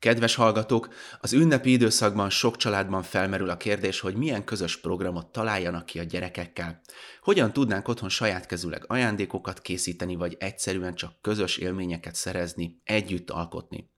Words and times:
Kedves 0.00 0.34
hallgatók, 0.34 0.88
az 1.20 1.32
ünnepi 1.32 1.72
időszakban 1.72 2.30
sok 2.30 2.56
családban 2.56 3.02
felmerül 3.02 3.50
a 3.50 3.56
kérdés, 3.56 4.00
hogy 4.00 4.14
milyen 4.14 4.44
közös 4.44 4.76
programot 4.80 5.26
találjanak 5.26 5.86
ki 5.86 5.98
a 5.98 6.02
gyerekekkel. 6.02 6.80
Hogyan 7.22 7.52
tudnánk 7.52 7.88
otthon 7.88 8.08
saját 8.08 8.46
kezüleg 8.46 8.84
ajándékokat 8.86 9.60
készíteni, 9.60 10.14
vagy 10.14 10.36
egyszerűen 10.38 10.94
csak 10.94 11.12
közös 11.20 11.56
élményeket 11.56 12.14
szerezni, 12.14 12.80
együtt 12.84 13.30
alkotni. 13.30 13.90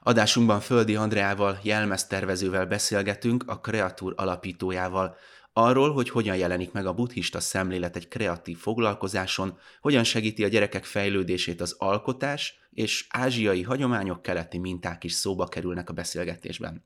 Adásunkban 0.00 0.60
Földi 0.60 0.96
Andreával, 0.96 1.58
jelmeztervezővel 1.62 2.66
beszélgetünk, 2.66 3.44
a 3.46 3.60
Kreatúr 3.60 4.12
alapítójával, 4.16 5.16
arról, 5.56 5.92
hogy 5.92 6.10
hogyan 6.10 6.36
jelenik 6.36 6.72
meg 6.72 6.86
a 6.86 6.92
buddhista 6.92 7.40
szemlélet 7.40 7.96
egy 7.96 8.08
kreatív 8.08 8.58
foglalkozáson, 8.58 9.58
hogyan 9.80 10.04
segíti 10.04 10.44
a 10.44 10.48
gyerekek 10.48 10.84
fejlődését 10.84 11.60
az 11.60 11.74
alkotás, 11.78 12.58
és 12.70 13.06
ázsiai 13.08 13.62
hagyományok 13.62 14.22
keleti 14.22 14.58
minták 14.58 15.04
is 15.04 15.12
szóba 15.12 15.46
kerülnek 15.46 15.90
a 15.90 15.92
beszélgetésben. 15.92 16.84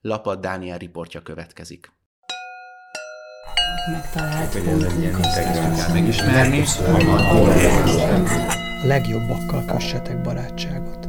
Lapad 0.00 0.40
Dániel 0.40 0.78
riportja 0.78 1.22
következik. 1.22 1.92
Megtalált 3.90 4.54
megismerni. 5.92 6.62
A 8.82 8.86
legjobbakkal 8.86 9.64
kössetek 9.64 10.20
barátságot. 10.20 11.08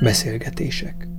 Beszélgetések. 0.00 1.11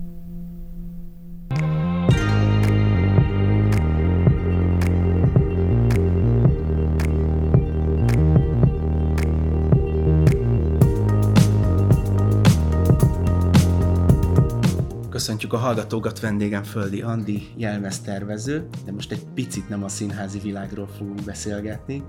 Köszöntjük 15.14 15.53
a 15.53 15.58
hallgatókat, 15.58 16.19
vendégem 16.19 16.64
Földi 16.64 17.02
Andi, 17.02 17.47
jelmeztervező, 17.56 18.67
de 18.86 18.92
most 18.92 19.11
egy 19.11 19.23
picit 19.33 19.69
nem 19.69 19.83
a 19.83 19.88
színházi 19.88 20.39
világról 20.39 20.88
fogunk 20.88 21.23
beszélgetni, 21.23 22.03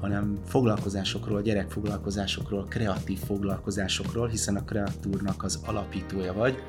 hanem 0.00 0.38
foglalkozásokról, 0.46 1.42
gyerekfoglalkozásokról, 1.42 2.64
kreatív 2.68 3.18
foglalkozásokról, 3.18 4.28
hiszen 4.28 4.56
a 4.56 4.64
Kreatúrnak 4.64 5.42
az 5.42 5.60
alapítója 5.66 6.32
vagy, 6.32 6.62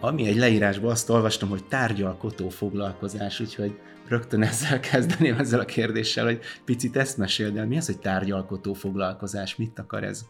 ami 0.00 0.26
egy 0.26 0.36
leírásban 0.36 0.90
azt 0.90 1.10
olvastam, 1.10 1.48
hogy 1.48 1.64
tárgyalkotó 1.64 2.48
foglalkozás, 2.48 3.40
úgyhogy 3.40 3.78
rögtön 4.08 4.42
ezzel 4.42 4.80
kezdeném 4.80 5.38
ezzel 5.38 5.60
a 5.60 5.64
kérdéssel, 5.64 6.24
hogy 6.24 6.40
picit 6.64 6.96
ezt 6.96 7.18
meséld 7.18 7.56
el, 7.56 7.66
mi 7.66 7.76
az, 7.76 7.86
hogy 7.86 7.98
tárgyalkotó 7.98 8.72
foglalkozás, 8.72 9.56
mit 9.56 9.78
akar 9.78 10.04
ez? 10.04 10.24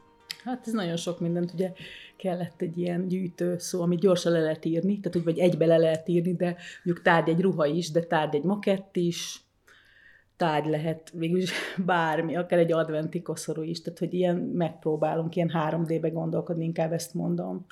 Hát 0.45 0.67
ez 0.67 0.73
nagyon 0.73 0.97
sok 0.97 1.21
mindent, 1.21 1.53
ugye 1.53 1.73
kellett 2.17 2.63
egy 2.63 2.79
ilyen 2.79 3.09
gyűjtő 3.09 3.59
szó, 3.59 3.83
amit 3.83 4.01
gyorsan 4.01 4.33
le 4.33 4.41
lehet 4.41 4.65
írni, 4.65 5.01
tehát 5.01 5.13
hogy 5.13 5.25
vagy 5.25 5.39
egybe 5.39 5.67
le 5.67 5.77
lehet 5.77 6.09
írni, 6.09 6.35
de 6.35 6.57
mondjuk 6.85 7.05
tárgy 7.05 7.29
egy 7.29 7.41
ruha 7.41 7.67
is, 7.67 7.91
de 7.91 8.01
tárgy 8.01 8.35
egy 8.35 8.43
makett 8.43 8.97
is, 8.97 9.41
tárgy 10.37 10.71
lehet 10.71 11.11
végülis 11.15 11.53
bármi, 11.87 12.37
akár 12.37 12.59
egy 12.59 12.73
adventi 12.73 13.23
koszorú 13.23 13.63
is, 13.63 13.83
tehát 13.83 13.99
hogy 13.99 14.15
ilyen 14.15 14.37
megpróbálunk 14.37 15.37
ilyen 15.37 15.51
3D-be 15.55 16.09
gondolkodni, 16.09 16.65
inkább 16.65 16.93
ezt 16.93 17.15
mondom. 17.15 17.67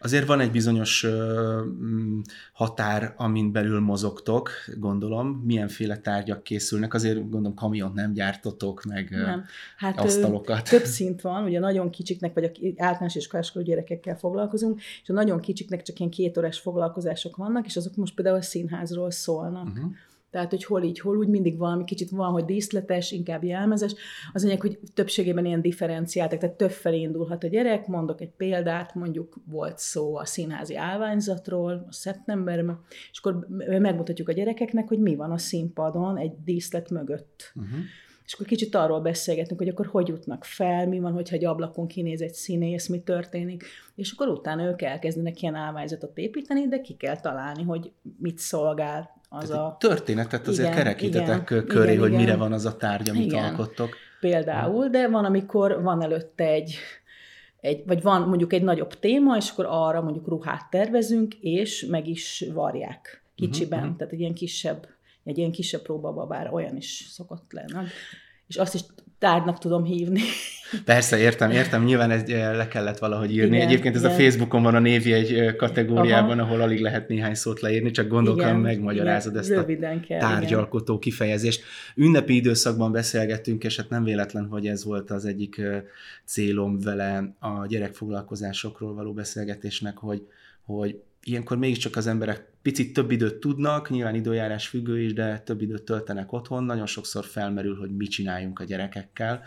Azért 0.00 0.26
van 0.26 0.40
egy 0.40 0.50
bizonyos 0.50 1.06
mm, 1.06 2.20
határ, 2.52 3.14
amin 3.16 3.52
belül 3.52 3.80
mozogtok, 3.80 4.50
gondolom. 4.76 5.42
Milyenféle 5.44 5.98
tárgyak 5.98 6.42
készülnek? 6.42 6.94
Azért 6.94 7.18
gondolom 7.18 7.54
kamiont 7.54 7.94
nem 7.94 8.12
gyártotok, 8.12 8.84
meg 8.84 9.10
nem. 9.10 9.44
Hát, 9.76 10.00
asztalokat. 10.00 10.68
Több 10.68 10.84
szint 10.96 11.20
van, 11.20 11.44
ugye 11.44 11.58
nagyon 11.58 11.90
kicsiknek, 11.90 12.34
vagy 12.34 12.44
a 12.44 12.50
általános 12.76 13.14
iskoláskoló 13.14 13.64
gyerekekkel 13.64 14.16
foglalkozunk, 14.16 14.80
és 15.02 15.08
a 15.08 15.12
nagyon 15.12 15.40
kicsiknek 15.40 15.82
csak 15.82 15.98
ilyen 15.98 16.10
két 16.10 16.38
órás 16.38 16.58
foglalkozások 16.58 17.36
vannak, 17.36 17.66
és 17.66 17.76
azok 17.76 17.96
most 17.96 18.14
például 18.14 18.36
a 18.36 18.42
színházról 18.42 19.10
szólnak. 19.10 19.68
Uh-huh. 19.68 19.90
Tehát, 20.30 20.50
hogy 20.50 20.64
hol 20.64 20.82
így, 20.82 21.00
hol 21.00 21.16
úgy, 21.16 21.28
mindig 21.28 21.58
valami 21.58 21.84
kicsit 21.84 22.10
van, 22.10 22.32
hogy 22.32 22.44
díszletes, 22.44 23.10
inkább 23.10 23.44
jelmezes. 23.44 23.94
Az 24.32 24.44
anyag, 24.44 24.60
hogy 24.60 24.78
többségében 24.94 25.44
ilyen 25.44 25.60
differenciáltak, 25.60 26.38
tehát 26.38 26.56
több 26.56 26.70
felé 26.70 27.00
indulhat 27.00 27.44
a 27.44 27.48
gyerek. 27.48 27.86
Mondok 27.86 28.20
egy 28.20 28.32
példát, 28.36 28.94
mondjuk 28.94 29.36
volt 29.44 29.78
szó 29.78 30.16
a 30.16 30.24
színházi 30.24 30.76
állványzatról 30.76 31.86
a 31.88 31.92
szeptemberben, 31.92 32.80
és 33.10 33.18
akkor 33.18 33.46
megmutatjuk 33.66 34.28
a 34.28 34.32
gyerekeknek, 34.32 34.88
hogy 34.88 34.98
mi 34.98 35.16
van 35.16 35.30
a 35.30 35.38
színpadon 35.38 36.16
egy 36.16 36.32
díszlet 36.44 36.90
mögött. 36.90 37.52
Uh-huh. 37.54 37.78
És 38.24 38.34
akkor 38.34 38.46
kicsit 38.46 38.74
arról 38.74 39.00
beszélgetünk, 39.00 39.58
hogy 39.58 39.68
akkor 39.68 39.86
hogy 39.86 40.08
jutnak 40.08 40.44
fel, 40.44 40.86
mi 40.88 40.98
van, 40.98 41.12
hogyha 41.12 41.34
egy 41.34 41.44
ablakon 41.44 41.86
kinéz 41.86 42.20
egy 42.20 42.34
színész, 42.34 42.88
mi 42.88 43.00
történik, 43.00 43.64
és 43.94 44.12
akkor 44.12 44.28
utána 44.28 44.64
ők 44.64 44.82
elkezdenek 44.82 45.42
ilyen 45.42 45.54
állványzatot 45.54 46.18
építeni, 46.18 46.68
de 46.68 46.80
ki 46.80 46.94
kell 46.96 47.20
találni, 47.20 47.62
hogy 47.62 47.92
mit 48.18 48.38
szolgál 48.38 49.17
az 49.28 49.48
Tehát 49.48 49.64
a... 49.64 49.76
Történetet 49.78 50.46
azért 50.46 50.68
igen, 50.68 50.78
kerekítetek 50.78 51.50
igen, 51.50 51.66
köré, 51.66 51.90
igen, 51.90 52.00
hogy 52.00 52.08
igen. 52.08 52.20
mire 52.20 52.36
van 52.36 52.52
az 52.52 52.64
a 52.64 52.76
tárgy, 52.76 53.08
amit 53.08 53.24
igen. 53.24 53.44
alkottok. 53.44 53.96
Például, 54.20 54.88
de 54.88 55.08
van, 55.08 55.24
amikor 55.24 55.82
van 55.82 56.02
előtte 56.02 56.44
egy, 56.44 56.76
egy, 57.60 57.82
vagy 57.86 58.02
van 58.02 58.28
mondjuk 58.28 58.52
egy 58.52 58.62
nagyobb 58.62 58.98
téma, 58.98 59.36
és 59.36 59.50
akkor 59.50 59.66
arra 59.68 60.02
mondjuk 60.02 60.28
ruhát 60.28 60.70
tervezünk, 60.70 61.34
és 61.34 61.86
meg 61.90 62.08
is 62.08 62.44
varják 62.52 63.22
kicsiben, 63.34 63.82
uh-huh. 63.82 63.96
tehát 63.96 64.12
egy 64.12 64.20
ilyen 64.20 64.34
kisebb, 64.34 64.88
egy 65.24 65.38
ilyen 65.38 65.52
kisebb 65.52 65.82
próbababár 65.82 66.52
olyan 66.52 66.76
is 66.76 67.06
szokott 67.10 67.52
lenni. 67.52 67.86
És 68.46 68.56
azt 68.56 68.74
is 68.74 68.80
tárgynak 69.18 69.58
tudom 69.58 69.84
hívni. 69.84 70.20
Persze, 70.84 71.18
értem, 71.18 71.50
értem, 71.50 71.84
nyilván 71.84 72.10
ez 72.10 72.22
eh, 72.22 72.56
le 72.56 72.68
kellett 72.68 72.98
valahogy 72.98 73.32
írni. 73.32 73.56
Igen, 73.56 73.68
Egyébként 73.68 73.94
ez 73.94 74.02
igen. 74.02 74.12
a 74.12 74.18
Facebookon 74.18 74.62
van 74.62 74.74
a 74.74 74.78
névi 74.78 75.12
egy 75.12 75.32
eh, 75.32 75.54
kategóriában, 75.54 76.38
Aha. 76.38 76.48
ahol 76.48 76.60
alig 76.60 76.80
lehet 76.80 77.08
néhány 77.08 77.34
szót 77.34 77.60
leírni, 77.60 77.90
csak 77.90 78.08
gondolkodom, 78.08 78.60
megmagyarázod 78.60 79.32
igen, 79.32 79.42
ezt 79.42 79.52
a 79.52 80.00
kell, 80.06 80.18
tárgyalkotó 80.18 80.92
igen. 80.92 81.00
kifejezést. 81.00 81.62
Ünnepi 81.94 82.34
időszakban 82.34 82.92
beszélgettünk, 82.92 83.64
és 83.64 83.76
hát 83.76 83.88
nem 83.88 84.04
véletlen, 84.04 84.46
hogy 84.46 84.66
ez 84.66 84.84
volt 84.84 85.10
az 85.10 85.24
egyik 85.24 85.58
eh, 85.58 85.82
célom 86.24 86.78
vele 86.80 87.36
a 87.38 87.66
gyerekfoglalkozásokról 87.66 88.94
való 88.94 89.12
beszélgetésnek, 89.12 89.96
hogy, 89.96 90.22
hogy 90.64 91.00
ilyenkor 91.28 91.58
mégiscsak 91.58 91.96
az 91.96 92.06
emberek 92.06 92.52
picit 92.62 92.92
több 92.92 93.10
időt 93.10 93.34
tudnak, 93.34 93.90
nyilván 93.90 94.14
időjárás 94.14 94.68
függő 94.68 95.00
is, 95.00 95.12
de 95.12 95.38
több 95.38 95.60
időt 95.60 95.82
töltenek 95.82 96.32
otthon. 96.32 96.64
Nagyon 96.64 96.86
sokszor 96.86 97.24
felmerül, 97.24 97.76
hogy 97.76 97.96
mit 97.96 98.10
csináljunk 98.10 98.60
a 98.60 98.64
gyerekekkel, 98.64 99.42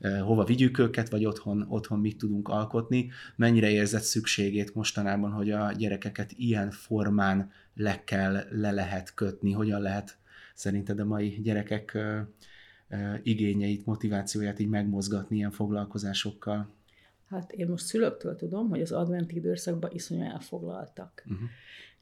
hova 0.00 0.44
vigyük 0.44 0.78
őket, 0.78 1.08
vagy 1.08 1.24
otthon, 1.24 1.66
otthon 1.68 2.00
mit 2.00 2.18
tudunk 2.18 2.48
alkotni. 2.48 3.10
Mennyire 3.36 3.70
érzett 3.70 4.02
szükségét 4.02 4.74
mostanában, 4.74 5.30
hogy 5.30 5.50
a 5.50 5.72
gyerekeket 5.72 6.32
ilyen 6.36 6.70
formán 6.70 7.50
le 7.74 8.04
kell, 8.04 8.40
le 8.50 8.70
lehet 8.70 9.14
kötni, 9.14 9.52
hogyan 9.52 9.80
lehet 9.80 10.16
szerinted 10.54 11.00
a 11.00 11.04
mai 11.04 11.40
gyerekek 11.42 11.98
igényeit, 13.22 13.86
motivációját 13.86 14.58
így 14.58 14.68
megmozgatni 14.68 15.36
ilyen 15.36 15.50
foglalkozásokkal? 15.50 16.74
Hát 17.34 17.52
én 17.52 17.66
most 17.68 17.84
szülőktől 17.84 18.36
tudom, 18.36 18.68
hogy 18.68 18.80
az 18.80 18.92
adventi 18.92 19.36
időszakban 19.36 19.90
iszonyú 19.92 20.22
elfoglaltak. 20.22 21.22
Uh-huh. 21.26 21.48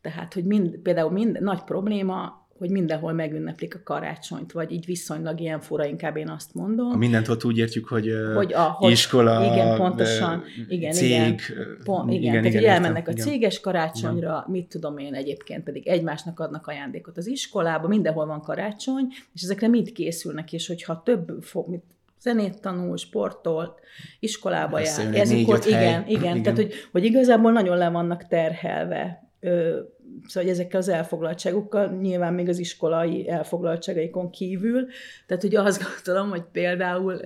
Tehát, 0.00 0.34
hogy 0.34 0.44
mind, 0.44 0.76
például 0.76 1.10
mind, 1.10 1.40
nagy 1.40 1.62
probléma, 1.62 2.42
hogy 2.58 2.70
mindenhol 2.70 3.12
megünneplik 3.12 3.74
a 3.74 3.80
karácsonyt, 3.84 4.52
vagy 4.52 4.72
így 4.72 4.84
viszonylag 4.84 5.40
ilyen 5.40 5.60
fura, 5.60 5.84
inkább 5.84 6.16
én 6.16 6.28
azt 6.28 6.54
mondom. 6.54 6.90
A 6.90 6.96
mindent 6.96 7.28
ott 7.28 7.44
úgy 7.44 7.58
értjük, 7.58 7.88
hogy, 7.88 8.12
hogy 8.34 8.52
a, 8.52 8.62
hogy, 8.62 8.90
iskola, 8.90 9.44
igen, 9.44 9.76
pontosan, 9.76 10.42
igen, 10.68 10.92
cég, 10.92 11.10
igen, 11.10 11.36
pont, 11.84 12.12
igen, 12.12 12.22
igen, 12.22 12.42
tehát 12.42 12.58
igen, 12.58 12.72
elmennek 12.72 13.08
értem, 13.08 13.26
a 13.26 13.28
céges 13.28 13.60
karácsonyra, 13.60 14.28
igen. 14.28 14.44
mit 14.46 14.68
tudom 14.68 14.98
én, 14.98 15.14
egyébként 15.14 15.64
pedig 15.64 15.86
egymásnak 15.88 16.40
adnak 16.40 16.66
ajándékot 16.66 17.16
az 17.16 17.26
iskolába, 17.26 17.88
mindenhol 17.88 18.26
van 18.26 18.40
karácsony, 18.40 19.06
és 19.34 19.42
ezekre 19.42 19.68
mind 19.68 19.92
készülnek, 19.92 20.52
és 20.52 20.66
hogyha 20.66 21.02
több 21.02 21.38
fog, 21.40 21.68
mit, 21.68 21.84
zenét 22.22 22.60
tanul, 22.60 22.96
sportolt, 22.96 23.80
iskolába 24.18 24.78
jár. 24.78 25.14
Ez 25.14 25.28
négy, 25.28 25.48
igen, 25.48 25.66
igen, 25.66 26.06
igen, 26.06 26.42
tehát 26.42 26.58
hogy, 26.58 26.72
hogy 26.92 27.04
igazából 27.04 27.52
nagyon 27.52 27.76
le 27.76 27.88
vannak 27.88 28.26
terhelve. 28.26 29.30
Ö, 29.40 29.80
szóval 30.26 30.42
hogy 30.42 30.48
ezekkel 30.48 30.80
az 30.80 30.88
elfoglaltságokkal, 30.88 31.98
nyilván 32.00 32.34
még 32.34 32.48
az 32.48 32.58
iskolai 32.58 33.28
elfoglaltságaikon 33.28 34.30
kívül. 34.30 34.86
Tehát 35.26 35.44
ugye 35.44 35.60
azt 35.60 35.82
gondolom, 36.04 36.30
hogy 36.30 36.44
például, 36.52 37.20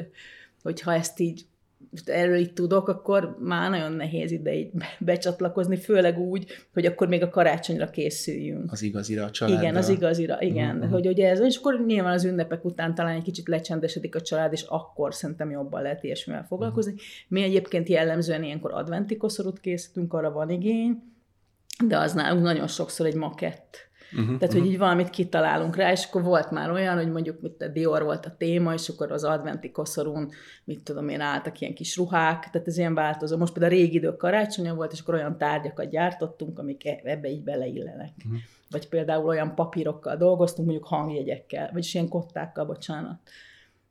hogyha 0.63 0.95
ezt 0.95 1.21
így 1.21 1.47
erről 2.05 2.37
itt 2.37 2.55
tudok, 2.55 2.89
akkor 2.89 3.37
már 3.41 3.71
nagyon 3.71 3.93
nehéz 3.93 4.31
ide 4.31 4.55
így 4.55 4.71
becsatlakozni, 4.99 5.77
főleg 5.77 6.19
úgy, 6.19 6.47
hogy 6.73 6.87
akkor 6.87 7.09
még 7.09 7.23
a 7.23 7.29
karácsonyra 7.29 7.91
készüljünk. 7.91 8.73
Az 8.73 8.83
igazira, 8.83 9.25
a 9.25 9.31
családra. 9.31 9.63
Igen, 9.63 9.77
az 9.77 9.89
igazira, 9.89 10.41
igen. 10.41 10.77
Uh-huh. 10.77 10.93
Hogy 10.93 11.07
ugye 11.07 11.31
ez, 11.31 11.41
és 11.41 11.57
akkor 11.57 11.85
nyilván 11.87 12.13
az 12.13 12.25
ünnepek 12.25 12.65
után 12.65 12.95
talán 12.95 13.15
egy 13.15 13.23
kicsit 13.23 13.49
lecsendesedik 13.49 14.15
a 14.15 14.21
család, 14.21 14.53
és 14.53 14.63
akkor 14.63 15.15
szerintem 15.15 15.51
jobban 15.51 15.83
lehet 15.83 16.05
ilyesmivel 16.05 16.45
foglalkozni. 16.49 16.93
Uh-huh. 16.93 17.07
Mi 17.29 17.43
egyébként 17.43 17.89
jellemzően 17.89 18.43
ilyenkor 18.43 18.73
adventi 18.73 19.17
koszorút 19.17 19.61
készítünk, 19.61 20.13
arra 20.13 20.31
van 20.33 20.51
igény, 20.51 21.03
de 21.87 21.99
az 21.99 22.13
nálunk 22.13 22.43
nagyon 22.43 22.67
sokszor 22.67 23.07
egy 23.07 23.15
makett 23.15 23.86
Uh-huh, 24.13 24.27
Tehát, 24.27 24.43
uh-huh. 24.43 24.61
hogy 24.61 24.71
így 24.71 24.79
valamit 24.79 25.11
kitalálunk 25.11 25.77
rá, 25.77 25.93
és 25.93 26.05
akkor 26.05 26.23
volt 26.23 26.51
már 26.51 26.71
olyan, 26.71 26.97
hogy 26.97 27.11
mondjuk 27.11 27.41
mit 27.41 27.63
a 27.63 27.69
Dior 27.69 28.03
volt 28.03 28.27
a 28.27 28.35
téma, 28.39 28.73
és 28.73 28.89
akkor 28.89 29.13
az 29.13 29.25
adventi 29.25 29.71
koszorún, 29.71 30.31
mit 30.65 30.83
tudom 30.83 31.09
én, 31.09 31.21
álltak 31.21 31.61
ilyen 31.61 31.75
kis 31.75 31.97
ruhák, 31.97 32.51
tehát 32.51 32.67
ez 32.67 32.79
ilyen 32.79 32.95
változó. 32.95 33.37
Most 33.37 33.53
például 33.53 33.75
a 33.75 33.77
régi 33.77 33.97
idők 33.97 34.17
karácsonya 34.17 34.75
volt, 34.75 34.93
és 34.93 35.01
akkor 35.01 35.15
olyan 35.15 35.39
tárgyakat 35.39 35.91
gyártottunk, 35.91 36.59
amik 36.59 36.87
e- 36.87 37.01
ebbe 37.05 37.29
így 37.29 37.43
beleillenek. 37.43 38.13
Uh-huh. 38.25 38.41
Vagy 38.71 38.89
például 38.89 39.27
olyan 39.27 39.55
papírokkal 39.55 40.17
dolgoztunk, 40.17 40.69
mondjuk 40.69 40.89
hangjegyekkel, 40.89 41.71
vagyis 41.73 41.95
ilyen 41.95 42.09
kottákkal, 42.09 42.65
bocsánat. 42.65 43.19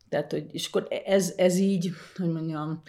Tehát, 0.09 0.31
hogy, 0.31 0.45
és 0.51 0.67
akkor 0.67 0.88
ez, 1.06 1.33
ez 1.38 1.57
így, 1.57 1.91
hogy 2.17 2.31
mondjam, 2.31 2.81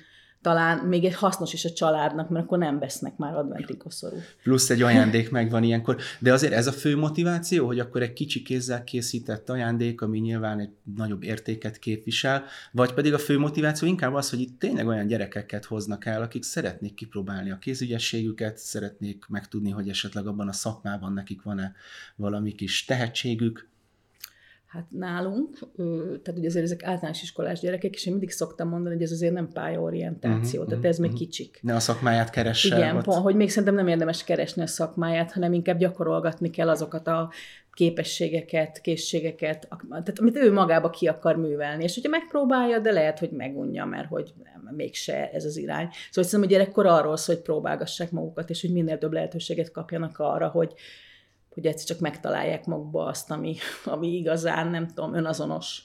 talán 0.47 0.79
még 0.79 1.05
egy 1.05 1.15
hasznos 1.15 1.53
is 1.53 1.65
a 1.65 1.71
családnak, 1.71 2.29
mert 2.29 2.45
akkor 2.45 2.59
nem 2.59 2.79
vesznek 2.79 3.17
már 3.17 3.35
adventi 3.35 3.77
koszorú. 3.77 4.17
Plusz 4.43 4.71
egy 4.71 4.83
ajándék 4.83 5.31
megvan 5.39 5.63
ilyenkor. 5.63 5.97
De 6.19 6.33
azért 6.33 6.53
ez 6.53 6.67
a 6.67 6.73
fő 6.73 6.97
motiváció, 6.97 7.67
hogy 7.67 7.79
akkor 7.79 8.03
egy 8.03 8.13
kicsi 8.13 8.43
kézzel 8.43 8.85
készített 8.85 9.51
ajándék, 9.51 10.01
ami 10.01 10.19
nyilván 10.19 10.61
egy 10.61 10.71
nagyobb 10.97 11.23
értéket 11.23 11.79
képvisel, 11.79 12.45
vagy 12.73 12.93
pedig 12.95 13.15
a 13.15 13.19
fő 13.19 13.39
motiváció 13.39 13.89
inkább 13.89 14.15
az, 14.15 14.31
hogy 14.31 14.41
itt 14.41 14.59
tényleg 14.59 14.87
olyan 14.87 15.07
gyerekeket 15.07 15.65
hoznak 15.65 16.05
el, 16.05 16.23
akik 16.23 16.43
szeretnék 16.43 16.95
kipróbálni 16.95 17.51
a 17.51 17.59
kézügyességüket, 17.59 18.59
szeretnék 18.59 19.25
megtudni, 19.29 19.71
hogy 19.71 19.89
esetleg 19.89 20.27
abban 20.27 20.49
a 20.49 20.53
szakmában 20.53 21.13
nekik 21.13 21.43
van-e 21.43 21.75
valami 22.17 22.53
kis 22.53 22.85
tehetségük, 22.85 23.69
Hát 24.77 24.87
nálunk, 24.91 25.59
tehát 26.23 26.35
ugye 26.39 26.49
azért 26.49 26.65
ezek 26.65 26.85
általános 26.85 27.23
iskolás 27.23 27.61
gyerekek, 27.61 27.95
és 27.95 28.07
én 28.07 28.13
mindig 28.13 28.31
szoktam 28.31 28.69
mondani, 28.69 28.95
hogy 28.95 29.05
ez 29.05 29.11
azért 29.11 29.33
nem 29.33 29.49
pályaorientáció, 29.53 30.61
uh-huh, 30.61 30.69
tehát 30.69 30.85
ez 30.85 30.99
uh-huh. 30.99 31.13
még 31.13 31.19
kicsik. 31.21 31.59
Ne 31.63 31.75
a 31.75 31.81
szakmáját 31.81 32.31
keresse. 32.31 32.77
Igen, 32.77 33.03
pont, 33.03 33.23
hogy 33.23 33.35
még 33.35 33.51
szerintem 33.51 33.75
nem 33.75 33.89
érdemes 33.89 34.25
keresni 34.25 34.63
a 34.63 34.67
szakmáját, 34.67 35.33
hanem 35.33 35.53
inkább 35.53 35.79
gyakorolgatni 35.79 36.51
kell 36.51 36.69
azokat 36.69 37.07
a 37.09 37.31
képességeket, 37.73 38.81
készségeket, 38.81 39.69
tehát 39.89 40.19
amit 40.19 40.37
ő 40.37 40.53
magába 40.53 40.91
ki 40.91 41.07
akar 41.07 41.37
művelni. 41.37 41.83
És 41.83 41.95
hogyha 41.95 42.11
megpróbálja, 42.11 42.79
de 42.79 42.93
lehet, 42.93 43.19
hogy 43.19 43.31
megunja, 43.31 43.85
mert 43.85 44.09
hogy 44.09 44.33
nem, 44.45 44.75
mégse 44.75 45.31
ez 45.31 45.45
az 45.45 45.57
irány. 45.57 45.89
Szóval 46.11 46.31
szerintem, 46.31 46.41
hogy 46.41 46.49
gyerekkor 46.49 46.87
arról 46.87 47.17
szól, 47.17 47.35
hogy 47.35 47.45
próbálgassák 47.45 48.11
magukat, 48.11 48.51
és 48.51 48.61
hogy 48.61 48.73
minél 48.73 48.99
több 48.99 49.13
lehetőséget 49.13 49.71
kapjanak 49.71 50.19
arra, 50.19 50.49
hogy, 50.49 50.75
hogy 51.57 51.67
egyszer 51.67 51.87
csak 51.87 51.99
megtalálják 51.99 52.67
magukba 52.67 53.05
azt, 53.05 53.31
ami, 53.31 53.57
ami 53.95 54.07
igazán, 54.07 54.69
nem 54.69 54.87
tudom, 54.87 55.15
önazonos. 55.15 55.83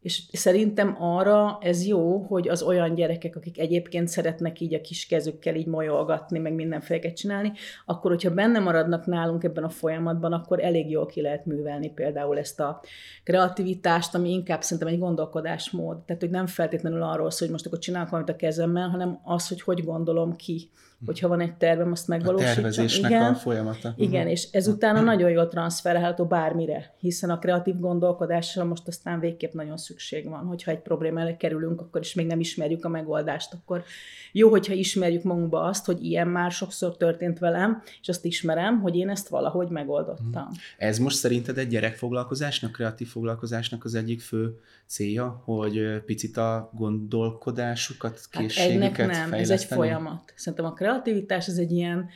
És 0.00 0.22
szerintem 0.32 0.96
arra 1.02 1.58
ez 1.60 1.86
jó, 1.86 2.18
hogy 2.18 2.48
az 2.48 2.62
olyan 2.62 2.94
gyerekek, 2.94 3.36
akik 3.36 3.58
egyébként 3.58 4.08
szeretnek 4.08 4.60
így 4.60 4.74
a 4.74 4.80
kis 4.80 5.06
kezükkel 5.06 5.54
így 5.54 5.66
molyolgatni, 5.66 6.38
meg 6.38 6.52
mindenféleket 6.52 7.16
csinálni, 7.16 7.52
akkor 7.86 8.10
hogyha 8.10 8.34
benne 8.34 8.58
maradnak 8.58 9.06
nálunk 9.06 9.44
ebben 9.44 9.64
a 9.64 9.68
folyamatban, 9.68 10.32
akkor 10.32 10.64
elég 10.64 10.90
jól 10.90 11.06
ki 11.06 11.20
lehet 11.20 11.46
művelni 11.46 11.90
például 11.90 12.38
ezt 12.38 12.60
a 12.60 12.80
kreativitást, 13.24 14.14
ami 14.14 14.30
inkább 14.30 14.62
szerintem 14.62 14.88
egy 14.88 14.98
gondolkodásmód. 14.98 15.98
Tehát, 16.04 16.22
hogy 16.22 16.30
nem 16.30 16.46
feltétlenül 16.46 17.02
arról 17.02 17.30
szól, 17.30 17.40
hogy 17.40 17.50
most 17.50 17.66
akkor 17.66 17.78
csinálok 17.78 18.08
valamit 18.08 18.32
a 18.32 18.36
kezemmel, 18.36 18.88
hanem 18.88 19.20
az, 19.24 19.48
hogy 19.48 19.62
hogy 19.62 19.84
gondolom 19.84 20.36
ki 20.36 20.70
hogyha 21.06 21.28
van 21.28 21.40
egy 21.40 21.54
tervem, 21.54 21.92
azt 21.92 22.08
megvalósítsam. 22.08 22.52
A 22.52 22.54
tervezésnek 22.54 23.10
igen, 23.10 23.32
a 23.32 23.34
folyamata. 23.34 23.94
Igen, 23.96 24.12
uh-huh. 24.12 24.30
és 24.30 24.48
ezután 24.50 25.04
nagyon 25.04 25.30
jól 25.30 25.48
transferálható 25.48 26.24
bármire, 26.24 26.94
hiszen 26.98 27.30
a 27.30 27.38
kreatív 27.38 27.78
gondolkodásra 27.78 28.64
most 28.64 28.88
aztán 28.88 29.20
végképp 29.20 29.52
nagyon 29.52 29.76
szükség 29.76 30.28
van, 30.28 30.44
hogyha 30.44 30.70
egy 30.70 30.80
probléma 30.80 31.20
elé 31.20 31.36
kerülünk, 31.36 31.80
akkor 31.80 32.00
is 32.00 32.14
még 32.14 32.26
nem 32.26 32.40
ismerjük 32.40 32.84
a 32.84 32.88
megoldást, 32.88 33.52
akkor 33.52 33.84
jó, 34.32 34.50
hogyha 34.50 34.72
ismerjük 34.72 35.22
magunkba 35.22 35.62
azt, 35.62 35.86
hogy 35.86 36.04
ilyen 36.04 36.28
már 36.28 36.50
sokszor 36.50 36.96
történt 36.96 37.38
velem, 37.38 37.82
és 38.00 38.08
azt 38.08 38.24
ismerem, 38.24 38.80
hogy 38.80 38.96
én 38.96 39.08
ezt 39.08 39.28
valahogy 39.28 39.68
megoldottam. 39.68 40.42
Uh-huh. 40.42 40.56
Ez 40.78 40.98
most 40.98 41.16
szerinted 41.16 41.58
egy 41.58 41.68
gyerekfoglalkozásnak, 41.68 42.72
kreatív 42.72 43.08
foglalkozásnak 43.08 43.84
az 43.84 43.94
egyik 43.94 44.20
fő 44.20 44.58
célja, 44.86 45.42
hogy 45.44 46.02
picit 46.04 46.36
a 46.36 46.70
gondolkodásukat, 46.74 48.20
készségüket 48.30 48.96
hát 48.96 49.06
nem, 49.06 49.28
fejleszteni? 49.28 49.40
ez 49.42 49.50
egy 49.50 49.64
folyamat. 49.64 50.32
Szerintem 50.36 50.64
a 50.64 50.72
kreativitás 50.88 51.46
ez 51.46 51.56
egy 51.56 51.72
ilyen 51.72 52.08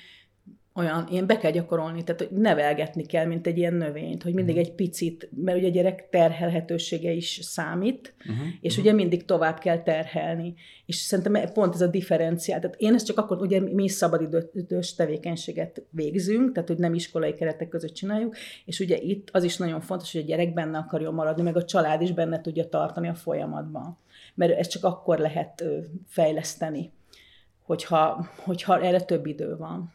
olyan, 0.75 1.07
ilyen 1.11 1.27
be 1.27 1.39
kell 1.39 1.51
gyakorolni, 1.51 2.05
tehát 2.05 2.21
hogy 2.21 2.39
nevelgetni 2.39 3.07
kell, 3.07 3.27
mint 3.27 3.47
egy 3.47 3.59
ilyen 3.59 3.75
növényt, 3.75 4.23
hogy 4.23 4.35
mindig 4.35 4.55
mhm. 4.55 4.65
egy 4.65 4.73
picit, 4.73 5.29
mert 5.37 5.59
ugye 5.59 5.67
a 5.67 5.71
gyerek 5.71 6.09
terhelhetősége 6.11 7.11
is 7.11 7.39
számít, 7.43 8.15
uh-huh. 8.19 8.47
és 8.61 8.71
uh-huh. 8.71 8.85
ugye 8.85 8.95
mindig 8.95 9.25
tovább 9.25 9.59
kell 9.59 9.83
terhelni. 9.83 10.55
És 10.87 10.97
szerintem 10.97 11.53
pont 11.53 11.75
ez 11.75 11.81
a 11.81 11.87
differenciál. 11.87 12.61
Tehát 12.61 12.77
én 12.79 12.95
ezt 12.95 13.07
csak 13.07 13.19
akkor, 13.19 13.41
ugye 13.41 13.61
mi 13.61 13.89
szabadidős 13.89 14.95
tevékenységet 14.95 15.83
végzünk, 15.91 16.53
tehát 16.53 16.69
hogy 16.69 16.79
nem 16.79 16.95
iskolai 16.95 17.35
keretek 17.35 17.69
között 17.69 17.93
csináljuk, 17.95 18.37
és 18.65 18.81
ugye 18.81 18.97
itt 18.97 19.29
az 19.33 19.45
is 19.45 19.57
nagyon 19.57 19.81
fontos, 19.81 20.13
hogy 20.13 20.21
a 20.21 20.25
gyerek 20.25 20.53
benne 20.53 20.79
akarjon 20.79 21.15
maradni, 21.15 21.43
meg 21.43 21.57
a 21.57 21.65
család 21.65 22.03
is 22.03 22.13
benne 22.13 22.41
tudja 22.41 22.69
tartani 22.69 23.09
a 23.09 23.15
folyamatban. 23.15 23.99
Mert 24.35 24.59
ezt 24.59 24.71
csak 24.71 24.85
akkor 24.85 25.19
lehet 25.19 25.65
fejleszteni, 26.07 26.91
hogyha, 27.63 28.29
hogyha 28.37 28.81
erre 28.81 29.01
több 29.01 29.27
idő 29.27 29.57
van. 29.57 29.93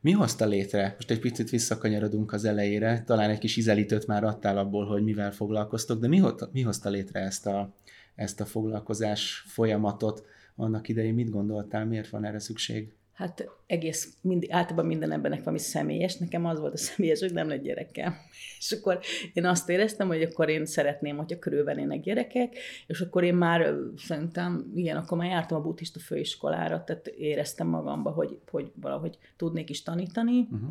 Mi 0.00 0.10
hozta 0.10 0.46
létre? 0.46 0.92
Most 0.94 1.10
egy 1.10 1.20
picit 1.20 1.50
visszakanyarodunk 1.50 2.32
az 2.32 2.44
elejére, 2.44 3.02
talán 3.06 3.30
egy 3.30 3.38
kis 3.38 3.56
izelítőt 3.56 4.06
már 4.06 4.24
adtál 4.24 4.58
abból, 4.58 4.86
hogy 4.86 5.02
mivel 5.02 5.32
foglalkoztok, 5.32 6.00
de 6.00 6.08
mi, 6.08 6.22
mi 6.52 6.60
hozta 6.62 6.90
létre 6.90 7.20
ezt 7.20 7.46
a, 7.46 7.74
ezt 8.14 8.40
a 8.40 8.44
foglalkozás 8.44 9.44
folyamatot? 9.46 10.24
Annak 10.56 10.88
idején 10.88 11.14
mit 11.14 11.30
gondoltál, 11.30 11.84
miért 11.84 12.08
van 12.08 12.24
erre 12.24 12.38
szükség? 12.38 12.92
Hát 13.22 13.48
egész, 13.66 14.16
mind, 14.20 14.46
általában 14.48 14.86
minden 14.86 15.12
embernek 15.12 15.38
valami 15.38 15.58
személyes. 15.58 16.16
Nekem 16.16 16.44
az 16.44 16.60
volt 16.60 16.72
a 16.72 16.76
személyes, 16.76 17.20
hogy 17.20 17.32
nem 17.32 17.48
lett 17.48 17.62
gyerekem. 17.62 18.14
És 18.58 18.72
akkor 18.72 19.00
én 19.32 19.44
azt 19.44 19.68
éreztem, 19.68 20.06
hogy 20.06 20.22
akkor 20.22 20.48
én 20.48 20.66
szeretném, 20.66 21.16
hogyha 21.16 21.38
körülvennének 21.38 22.00
gyerekek, 22.00 22.58
és 22.86 23.00
akkor 23.00 23.24
én 23.24 23.34
már 23.34 23.74
szerintem, 23.96 24.72
igen, 24.74 24.96
akkor 24.96 25.18
már 25.18 25.30
jártam 25.30 25.58
a 25.58 25.60
buddhista 25.60 26.00
főiskolára, 26.00 26.84
tehát 26.84 27.06
éreztem 27.06 27.66
magamba, 27.66 28.10
hogy, 28.10 28.38
hogy 28.50 28.72
valahogy 28.74 29.18
tudnék 29.36 29.70
is 29.70 29.82
tanítani. 29.82 30.40
Uh-huh. 30.40 30.70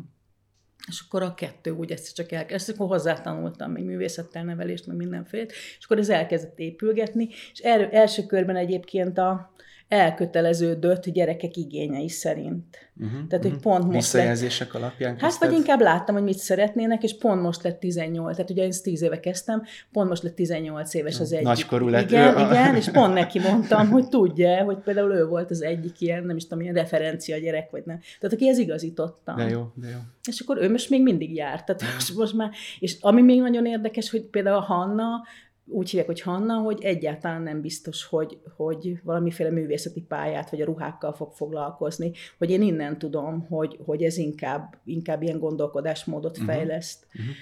És 0.88 1.02
akkor 1.06 1.22
a 1.22 1.34
kettő 1.34 1.70
úgy 1.70 1.90
ezt 1.90 2.14
csak 2.14 2.32
elkezdett, 2.32 2.74
akkor 2.76 2.86
hozzátanultam 2.88 3.72
még 3.72 3.84
művészettel 3.84 4.44
nevelést, 4.44 4.86
meg 4.86 4.96
mindenfélét, 4.96 5.50
és 5.50 5.84
akkor 5.84 5.98
ez 5.98 6.08
elkezdett 6.08 6.58
épülgetni, 6.58 7.28
és 7.52 7.58
el, 7.58 7.90
első 7.90 8.26
körben 8.26 8.56
egyébként 8.56 9.18
a, 9.18 9.52
elköteleződött 9.92 11.04
gyerekek 11.08 11.56
igényei 11.56 12.08
szerint. 12.08 12.90
Uh-huh, 12.96 13.26
Tehát, 13.28 13.44
hogy 13.44 13.54
uh-huh. 13.54 13.72
pont 13.72 13.84
most 13.84 13.96
Visszajelzések 13.96 14.72
lett, 14.72 14.82
alapján 14.82 15.18
Hát, 15.18 15.38
vagy 15.38 15.52
inkább 15.52 15.80
láttam, 15.80 16.14
hogy 16.14 16.24
mit 16.24 16.38
szeretnének, 16.38 17.02
és 17.02 17.16
pont 17.18 17.42
most 17.42 17.62
lett 17.62 17.80
18. 17.80 18.34
Tehát 18.34 18.50
ugye 18.50 18.64
én 18.64 18.70
10 18.82 19.02
éve 19.02 19.20
kezdtem, 19.20 19.62
pont 19.92 20.08
most 20.08 20.22
lett 20.22 20.34
18 20.34 20.94
éves 20.94 21.20
az 21.20 21.32
egyik. 21.32 21.46
Nagykorú 21.46 21.88
lett. 21.88 22.10
Igen, 22.10 22.38
ő. 22.38 22.40
igen, 22.40 22.76
és 22.76 22.88
pont 22.90 23.14
neki 23.14 23.38
mondtam, 23.38 23.88
hogy 23.88 24.08
tudja, 24.08 24.64
hogy 24.64 24.76
például 24.76 25.12
ő 25.12 25.26
volt 25.26 25.50
az 25.50 25.62
egyik 25.62 26.00
ilyen, 26.00 26.24
nem 26.24 26.36
is 26.36 26.42
tudom, 26.42 26.60
ilyen 26.60 26.74
referencia 26.74 27.38
gyerek, 27.38 27.70
vagy 27.70 27.82
nem. 27.84 28.00
Tehát 28.20 28.36
aki 28.36 28.48
ez 28.48 28.58
igazítottam. 28.58 29.36
De 29.36 29.48
jó, 29.48 29.72
de 29.74 29.88
jó. 29.88 29.98
És 30.28 30.40
akkor 30.40 30.58
ő 30.62 30.70
most 30.70 30.90
még 30.90 31.02
mindig 31.02 31.34
járt. 31.34 31.66
Tehát 31.66 31.94
most, 31.94 32.14
most 32.14 32.34
már, 32.34 32.50
és 32.78 32.96
ami 33.00 33.22
még 33.22 33.40
nagyon 33.40 33.66
érdekes, 33.66 34.10
hogy 34.10 34.22
például 34.22 34.56
a 34.56 34.60
Hanna, 34.60 35.22
úgy 35.66 35.90
hívják, 35.90 36.06
hogy 36.06 36.20
Hanna, 36.20 36.54
hogy 36.54 36.82
egyáltalán 36.82 37.42
nem 37.42 37.60
biztos, 37.60 38.04
hogy, 38.04 38.38
hogy 38.56 39.00
valamiféle 39.02 39.50
művészeti 39.50 40.00
pályát, 40.00 40.50
vagy 40.50 40.60
a 40.60 40.64
ruhákkal 40.64 41.12
fog 41.12 41.32
foglalkozni, 41.32 42.12
hogy 42.38 42.50
én 42.50 42.62
innen 42.62 42.98
tudom, 42.98 43.46
hogy, 43.46 43.78
hogy 43.84 44.02
ez 44.02 44.16
inkább, 44.16 44.78
inkább 44.84 45.22
ilyen 45.22 45.38
gondolkodásmódot 45.38 46.38
uh-huh. 46.38 46.54
fejleszt. 46.54 47.06
Uh-huh. 47.06 47.34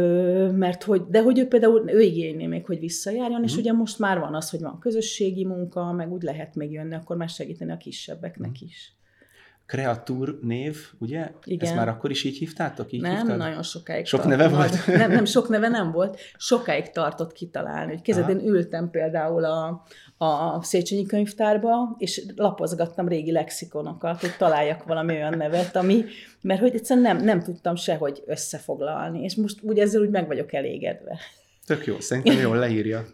Ö, 0.00 0.50
mert 0.50 0.82
hogy, 0.82 1.06
de 1.06 1.22
hogy 1.22 1.38
ő 1.38 1.46
például, 1.46 1.90
ő 1.90 2.00
igényli 2.00 2.46
még, 2.46 2.66
hogy 2.66 2.78
visszajárjon, 2.78 3.30
uh-huh. 3.30 3.46
és 3.46 3.56
ugye 3.56 3.72
most 3.72 3.98
már 3.98 4.18
van 4.18 4.34
az, 4.34 4.50
hogy 4.50 4.60
van 4.60 4.78
közösségi 4.78 5.44
munka, 5.44 5.92
meg 5.92 6.12
úgy 6.12 6.22
lehet 6.22 6.54
még 6.54 6.72
jönni, 6.72 6.94
akkor 6.94 7.16
már 7.16 7.28
segíteni 7.28 7.72
a 7.72 7.76
kisebbeknek 7.76 8.50
uh-huh. 8.50 8.68
is. 8.68 8.97
Kreatúr 9.68 10.38
név, 10.42 10.76
ugye? 10.98 11.30
Igen. 11.44 11.66
Ezt 11.66 11.76
már 11.76 11.88
akkor 11.88 12.10
is 12.10 12.24
így 12.24 12.36
hívtátok? 12.36 12.92
Így 12.92 13.00
nem, 13.00 13.16
hívtad? 13.16 13.36
nagyon 13.36 13.62
sokáig 13.62 14.06
Sok 14.06 14.20
tartott. 14.20 14.38
neve 14.38 14.54
volt? 14.56 14.86
Nem, 15.00 15.10
nem, 15.10 15.24
sok 15.24 15.48
neve 15.48 15.68
nem 15.68 15.92
volt. 15.92 16.18
Sokáig 16.36 16.90
tartott 16.90 17.32
kitalálni. 17.32 18.00
Hogy 18.04 18.28
én 18.28 18.46
ültem 18.46 18.90
például 18.90 19.44
a, 19.44 19.84
a 20.16 20.62
Széchenyi 20.62 21.06
könyvtárba, 21.06 21.94
és 21.98 22.22
lapozgattam 22.36 23.08
régi 23.08 23.32
lexikonokat, 23.32 24.20
hogy 24.20 24.36
találjak 24.38 24.84
valami 24.84 25.14
olyan 25.14 25.36
nevet, 25.36 25.76
ami, 25.76 26.04
mert 26.40 26.60
hogy 26.60 26.74
egyszerűen 26.74 27.16
nem, 27.16 27.24
nem 27.24 27.42
tudtam 27.42 27.76
sehogy 27.76 28.22
összefoglalni, 28.26 29.22
és 29.22 29.34
most 29.34 29.62
úgy 29.62 29.78
ezzel 29.78 30.00
úgy 30.00 30.10
meg 30.10 30.26
vagyok 30.26 30.52
elégedve. 30.52 31.18
Tök 31.68 31.86
jó, 31.86 32.00
szerintem 32.00 32.38
jól 32.38 32.56
leírja. 32.56 33.04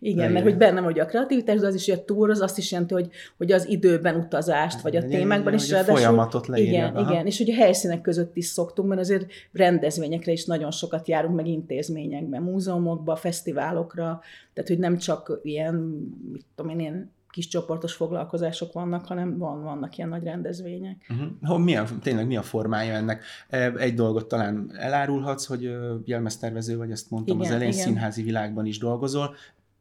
Igen, 0.00 0.32
mert 0.32 0.44
hogy 0.44 0.56
bennem 0.56 0.84
hogy 0.84 0.98
a 0.98 1.06
kreativitás, 1.06 1.60
de 1.60 1.66
az 1.66 1.74
is, 1.74 1.88
hogy 1.88 1.98
a 1.98 2.04
túr 2.04 2.30
az 2.30 2.40
azt 2.40 2.58
is 2.58 2.72
jelenti, 2.72 2.94
hogy, 2.94 3.08
hogy 3.36 3.52
az 3.52 3.68
időben 3.68 4.16
utazást, 4.16 4.80
vagy 4.80 4.96
a 4.96 4.98
igen, 4.98 5.10
témákban 5.10 5.54
is. 5.54 5.72
A 5.72 5.84
folyamatot 5.84 6.46
leírja. 6.46 6.72
Igen, 6.72 6.96
aha. 6.96 7.12
igen, 7.12 7.26
és 7.26 7.38
hogy 7.38 7.50
a 7.50 7.54
helyszínek 7.54 8.00
között 8.00 8.36
is 8.36 8.46
szoktunk, 8.46 8.88
mert 8.88 9.00
azért 9.00 9.26
rendezvényekre 9.52 10.32
is 10.32 10.44
nagyon 10.44 10.70
sokat 10.70 11.08
járunk, 11.08 11.34
meg 11.34 11.46
intézményekben, 11.46 12.42
múzeumokba, 12.42 13.16
fesztiválokra, 13.16 14.20
tehát 14.52 14.68
hogy 14.68 14.78
nem 14.78 14.96
csak 14.98 15.40
ilyen, 15.42 15.74
mit 16.32 16.44
tudom 16.54 16.70
én, 16.70 16.80
ilyen 16.80 17.13
kis 17.34 17.48
csoportos 17.48 17.92
foglalkozások 17.92 18.72
vannak, 18.72 19.06
hanem 19.06 19.38
van, 19.38 19.62
vannak 19.62 19.96
ilyen 19.96 20.08
nagy 20.08 20.22
rendezvények. 20.22 21.12
Uh-huh. 21.40 21.58
Mi 21.58 21.76
a, 21.76 21.84
tényleg 22.02 22.26
mi 22.26 22.36
a 22.36 22.42
formája 22.42 22.94
ennek? 22.94 23.24
E, 23.48 23.72
egy 23.72 23.94
dolgot 23.94 24.28
talán 24.28 24.70
elárulhatsz, 24.76 25.46
hogy 25.46 25.76
jelmeztervező 26.04 26.76
vagy, 26.76 26.90
ezt 26.90 27.10
mondtam 27.10 27.36
igen, 27.36 27.48
az 27.48 27.54
elején, 27.54 27.72
igen. 27.72 27.84
színházi 27.84 28.22
világban 28.22 28.66
is 28.66 28.78
dolgozol 28.78 29.34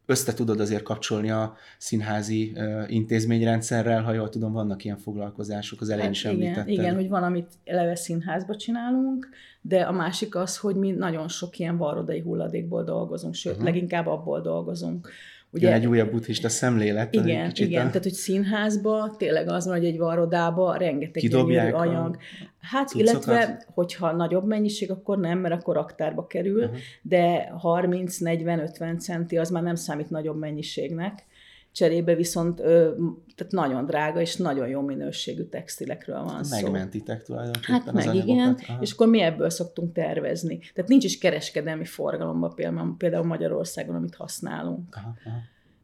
össze 0.05 0.33
tudod 0.33 0.59
azért 0.59 0.83
kapcsolni 0.83 1.31
a 1.31 1.55
színházi 1.77 2.53
uh, 2.55 2.83
intézményrendszerrel, 2.87 4.01
ha 4.01 4.13
jól 4.13 4.29
tudom, 4.29 4.53
vannak 4.53 4.83
ilyen 4.83 4.97
foglalkozások, 4.97 5.81
az 5.81 5.89
elején 5.89 6.13
hát 6.13 6.33
is 6.33 6.39
igen, 6.39 6.67
igen, 6.67 6.95
hogy 6.95 7.09
van, 7.09 7.23
amit 7.23 7.51
eleve 7.63 7.95
színházba 7.95 8.55
csinálunk, 8.55 9.29
de 9.61 9.81
a 9.81 9.91
másik 9.91 10.35
az, 10.35 10.57
hogy 10.57 10.75
mi 10.75 10.91
nagyon 10.91 11.27
sok 11.27 11.59
ilyen 11.59 11.77
varrodai 11.77 12.19
hulladékból 12.19 12.83
dolgozunk, 12.83 13.33
sőt, 13.33 13.51
uh-huh. 13.51 13.67
leginkább 13.67 14.07
abból 14.07 14.41
dolgozunk. 14.41 15.09
Ugye, 15.53 15.67
igen, 15.67 15.79
egy 15.79 15.87
újabb 15.87 16.11
buddhista 16.11 16.49
szemlélet. 16.49 17.13
Igen, 17.13 17.47
kicsit 17.47 17.67
igen, 17.67 17.85
a... 17.85 17.87
tehát 17.87 18.03
hogy 18.03 18.13
színházba 18.13 19.15
tényleg 19.17 19.49
az 19.49 19.65
van, 19.65 19.75
hogy 19.77 19.85
egy 19.85 19.97
varrodába 19.97 20.75
rengeteg 20.77 21.23
gyönyörű 21.29 21.71
anyag. 21.71 22.17
Hát, 22.59 22.87
cuccokat? 22.87 23.07
illetve, 23.07 23.63
hogyha 23.73 24.11
nagyobb 24.11 24.45
mennyiség, 24.45 24.91
akkor 24.91 25.17
nem, 25.17 25.39
mert 25.39 25.53
akkor 25.53 25.75
raktárba 25.75 26.27
kerül, 26.27 26.63
uh-huh. 26.63 26.77
de 27.01 27.53
30-40-50 27.63 28.99
centi 28.99 29.37
az 29.37 29.49
már 29.49 29.63
nem 29.63 29.75
számít 29.75 30.09
nagyobb 30.09 30.39
mennyiségnek. 30.39 31.25
Cserébe 31.73 32.15
viszont 32.15 32.59
ö, 32.59 32.91
tehát 33.35 33.51
nagyon 33.51 33.85
drága 33.85 34.21
és 34.21 34.35
nagyon 34.35 34.67
jó 34.67 34.81
minőségű 34.81 35.43
textilekről 35.43 36.23
van 36.23 36.43
szó. 36.43 36.61
Megmentitek 36.61 37.23
tulajdonképpen 37.23 37.73
Hát 37.73 37.91
meg 37.91 38.15
igen, 38.15 38.57
Aha. 38.67 38.81
és 38.81 38.91
akkor 38.91 39.07
mi 39.07 39.21
ebből 39.21 39.49
szoktunk 39.49 39.93
tervezni. 39.93 40.59
Tehát 40.73 40.89
nincs 40.89 41.03
is 41.03 41.17
kereskedelmi 41.17 41.85
forgalomban 41.85 42.55
például, 42.55 42.95
például 42.97 43.25
Magyarországon, 43.25 43.95
amit 43.95 44.15
használunk. 44.15 44.95
Aha, 44.95 45.13
aha. 45.25 45.37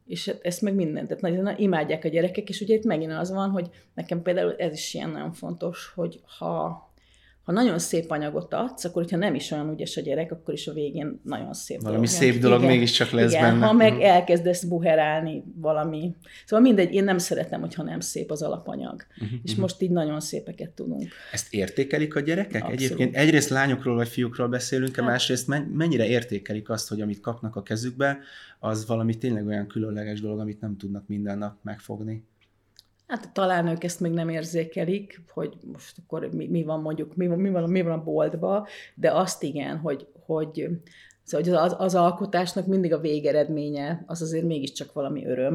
És 0.06 0.26
hát 0.26 0.38
ezt 0.42 0.62
meg 0.62 0.74
mindent, 0.74 1.06
tehát 1.08 1.22
nagyon 1.22 1.54
imádják 1.56 2.04
a 2.04 2.08
gyerekek, 2.08 2.48
és 2.48 2.60
ugye 2.60 2.74
itt 2.74 2.84
megint 2.84 3.12
az 3.12 3.30
van, 3.30 3.50
hogy 3.50 3.70
nekem 3.94 4.22
például 4.22 4.54
ez 4.56 4.72
is 4.72 4.94
ilyen 4.94 5.10
nagyon 5.10 5.32
fontos, 5.32 5.92
hogy 5.94 6.20
ha 6.38 6.89
ha 7.50 7.56
nagyon 7.56 7.78
szép 7.78 8.10
anyagot 8.10 8.54
adsz, 8.54 8.84
akkor 8.84 9.02
hogyha 9.02 9.16
nem 9.16 9.34
is 9.34 9.50
olyan 9.50 9.70
ügyes 9.70 9.96
a 9.96 10.00
gyerek, 10.00 10.32
akkor 10.32 10.54
is 10.54 10.66
a 10.66 10.72
végén 10.72 11.20
nagyon 11.24 11.54
szép 11.54 11.80
Valami 11.80 12.06
dolog. 12.06 12.10
szép 12.10 12.40
dolog 12.40 12.58
igen, 12.58 12.70
mégiscsak 12.70 13.10
lesz 13.10 13.32
igen, 13.32 13.42
benne. 13.42 13.66
Ha 13.66 13.72
meg 13.72 13.92
mhm. 13.92 14.02
elkezdesz 14.02 14.64
buherálni 14.64 15.44
valami. 15.56 16.14
Szóval 16.46 16.64
mindegy, 16.64 16.94
én 16.94 17.04
nem 17.04 17.18
szeretem, 17.18 17.60
hogyha 17.60 17.82
nem 17.82 18.00
szép 18.00 18.30
az 18.30 18.42
alapanyag. 18.42 19.06
Uh-huh, 19.14 19.38
és 19.42 19.50
uh-huh. 19.50 19.60
most 19.60 19.82
így 19.82 19.90
nagyon 19.90 20.20
szépeket 20.20 20.70
tudunk. 20.70 21.02
Ezt 21.32 21.52
értékelik 21.54 22.14
a 22.14 22.20
gyerekek? 22.20 22.62
Abszolút. 22.62 22.80
Egyébként 22.80 23.16
egyrészt 23.16 23.48
lányokról 23.48 23.94
vagy 23.94 24.08
fiúkról 24.08 24.48
beszélünk, 24.48 24.96
hát. 24.96 25.06
másrészt 25.06 25.46
mennyire 25.72 26.06
értékelik 26.06 26.70
azt, 26.70 26.88
hogy 26.88 27.00
amit 27.00 27.20
kapnak 27.20 27.56
a 27.56 27.62
kezükbe, 27.62 28.18
az 28.58 28.86
valami 28.86 29.18
tényleg 29.18 29.46
olyan 29.46 29.66
különleges 29.66 30.20
dolog, 30.20 30.38
amit 30.38 30.60
nem 30.60 30.76
tudnak 30.76 31.06
minden 31.06 31.38
nap 31.38 31.56
megfogni. 31.62 32.24
Hát 33.10 33.32
talán 33.32 33.66
ők 33.66 33.84
ezt 33.84 34.00
még 34.00 34.12
nem 34.12 34.28
érzékelik, 34.28 35.22
hogy 35.32 35.56
most 35.72 35.98
akkor 35.98 36.28
mi, 36.32 36.46
mi 36.46 36.62
van 36.62 36.80
mondjuk, 36.80 37.16
mi, 37.16 37.26
mi, 37.26 37.50
van, 37.50 37.70
mi 37.70 37.82
van 37.82 37.92
a 37.92 38.02
boltba, 38.02 38.66
de 38.94 39.12
azt 39.12 39.42
igen, 39.42 39.78
hogy, 39.78 40.06
hogy 40.26 40.68
Szóval 41.22 41.56
az, 41.56 41.74
az 41.78 41.94
alkotásnak 41.94 42.66
mindig 42.66 42.92
a 42.92 43.00
végeredménye, 43.00 44.04
az 44.06 44.22
azért 44.22 44.44
mégiscsak 44.44 44.92
valami 44.92 45.26
öröm. 45.26 45.54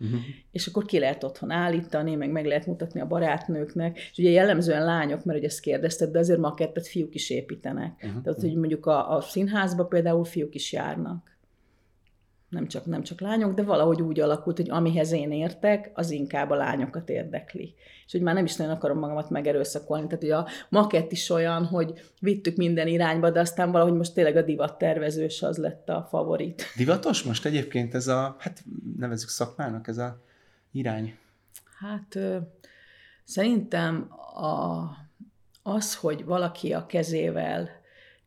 Uh-huh. 0.00 0.20
És 0.52 0.66
akkor 0.66 0.84
ki 0.84 0.98
lehet 0.98 1.24
otthon 1.24 1.50
állítani, 1.50 2.14
meg 2.14 2.30
meg 2.30 2.46
lehet 2.46 2.66
mutatni 2.66 3.00
a 3.00 3.06
barátnőknek. 3.06 3.98
És 3.98 4.18
ugye 4.18 4.30
jellemzően 4.30 4.84
lányok, 4.84 5.24
mert 5.24 5.38
ugye 5.38 5.46
ezt 5.48 5.60
kérdezted, 5.60 6.10
de 6.10 6.18
azért 6.18 6.38
makettet 6.38 6.86
fiúk 6.86 7.14
is 7.14 7.30
építenek. 7.30 7.92
Uh-huh. 8.04 8.22
Tehát, 8.22 8.40
hogy 8.40 8.54
mondjuk 8.54 8.86
a, 8.86 9.16
a 9.16 9.20
színházba 9.20 9.84
például 9.84 10.24
fiúk 10.24 10.54
is 10.54 10.72
járnak 10.72 11.31
nem 12.52 12.66
csak, 12.66 12.86
nem 12.86 13.02
csak 13.02 13.20
lányok, 13.20 13.54
de 13.54 13.62
valahogy 13.62 14.02
úgy 14.02 14.20
alakult, 14.20 14.56
hogy 14.56 14.70
amihez 14.70 15.12
én 15.12 15.32
értek, 15.32 15.90
az 15.94 16.10
inkább 16.10 16.50
a 16.50 16.54
lányokat 16.54 17.08
érdekli. 17.08 17.74
És 18.06 18.12
hogy 18.12 18.20
már 18.20 18.34
nem 18.34 18.44
is 18.44 18.56
nagyon 18.56 18.74
akarom 18.74 18.98
magamat 18.98 19.30
megerőszakolni. 19.30 20.06
Tehát, 20.06 20.20
hogy 20.20 20.30
a 20.30 20.46
makett 20.68 21.12
is 21.12 21.30
olyan, 21.30 21.64
hogy 21.64 22.10
vittük 22.20 22.56
minden 22.56 22.86
irányba, 22.86 23.30
de 23.30 23.40
aztán 23.40 23.70
valahogy 23.70 23.92
most 23.92 24.14
tényleg 24.14 24.36
a 24.36 24.42
divat 24.42 24.78
tervezős 24.78 25.42
az 25.42 25.56
lett 25.56 25.88
a 25.88 26.06
favorit. 26.10 26.64
Divatos 26.76 27.22
most 27.22 27.44
egyébként 27.44 27.94
ez 27.94 28.06
a, 28.06 28.36
hát 28.38 28.64
nevezük 28.96 29.28
szakmának, 29.28 29.88
ez 29.88 29.98
a 29.98 30.22
irány? 30.72 31.18
Hát 31.78 32.14
ö, 32.14 32.36
szerintem 33.24 34.12
a, 34.34 34.88
az, 35.62 35.94
hogy 35.94 36.24
valaki 36.24 36.72
a 36.72 36.86
kezével 36.86 37.81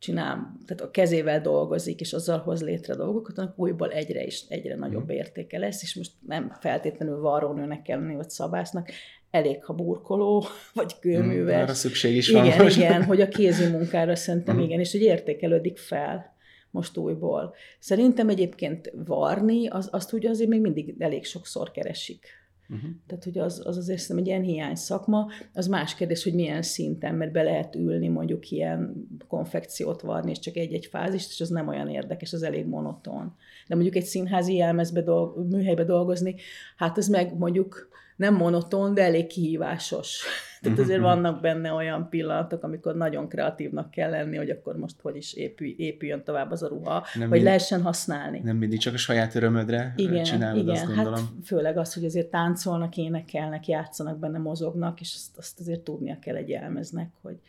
csinál, 0.06 0.58
tehát 0.66 0.82
a 0.84 0.92
kezével 0.92 1.42
dolgozik, 1.42 2.00
és 2.00 2.14
azzal 2.14 2.40
hoz 2.40 2.64
létre 2.64 2.96
dolgokat, 2.96 3.38
annak 3.38 3.60
újból 3.60 3.92
egyre 3.92 4.24
is 4.24 4.44
egyre 4.50 4.76
nagyobb 4.76 5.04
mhm. 5.06 5.12
értéke 5.12 5.58
lesz, 5.58 5.82
és 5.82 5.96
most 5.96 6.12
nem 6.28 6.58
feltétlenül 6.60 7.20
varrónőnek 7.20 7.82
kell 7.82 8.00
lenni, 8.00 8.16
vagy 8.16 8.30
szabásznak, 8.30 8.90
elég, 9.32 9.64
ha 9.64 9.74
burkoló, 9.74 10.46
vagy 10.74 11.00
kőműves. 11.00 11.62
Arra 11.62 11.74
szükség 11.74 12.16
is 12.16 12.30
igen, 12.30 12.58
van. 12.58 12.70
Igen, 12.70 13.04
hogy 13.04 13.22
a 13.22 13.28
kézi 13.28 13.68
munkára 13.68 14.16
szerintem 14.16 14.60
igen, 14.60 14.80
és 14.80 14.92
hogy 14.92 15.02
értékelődik 15.02 15.78
fel 15.78 16.34
most 16.72 16.98
újból. 16.98 17.54
Szerintem 17.80 18.30
egyébként 18.30 18.92
varni, 19.06 19.68
az, 19.68 19.88
azt 19.92 20.14
ugye 20.14 20.30
azért 20.30 20.50
még 20.50 20.62
mindig 20.62 20.96
elég 21.00 21.26
sokszor 21.26 21.72
keresik 21.72 22.28
Uh-huh. 22.70 22.90
Tehát, 23.08 23.24
hogy 23.24 23.38
az, 23.38 23.62
az 23.66 23.78
azért 23.78 24.00
szerintem 24.00 24.18
egy 24.18 24.28
ilyen 24.28 24.56
hiány 24.56 24.76
szakma. 24.76 25.28
Az 25.54 25.68
más 25.68 25.96
kérdés, 25.96 26.24
hogy 26.24 26.34
milyen 26.34 26.62
szinten, 26.62 27.16
mert 27.16 27.32
be 27.32 27.44
lehet 27.44 27.76
ülni 27.76 28.08
mondjuk 28.08 28.52
ilyen 28.52 29.08
konfekciót 29.28 30.02
varni, 30.02 30.32
és 30.32 30.40
csak 30.40 30.56
egy-egy 30.56 30.86
fázist, 30.86 31.32
és 31.32 31.42
az 31.42 31.50
nem 31.50 31.68
olyan 31.68 31.90
érdekes, 31.90 32.34
az 32.34 32.44
elég 32.44 32.66
monoton. 32.66 33.36
De 33.68 33.76
mondjuk 33.76 33.96
egy 33.96 34.06
színházi 34.06 34.56
jelmezbe, 34.56 35.02
dolg, 35.02 35.50
műhelybe 35.50 35.84
dolgozni, 35.84 36.36
hát 36.76 36.98
ez 36.98 37.08
meg 37.08 37.38
mondjuk 37.38 37.90
nem 38.16 38.36
monoton, 38.36 38.94
de 38.94 39.04
elég 39.04 39.28
kihívásos. 39.28 40.24
Tehát 40.66 40.80
azért 40.80 41.00
mhm. 41.00 41.08
vannak 41.08 41.42
benne 41.42 41.72
olyan 41.72 42.10
pillanatok, 42.10 42.64
amikor 42.64 42.96
nagyon 42.96 43.28
kreatívnak 43.28 43.92
kell 43.92 44.10
lenni, 44.10 44.38
hogy 44.38 44.50
akkor 44.50 44.76
most 44.78 44.96
hogy 45.02 45.16
is 45.16 45.34
épülj, 45.34 45.76
épüljön 45.78 46.24
tovább 46.24 46.52
az 46.52 46.64
a 46.64 46.68
ruha, 46.68 47.06
nem 47.14 47.30
hogy 47.30 47.42
lehessen 47.42 47.82
használni. 47.82 48.42
Nem 48.44 48.58
mindig 48.58 48.80
csak 48.80 48.94
a 48.94 48.98
saját 48.98 49.36
örömödre 49.36 49.94
igen, 49.96 50.24
csinálod, 50.24 50.62
igen, 50.62 50.70
azt 50.70 50.86
hát 50.86 50.96
gondolom. 50.96 51.20
Hát 51.20 51.46
főleg 51.46 51.78
az, 51.78 51.94
hogy 51.94 52.06
azért 52.06 52.28
táncolnak, 52.28 52.98
énekelnek, 52.98 53.68
játszanak 53.68 54.20
benne, 54.20 54.38
mozognak, 54.38 55.02
és 55.02 55.14
azt, 55.16 55.38
azt 55.38 55.60
azért 55.60 55.80
tudnia 55.80 56.20
kell 56.20 56.36
egy 56.36 56.50
jelmeznek, 56.50 57.10
hogy, 57.22 57.40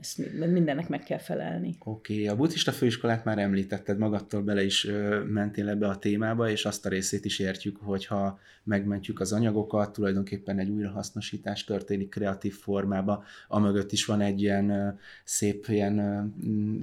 ezt 0.00 0.18
mindennek 0.34 0.88
meg 0.88 1.02
kell 1.02 1.18
felelni. 1.18 1.76
Oké, 1.78 2.14
okay. 2.14 2.26
a 2.26 2.36
buddhista 2.36 2.72
főiskolát 2.72 3.24
már 3.24 3.38
említetted, 3.38 3.98
magadtól 3.98 4.42
bele 4.42 4.64
is 4.64 4.84
ö, 4.84 5.24
mentél 5.24 5.68
ebbe 5.68 5.88
a 5.88 5.98
témába, 5.98 6.50
és 6.50 6.64
azt 6.64 6.86
a 6.86 6.88
részét 6.88 7.24
is 7.24 7.38
értjük, 7.38 7.76
hogyha 7.76 8.38
megmentjük 8.64 9.20
az 9.20 9.32
anyagokat, 9.32 9.92
tulajdonképpen 9.92 10.58
egy 10.58 10.68
újrahasznosítás 10.68 11.64
történik 11.64 12.08
kreatív 12.08 12.54
formába, 12.54 13.24
amögött 13.48 13.92
is 13.92 14.04
van 14.04 14.20
egy 14.20 14.42
ilyen 14.42 14.98
szép, 15.24 15.66
ilyen 15.68 16.34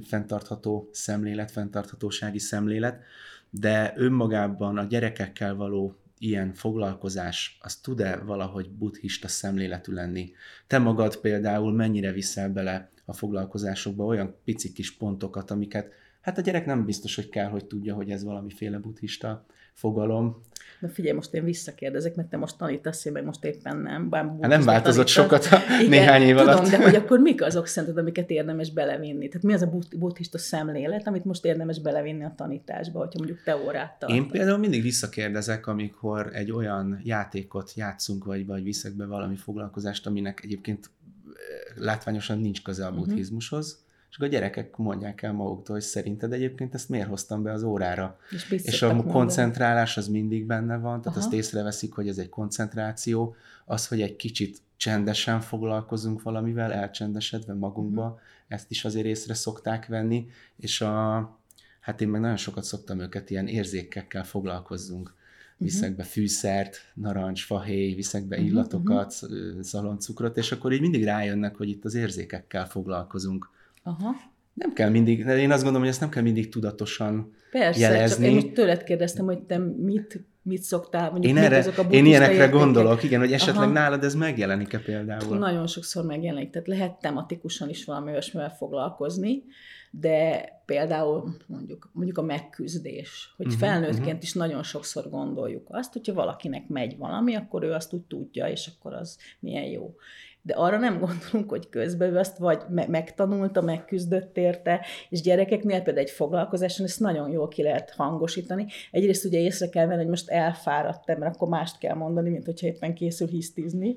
fenntartható 0.08 0.90
szemlélet, 0.92 1.52
fenntarthatósági 1.52 2.40
szemlélet, 2.40 3.04
de 3.50 3.94
önmagában 3.96 4.78
a 4.78 4.84
gyerekekkel 4.84 5.56
való 5.56 5.96
ilyen 6.20 6.54
foglalkozás, 6.54 7.58
az 7.62 7.76
tud-e 7.76 8.18
valahogy 8.18 8.70
buddhista 8.70 9.28
szemléletű 9.28 9.94
lenni? 9.94 10.32
Te 10.68 10.78
magad 10.78 11.18
például 11.18 11.74
mennyire 11.74 12.12
viszel 12.12 12.50
bele 12.50 12.90
a 13.10 13.14
foglalkozásokba 13.14 14.06
olyan 14.06 14.36
pici 14.44 14.72
kis 14.72 14.98
pontokat, 14.98 15.52
amiket 15.52 15.92
hát 16.22 16.38
a 16.38 16.42
gyerek 16.42 16.66
nem 16.66 16.86
biztos, 16.86 17.16
hogy 17.16 17.30
kell, 17.30 17.50
hogy 17.50 17.66
tudja, 17.66 17.96
hogy 17.96 18.10
ez 18.10 18.24
valamiféle 18.24 18.78
buddhista 18.78 19.46
fogalom. 19.74 20.42
Na 20.80 20.88
figyelj, 20.88 21.16
most 21.16 21.34
én 21.34 21.44
visszakérdezek, 21.44 22.16
mert 22.16 22.30
te 22.30 22.38
most 22.38 22.58
tanítasz, 22.58 23.06
én 23.06 23.12
meg 23.12 23.24
most 23.24 23.44
éppen 23.44 23.78
nem. 23.78 24.10
Bár 24.10 24.24
hát 24.24 24.48
nem 24.48 24.62
változott 24.62 25.08
tanítasz. 25.08 25.48
sokat 25.48 25.62
a 25.62 25.74
Igen, 25.80 25.90
néhány 25.90 26.22
év 26.22 26.36
tudom, 26.36 26.54
alatt. 26.54 26.70
de 26.70 26.84
hogy 26.84 26.96
akkor 26.96 27.20
mik 27.20 27.44
azok 27.44 27.68
szerinted, 27.68 27.98
amiket 27.98 28.30
érdemes 28.30 28.72
belevinni? 28.72 29.28
Tehát 29.28 29.44
mi 29.44 29.54
az 29.54 29.62
a 29.62 29.72
buddhista 29.98 30.38
szemlélet, 30.38 31.08
amit 31.08 31.26
most 31.26 31.46
érdemes 31.46 31.80
belevinni 31.82 32.24
a 32.24 32.34
tanításba, 32.38 33.00
hogyha 33.00 33.18
mondjuk 33.18 33.44
te 33.44 33.56
órát 33.56 34.00
tartasz? 34.00 34.18
Én 34.18 34.28
például 34.28 34.58
mindig 34.58 34.82
visszakérdezek, 34.82 35.68
amikor 35.68 36.30
egy 36.34 36.52
olyan 36.52 37.00
játékot 37.04 37.74
játszunk, 37.76 38.26
vagy, 38.26 38.46
vagy 38.46 38.64
viszek 38.64 38.94
be 38.94 39.06
valami 39.06 39.36
foglalkozást, 39.36 40.08
aminek 40.08 40.42
egyébként 40.44 40.90
látványosan 41.76 42.40
nincs 42.40 42.62
köze 42.64 42.86
a 42.86 42.90
mhm. 42.90 43.00
buddhizmushoz, 43.00 43.66
uh-huh. 43.66 43.86
és 44.10 44.16
akkor 44.16 44.28
a 44.28 44.32
gyerekek 44.32 44.78
mondják 44.78 45.22
el 45.22 45.34
maguktól, 45.34 45.76
hogy 45.76 45.84
szerinted 45.84 46.34
egyébként 46.34 46.74
ezt 46.74 46.90
miért 46.90 47.08
hoztam 47.08 47.44
be 47.44 47.52
az 47.52 47.64
órára. 47.64 48.18
És, 48.30 48.50
és 48.50 48.82
a 48.82 48.88
mondani. 48.94 49.12
koncentrálás 49.12 49.98
az 49.98 50.08
mindig 50.08 50.46
benne 50.46 50.78
van, 50.78 51.02
tehát 51.02 51.18
Aha. 51.18 51.26
azt 51.26 51.34
észreveszik, 51.34 51.94
hogy 51.94 52.08
ez 52.08 52.18
egy 52.18 52.30
koncentráció, 52.30 53.36
az, 53.66 53.88
hogy 53.88 54.02
egy 54.02 54.16
kicsit 54.16 54.58
csendesen 54.78 55.42
foglalkozunk 55.42 56.22
valamivel, 56.22 56.74
elcsendesedve 56.74 57.54
magunkba, 57.54 58.04
uh-huh. 58.04 58.20
ezt 58.48 58.72
is 58.72 58.86
azért 58.86 59.06
észre 59.06 59.34
szokták 59.34 59.86
venni, 59.86 60.28
és 60.56 60.82
a, 60.82 61.40
hát 61.80 62.02
én 62.02 62.08
meg 62.08 62.22
nagyon 62.22 62.38
sokat 62.38 62.64
szoktam 62.64 63.00
őket 63.00 63.30
ilyen 63.30 63.48
érzékekkel 63.48 64.24
foglalkozzunk 64.24 65.16
viszek 65.58 65.96
be 65.96 66.04
fűszert, 66.04 66.78
narancs, 66.94 67.46
fahéj, 67.46 67.94
viszek 67.94 68.28
be 68.28 68.36
uh-huh, 68.36 68.52
illatokat, 68.52 69.20
uh-huh. 69.22 69.62
szaloncukrot, 69.62 70.38
és 70.38 70.52
akkor 70.52 70.72
így 70.72 70.82
mindig 70.82 71.04
rájönnek, 71.04 71.56
hogy 71.56 71.70
itt 71.70 71.86
az 71.86 71.96
érzékekkel 71.96 72.68
foglalkozunk. 72.68 73.50
Aha. 73.84 74.16
Nem 74.54 74.74
kell 74.74 74.90
mindig, 74.90 75.20
én 75.20 75.52
azt 75.52 75.62
gondolom, 75.62 75.80
hogy 75.80 75.90
ezt 75.90 76.00
nem 76.00 76.10
kell 76.10 76.24
mindig 76.24 76.50
tudatosan 76.50 77.36
Persze, 77.52 77.80
jelezni. 77.80 78.24
csak 78.24 78.34
én 78.34 78.34
most 78.34 78.54
tőled 78.54 78.84
kérdeztem, 78.84 79.26
hogy 79.26 79.40
te 79.40 79.58
mit 79.58 80.26
mit 80.48 80.62
szoktál, 80.62 81.12
mondjuk 81.12 81.38
én, 81.38 81.44
erre, 81.44 81.58
azok 81.58 81.78
a 81.78 81.82
én 81.90 82.06
ilyenekre 82.06 82.34
értékek. 82.34 82.54
gondolok, 82.54 83.04
igen, 83.04 83.20
hogy 83.20 83.32
esetleg 83.32 83.64
Aha. 83.64 83.72
nálad 83.72 84.04
ez 84.04 84.16
megjelenik-e 84.16 84.80
például? 84.80 85.38
Nagyon 85.38 85.68
sokszor 85.68 86.06
megjelenik, 86.06 86.50
tehát 86.50 86.68
lehet 86.68 87.00
tematikusan 87.00 87.70
is 87.70 87.86
valami 87.86 88.12
olyasmivel 88.12 88.50
foglalkozni, 88.50 89.44
de 89.92 90.46
például 90.66 91.36
mondjuk, 91.48 91.90
mondjuk 91.94 92.18
a 92.18 92.22
megküzdés, 92.22 93.34
hogy 93.38 93.46
uh-huh, 93.46 93.62
felnőttként 93.62 94.06
uh-huh. 94.06 94.24
is 94.24 94.34
nagyon 94.34 94.64
sokszor 94.64 95.10
gondoljuk 95.10 95.68
azt, 95.70 95.94
hogyha 95.94 96.14
valakinek 96.14 96.68
megy 96.68 96.98
valami, 96.98 97.36
akkor 97.36 97.64
ő 97.64 97.72
azt 97.72 97.94
úgy 97.94 98.04
tudja, 98.04 98.48
és 98.48 98.72
akkor 98.76 98.94
az 98.94 99.18
milyen 99.40 99.66
jó 99.66 99.96
de 100.48 100.54
arra 100.54 100.78
nem 100.78 101.00
gondolunk, 101.00 101.50
hogy 101.50 101.70
közben 101.70 102.14
ő 102.14 102.18
azt 102.18 102.38
vagy 102.38 102.62
me- 102.70 102.88
megtanulta, 102.88 103.62
megküzdött 103.62 104.38
érte, 104.38 104.86
és 105.10 105.22
gyerekeknél 105.22 105.82
például 105.82 106.06
egy 106.06 106.12
foglalkozáson 106.12 106.86
ezt 106.86 107.00
nagyon 107.00 107.30
jól 107.30 107.48
ki 107.48 107.64
lehet 107.64 107.94
hangosítani. 107.98 108.66
Egyrészt 108.92 109.26
ugye 109.26 109.40
észre 109.40 109.70
kell 109.70 109.86
venni, 109.86 110.00
hogy 110.00 110.10
most 110.10 110.30
elfáradtam, 110.30 111.20
mert 111.20 111.36
akkor 111.36 111.48
mást 111.48 111.78
kell 111.78 111.96
mondani, 111.96 112.30
mint 112.30 112.46
hogyha 112.46 112.68
éppen 112.68 112.94
készül 112.94 113.28
hisztizni, 113.28 113.96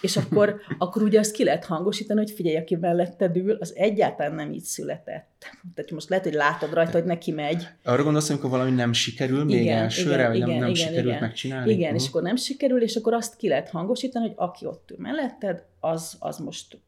és 0.00 0.16
akkor, 0.16 0.60
akkor 0.78 1.02
ugye 1.02 1.18
azt 1.18 1.32
ki 1.32 1.44
lehet 1.44 1.64
hangosítani, 1.64 2.20
hogy 2.20 2.30
figyelj, 2.30 2.56
aki 2.56 2.76
melletted 2.76 3.36
ül, 3.36 3.56
az 3.60 3.72
egyáltalán 3.76 4.34
nem 4.34 4.52
így 4.52 4.64
született. 4.64 5.37
Tehát 5.74 5.90
most 5.90 6.08
lehet, 6.08 6.24
hogy 6.24 6.34
látod 6.34 6.72
rajta, 6.72 6.92
hogy 6.92 7.04
neki 7.04 7.32
megy. 7.32 7.66
Arra 7.84 8.02
gondolsz, 8.02 8.30
amikor 8.30 8.50
valami 8.50 8.70
nem 8.70 8.92
sikerül 8.92 9.44
még 9.44 9.60
igen, 9.60 9.82
elsőre, 9.82 10.14
igen, 10.14 10.28
vagy 10.30 10.38
nem, 10.38 10.48
igen, 10.48 10.60
nem 10.60 10.68
igen, 10.68 10.86
sikerült 10.86 11.06
igen. 11.06 11.20
megcsinálni? 11.20 11.70
Igen, 11.70 11.82
uh-huh. 11.82 12.02
és 12.02 12.08
akkor 12.08 12.22
nem 12.22 12.36
sikerül, 12.36 12.82
és 12.82 12.96
akkor 12.96 13.12
azt 13.12 13.36
ki 13.36 13.48
lehet 13.48 13.68
hangosítani, 13.68 14.26
hogy 14.26 14.34
aki 14.36 14.66
ott 14.66 14.90
ül 14.90 14.96
melletted, 15.00 15.64
az, 15.80 16.16
az 16.18 16.38
most 16.38 16.78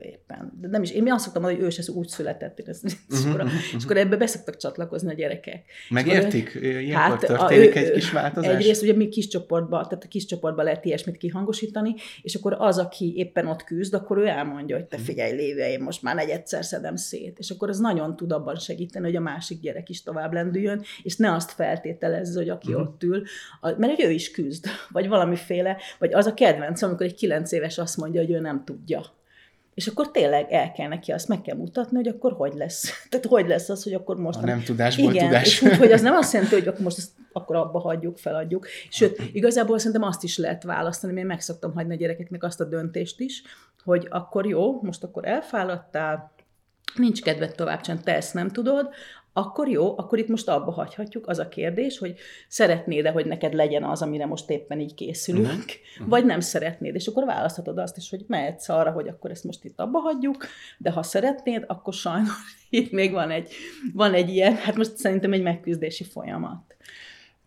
éppen. 0.00 0.52
De 0.60 0.68
nem 0.68 0.82
is, 0.82 0.90
én 0.90 1.02
mi 1.02 1.10
azt 1.10 1.24
szoktam 1.24 1.42
mondani, 1.42 1.64
hogy 1.64 1.72
ő 1.72 1.82
se 1.82 1.92
úgy 1.92 2.08
született, 2.08 2.60
ezt, 2.68 2.84
uh-huh, 2.84 3.00
és, 3.10 3.24
akkor, 3.24 3.40
uh-huh. 3.40 3.60
és 3.76 3.84
akkor 3.84 3.96
ebbe 3.96 4.16
beszoktak 4.16 4.56
csatlakozni 4.56 5.10
a 5.10 5.14
gyerekek. 5.14 5.64
Megértik? 5.90 6.58
Ilyenkor 6.62 6.96
hát, 6.96 7.20
történik 7.20 7.74
a, 7.74 7.78
egy 7.78 7.92
kis 7.92 8.12
változás? 8.12 8.54
Egyrészt 8.54 8.82
ugye 8.82 8.92
mi 8.92 9.08
kis 9.08 9.28
csoportba, 9.28 9.86
tehát 9.86 10.04
a 10.04 10.08
kis 10.08 10.24
csoportba 10.24 10.62
lehet 10.62 10.84
ilyesmit 10.84 11.16
kihangosítani, 11.16 11.94
és 12.22 12.34
akkor 12.34 12.56
az, 12.58 12.78
aki 12.78 13.12
éppen 13.16 13.46
ott 13.46 13.64
küzd, 13.64 13.94
akkor 13.94 14.18
ő 14.18 14.26
elmondja, 14.26 14.76
hogy 14.76 14.86
te 14.86 14.96
mhm. 14.96 15.04
figyelj, 15.04 15.32
lévő, 15.32 15.60
én 15.60 15.80
most 15.80 16.02
már 16.02 16.14
negyedszer 16.14 16.64
szedem 16.64 16.96
szét. 16.96 17.38
És 17.38 17.50
akkor 17.50 17.68
az 17.68 17.78
nagyon 17.78 18.16
tud 18.16 18.32
abban 18.32 18.56
segíteni, 18.56 19.04
hogy 19.06 19.16
a 19.16 19.20
másik 19.20 19.60
gyerek 19.60 19.88
is 19.88 20.02
tovább 20.02 20.32
lendüljön, 20.32 20.82
és 21.02 21.16
ne 21.16 21.32
azt 21.32 21.50
feltételezze, 21.50 22.38
hogy 22.38 22.48
aki 22.48 22.72
uh-huh. 22.72 22.88
ott 22.88 23.02
ül, 23.02 23.22
mert 23.60 24.02
ő 24.02 24.10
is 24.10 24.30
küzd, 24.30 24.66
vagy 24.88 25.08
valamiféle, 25.08 25.76
vagy 25.98 26.12
az 26.12 26.26
a 26.26 26.34
kedvenc, 26.34 26.82
amikor 26.82 27.06
egy 27.06 27.14
kilenc 27.14 27.52
éves 27.52 27.78
azt 27.78 27.96
mondja, 27.96 28.20
hogy 28.20 28.30
ő 28.30 28.40
nem 28.40 28.64
tudja 28.64 29.22
és 29.74 29.86
akkor 29.86 30.10
tényleg 30.10 30.52
el 30.52 30.72
kell 30.72 30.88
neki 30.88 31.12
azt 31.12 31.28
meg 31.28 31.42
kell 31.42 31.56
mutatni, 31.56 31.96
hogy 31.96 32.08
akkor 32.08 32.32
hogy 32.32 32.54
lesz. 32.54 32.90
Tehát 33.10 33.26
hogy 33.26 33.48
lesz 33.48 33.68
az, 33.68 33.82
hogy 33.82 33.94
akkor 33.94 34.16
most... 34.16 34.38
A 34.38 34.44
nem 34.44 34.62
tudásból 34.62 35.12
igen, 35.12 35.26
tudás. 35.26 35.44
És 35.44 35.62
úgy, 35.62 35.76
hogy 35.76 35.92
az 35.92 36.00
nem 36.00 36.14
azt 36.14 36.32
jelenti, 36.34 36.54
hogy 36.54 36.68
akkor 36.68 36.80
most 36.80 36.98
ezt 36.98 37.10
akkor 37.32 37.56
abba 37.56 37.78
hagyjuk, 37.78 38.18
feladjuk. 38.18 38.66
Sőt, 38.90 39.22
igazából 39.32 39.78
szerintem 39.78 40.02
azt 40.02 40.22
is 40.22 40.38
lehet 40.38 40.62
választani, 40.62 41.12
mert 41.12 41.24
én 41.24 41.30
meg 41.32 41.40
szoktam 41.40 41.74
hagyni 41.74 41.94
a 41.94 41.96
gyerekeknek 41.96 42.42
azt 42.42 42.60
a 42.60 42.64
döntést 42.64 43.20
is, 43.20 43.42
hogy 43.84 44.06
akkor 44.10 44.46
jó, 44.46 44.82
most 44.82 45.04
akkor 45.04 45.28
elfáradtál, 45.28 46.32
nincs 46.94 47.22
kedved 47.22 47.54
tovább 47.54 47.80
csinálni, 47.80 48.04
te 48.04 48.14
ezt 48.14 48.34
nem 48.34 48.48
tudod, 48.48 48.88
akkor 49.36 49.68
jó, 49.68 49.98
akkor 49.98 50.18
itt 50.18 50.28
most 50.28 50.48
abba 50.48 50.72
hagyhatjuk. 50.72 51.26
Az 51.26 51.38
a 51.38 51.48
kérdés, 51.48 51.98
hogy 51.98 52.14
szeretnéd-e, 52.48 53.10
hogy 53.10 53.26
neked 53.26 53.54
legyen 53.54 53.84
az, 53.84 54.02
amire 54.02 54.26
most 54.26 54.50
éppen 54.50 54.80
így 54.80 54.94
készülünk, 54.94 55.64
uh-huh. 55.94 56.08
vagy 56.08 56.24
nem 56.24 56.40
szeretnéd. 56.40 56.94
És 56.94 57.06
akkor 57.06 57.24
választhatod 57.24 57.78
azt 57.78 57.96
is, 57.96 58.10
hogy 58.10 58.24
mehetsz 58.26 58.68
arra, 58.68 58.90
hogy 58.90 59.08
akkor 59.08 59.30
ezt 59.30 59.44
most 59.44 59.64
itt 59.64 59.80
abba 59.80 59.98
hagyjuk, 59.98 60.46
de 60.78 60.90
ha 60.90 61.02
szeretnéd, 61.02 61.64
akkor 61.66 61.92
sajnos 61.92 62.56
itt 62.70 62.92
még 62.92 63.12
van 63.12 63.30
egy, 63.30 63.52
van 63.94 64.14
egy 64.14 64.28
ilyen, 64.28 64.54
hát 64.54 64.76
most 64.76 64.96
szerintem 64.96 65.32
egy 65.32 65.42
megküzdési 65.42 66.04
folyamat 66.04 66.74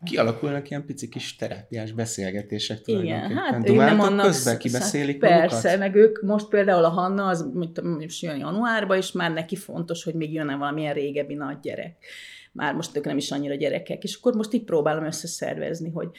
kialakulnak 0.03 0.69
ilyen 0.69 0.85
pici 0.85 1.09
kis 1.09 1.35
terápiás 1.35 1.91
beszélgetések 1.91 2.79
Igen, 2.85 3.37
hát 3.37 3.69
ők 3.69 3.75
nem 3.75 3.99
annak... 3.99 4.25
közben? 4.25 4.57
kibeszélik 4.57 5.19
Persze, 5.19 5.55
magukat? 5.55 5.79
meg 5.79 5.95
ők 5.95 6.21
most 6.21 6.47
például 6.47 6.83
a 6.83 6.89
Hanna, 6.89 7.27
az 7.27 7.49
most 7.53 8.21
jön 8.21 8.37
januárba, 8.37 8.97
és 8.97 9.11
már 9.11 9.33
neki 9.33 9.55
fontos, 9.55 10.03
hogy 10.03 10.13
még 10.13 10.33
jön-e 10.33 10.55
valamilyen 10.55 10.93
régebbi 10.93 11.33
nagy 11.33 11.59
gyerek 11.59 11.95
már 12.57 12.73
most 12.73 12.97
ők 12.97 13.05
nem 13.05 13.17
is 13.17 13.31
annyira 13.31 13.55
gyerekek, 13.55 14.03
és 14.03 14.15
akkor 14.15 14.33
most 14.33 14.53
így 14.53 14.63
próbálom 14.63 15.05
összeszervezni, 15.05 15.89
hogy 15.89 16.09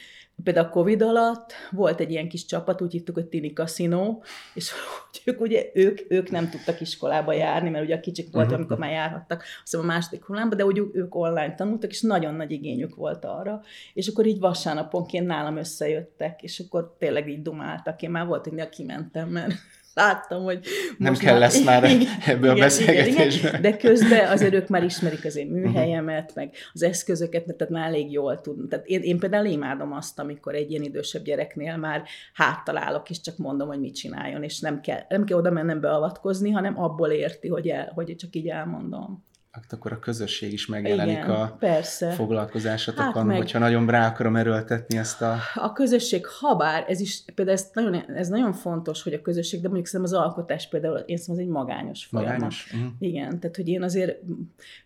például 0.43 0.65
a 0.65 0.69
Covid 0.69 1.01
alatt 1.01 1.53
volt 1.71 1.99
egy 1.99 2.11
ilyen 2.11 2.29
kis 2.29 2.45
csapat, 2.45 2.81
úgy 2.81 2.91
hívtuk, 2.91 3.15
hogy 3.15 3.25
Tini 3.25 3.53
Casino, 3.53 4.19
és 4.53 4.71
hogy 5.11 5.21
ők, 5.33 5.41
ugye, 5.41 5.65
ők, 5.73 5.99
ők 6.07 6.29
nem 6.29 6.49
tudtak 6.49 6.81
iskolába 6.81 7.33
járni, 7.33 7.69
mert 7.69 7.83
ugye 7.83 7.95
a 7.95 7.99
kicsik 7.99 8.31
voltak, 8.31 8.51
uh-huh. 8.51 8.59
amikor 8.59 8.77
már 8.77 8.91
járhattak, 8.91 9.43
azt 9.63 9.75
a 9.75 9.81
második 9.81 10.25
hullámba, 10.25 10.55
de 10.55 10.65
úgy 10.65 10.81
ők 10.93 11.15
online 11.15 11.55
tanultak, 11.55 11.89
és 11.89 12.01
nagyon 12.01 12.33
nagy 12.33 12.51
igényük 12.51 12.95
volt 12.95 13.25
arra, 13.25 13.61
és 13.93 14.07
akkor 14.07 14.25
így 14.25 14.39
vasárnaponként 14.39 15.27
nálam 15.27 15.57
összejöttek, 15.57 16.43
és 16.43 16.59
akkor 16.59 16.95
tényleg 16.97 17.29
így 17.29 17.41
dumáltak. 17.41 18.01
Én 18.01 18.09
már 18.09 18.25
volt, 18.25 18.47
hogy 18.47 18.69
kimentem, 18.69 19.29
mert 19.29 19.53
láttam, 19.93 20.43
hogy 20.43 20.65
Nem 20.97 21.15
kell 21.15 21.31
már... 21.31 21.39
lesz 21.39 21.63
már 21.63 21.83
ebből 22.25 22.61
a 22.61 22.67
igen, 22.79 23.61
de 23.61 23.77
közben 23.77 24.27
azért 24.27 24.53
ők 24.59 24.67
már 24.67 24.83
ismerik 24.83 25.25
az 25.25 25.35
én 25.35 25.47
mhm. 25.47 25.59
műhelyemet, 25.59 26.35
meg 26.35 26.53
az 26.73 26.83
eszközöket, 26.83 27.45
mert 27.45 27.57
tehát 27.57 27.73
már 27.73 27.87
elég 27.87 28.11
jól 28.11 28.41
tud. 28.41 28.69
Tehát 28.69 28.85
én, 28.87 29.01
én 29.01 29.19
például 29.19 29.45
imádom 29.45 29.93
azt, 29.93 30.19
amikor 30.19 30.55
egy 30.55 30.71
ilyen 30.71 30.83
idősebb 30.83 31.23
gyereknél 31.23 31.77
már 31.77 32.03
háttalálok, 32.33 33.09
és 33.09 33.21
csak 33.21 33.37
mondom, 33.37 33.67
hogy 33.67 33.79
mit 33.79 33.95
csináljon, 33.95 34.43
és 34.43 34.59
nem 34.59 34.81
kell, 34.81 35.01
nem 35.09 35.23
kell 35.23 35.37
oda 35.37 35.51
mennem 35.51 35.79
beavatkozni, 35.79 36.51
hanem 36.51 36.79
abból 36.81 37.09
érti, 37.09 37.47
hogy, 37.47 37.67
el, 37.67 37.91
hogy 37.95 38.15
csak 38.15 38.35
így 38.35 38.47
elmondom 38.47 39.27
hát 39.61 39.73
akkor 39.73 39.91
a 39.91 39.99
közösség 39.99 40.53
is 40.53 40.65
megjelenik 40.65 41.17
Igen, 41.17 41.29
a 41.29 41.55
persze. 41.59 42.11
foglalkozásatokon, 42.11 43.13
hát 43.13 43.25
meg, 43.25 43.37
hogyha 43.37 43.59
nagyon 43.59 43.87
rá 43.87 44.07
akarom 44.07 44.35
erőltetni 44.35 44.97
ezt 44.97 45.21
a... 45.21 45.37
A 45.55 45.73
közösség, 45.73 46.25
habár, 46.25 46.85
ez 46.87 46.99
is, 46.99 47.23
például 47.35 47.57
ez 47.57 47.69
nagyon, 47.73 48.11
ez 48.15 48.27
nagyon 48.27 48.53
fontos, 48.53 49.03
hogy 49.03 49.13
a 49.13 49.21
közösség, 49.21 49.61
de 49.61 49.67
mondjuk 49.67 49.87
szerintem 49.87 50.17
az 50.17 50.23
alkotás 50.23 50.67
például, 50.67 50.97
én 50.97 51.17
szerintem 51.17 51.33
az 51.33 51.39
egy 51.39 51.47
magányos 51.47 52.05
folyamat. 52.05 52.33
Magányos? 52.33 52.71
Uh-huh. 52.73 52.91
Igen, 52.99 53.39
tehát 53.39 53.55
hogy 53.55 53.67
én 53.67 53.83
azért 53.83 54.17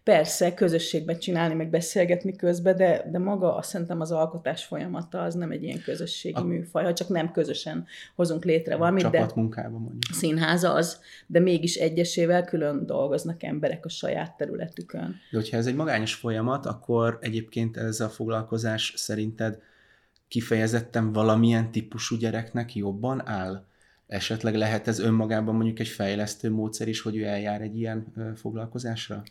persze 0.04 0.54
közösségben 0.54 1.20
csinálni, 1.20 1.54
meg 1.54 1.70
beszélgetni 1.70 2.36
közben, 2.36 2.76
de, 2.76 3.06
de 3.12 3.20
maga 3.20 3.56
azt 3.56 3.70
szerintem 3.70 4.02
az 4.02 4.12
alkotás 4.12 4.66
folyamata 4.66 5.22
az 5.22 5.34
nem 5.34 5.52
egy 5.52 5.64
ilyen 5.64 5.82
közösségi 5.82 6.40
a... 6.40 6.44
műfaj, 6.44 6.84
ha 6.84 6.94
csak 6.94 7.08
nem 7.08 7.32
közösen 7.32 7.86
hozunk 8.16 8.44
létre 8.46 8.76
valamit. 8.76 9.02
Csapatmunkában 9.02 9.82
mondjuk. 9.82 10.02
Színház 10.12 10.64
az, 10.64 11.00
de 11.28 11.40
mégis 11.40 11.76
egyesével 11.76 12.44
külön 12.44 12.86
dolgoznak 12.86 13.44
emberek 13.44 13.86
a 13.86 13.90
saját 13.90 14.38
területén 14.38 14.63
területükön. 14.64 15.16
De 15.32 15.38
hogyha 15.38 15.58
ez 15.58 15.68
egy 15.68 15.76
magányos 15.76 16.14
folyamat, 16.14 16.66
akkor 16.66 17.18
egyébként 17.22 17.78
ez 17.78 18.00
a 18.00 18.10
foglalkozás 18.10 18.94
szerinted 18.96 19.62
kifejezetten 20.28 21.12
valamilyen 21.12 21.72
típusú 21.72 22.16
gyereknek 22.16 22.76
jobban 22.76 23.28
áll? 23.28 23.66
Esetleg 24.08 24.56
lehet 24.56 24.88
ez 24.88 25.00
önmagában 25.00 25.56
mondjuk 25.56 25.80
egy 25.80 25.88
fejlesztő 25.88 26.52
módszer 26.52 26.88
is, 26.88 27.02
hogy 27.02 27.18
ő 27.18 27.24
eljár 27.24 27.62
egy 27.62 27.78
ilyen 27.78 28.14
foglalkozásra? 28.36 29.24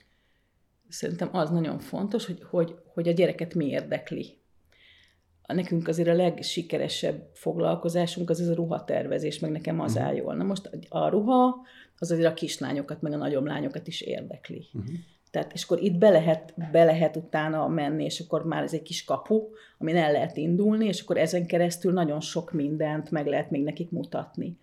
Szerintem 0.88 1.28
az 1.32 1.50
nagyon 1.50 1.78
fontos, 1.78 2.26
hogy, 2.26 2.42
hogy, 2.50 2.76
hogy 2.86 3.08
a 3.08 3.12
gyereket 3.12 3.54
mi 3.54 3.66
érdekli. 3.66 4.40
Nekünk 5.46 5.88
azért 5.88 6.08
a 6.08 6.14
legsikeresebb 6.14 7.30
foglalkozásunk 7.32 8.30
az 8.30 8.40
ez 8.40 8.48
a 8.48 8.54
ruhatervezés, 8.54 9.38
meg 9.38 9.50
nekem 9.50 9.80
az 9.80 9.92
uh-huh. 9.92 10.06
áll 10.06 10.14
jól. 10.14 10.34
Na 10.34 10.44
most 10.44 10.70
a 10.88 11.08
ruha 11.08 11.60
az 11.98 12.10
azért 12.10 12.28
a 12.28 12.34
kislányokat, 12.34 13.02
meg 13.02 13.12
a 13.12 13.16
nagyobb 13.16 13.44
lányokat 13.44 13.86
is 13.86 14.00
érdekli. 14.00 14.66
Uh-huh. 14.72 14.94
Tehát, 15.32 15.52
és 15.52 15.64
akkor 15.64 15.82
itt 15.82 15.98
be 15.98 16.10
lehet, 16.10 16.54
be 16.72 16.84
lehet 16.84 17.16
utána 17.16 17.68
menni, 17.68 18.04
és 18.04 18.20
akkor 18.20 18.44
már 18.44 18.62
ez 18.62 18.72
egy 18.72 18.82
kis 18.82 19.04
kapu, 19.04 19.48
amin 19.78 19.96
el 19.96 20.12
lehet 20.12 20.36
indulni, 20.36 20.86
és 20.86 21.00
akkor 21.00 21.16
ezen 21.16 21.46
keresztül 21.46 21.92
nagyon 21.92 22.20
sok 22.20 22.52
mindent 22.52 23.10
meg 23.10 23.26
lehet 23.26 23.50
még 23.50 23.62
nekik 23.62 23.90
mutatni. 23.90 24.56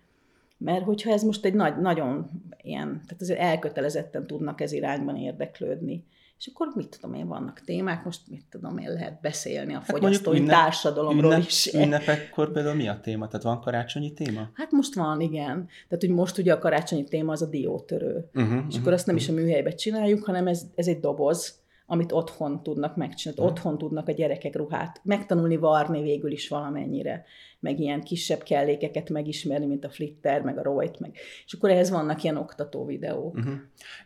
Mert 0.58 0.84
hogyha 0.84 1.10
ez 1.10 1.22
most 1.22 1.44
egy 1.44 1.54
nagy, 1.54 1.80
nagyon 1.80 2.30
ilyen, 2.62 2.88
tehát 2.88 3.20
azért 3.20 3.40
elkötelezetten 3.40 4.26
tudnak 4.26 4.60
ez 4.60 4.72
irányban 4.72 5.16
érdeklődni 5.16 6.04
és 6.40 6.50
akkor 6.54 6.72
mit 6.74 6.88
tudom 6.88 7.14
én, 7.14 7.26
vannak 7.26 7.60
témák, 7.60 8.04
most 8.04 8.20
mit 8.28 8.44
tudom 8.50 8.78
én, 8.78 8.92
lehet 8.92 9.20
beszélni 9.20 9.74
a 9.74 9.76
hát 9.76 9.86
fogyasztói 9.86 10.38
ünnep, 10.38 10.50
társadalomról 10.50 11.32
ünnep, 11.32 11.46
is. 11.46 11.72
Ünnepekkor 11.74 12.52
például 12.52 12.74
mi 12.74 12.88
a 12.88 13.00
téma? 13.02 13.26
Tehát 13.26 13.42
van 13.42 13.60
karácsonyi 13.60 14.12
téma? 14.12 14.50
Hát 14.54 14.70
most 14.70 14.94
van, 14.94 15.20
igen. 15.20 15.68
Tehát, 15.88 16.04
hogy 16.04 16.10
most 16.10 16.38
ugye 16.38 16.52
a 16.52 16.58
karácsonyi 16.58 17.04
téma 17.04 17.32
az 17.32 17.42
a 17.42 17.46
diótörő. 17.46 18.28
Uh-huh, 18.34 18.52
és 18.52 18.58
uh-huh, 18.58 18.80
akkor 18.80 18.92
azt 18.92 19.06
nem 19.06 19.14
uh-huh. 19.14 19.30
is 19.30 19.36
a 19.36 19.42
műhelybe 19.42 19.70
csináljuk, 19.70 20.24
hanem 20.24 20.46
ez, 20.46 20.62
ez 20.74 20.86
egy 20.86 21.00
doboz, 21.00 21.59
amit 21.90 22.12
otthon 22.12 22.62
tudnak 22.62 22.96
megcsinálni. 22.96 23.42
Uh-huh. 23.42 23.56
Otthon 23.56 23.78
tudnak 23.78 24.08
a 24.08 24.12
gyerekek 24.12 24.56
ruhát 24.56 25.00
megtanulni 25.04 25.56
varni 25.56 26.02
végül 26.02 26.32
is 26.32 26.48
valamennyire 26.48 27.24
meg 27.60 27.80
ilyen 27.80 28.02
kisebb 28.02 28.42
kellékeket 28.42 29.10
megismerni, 29.10 29.66
mint 29.66 29.84
a 29.84 29.90
flitter, 29.90 30.42
meg 30.42 30.58
a 30.58 30.62
rojt, 30.62 31.00
meg. 31.00 31.16
És 31.46 31.52
akkor 31.52 31.70
ehhez 31.70 31.90
vannak 31.90 32.22
ilyen 32.22 32.36
oktató 32.36 32.84
videók. 32.84 33.36
Uh-huh. 33.36 33.54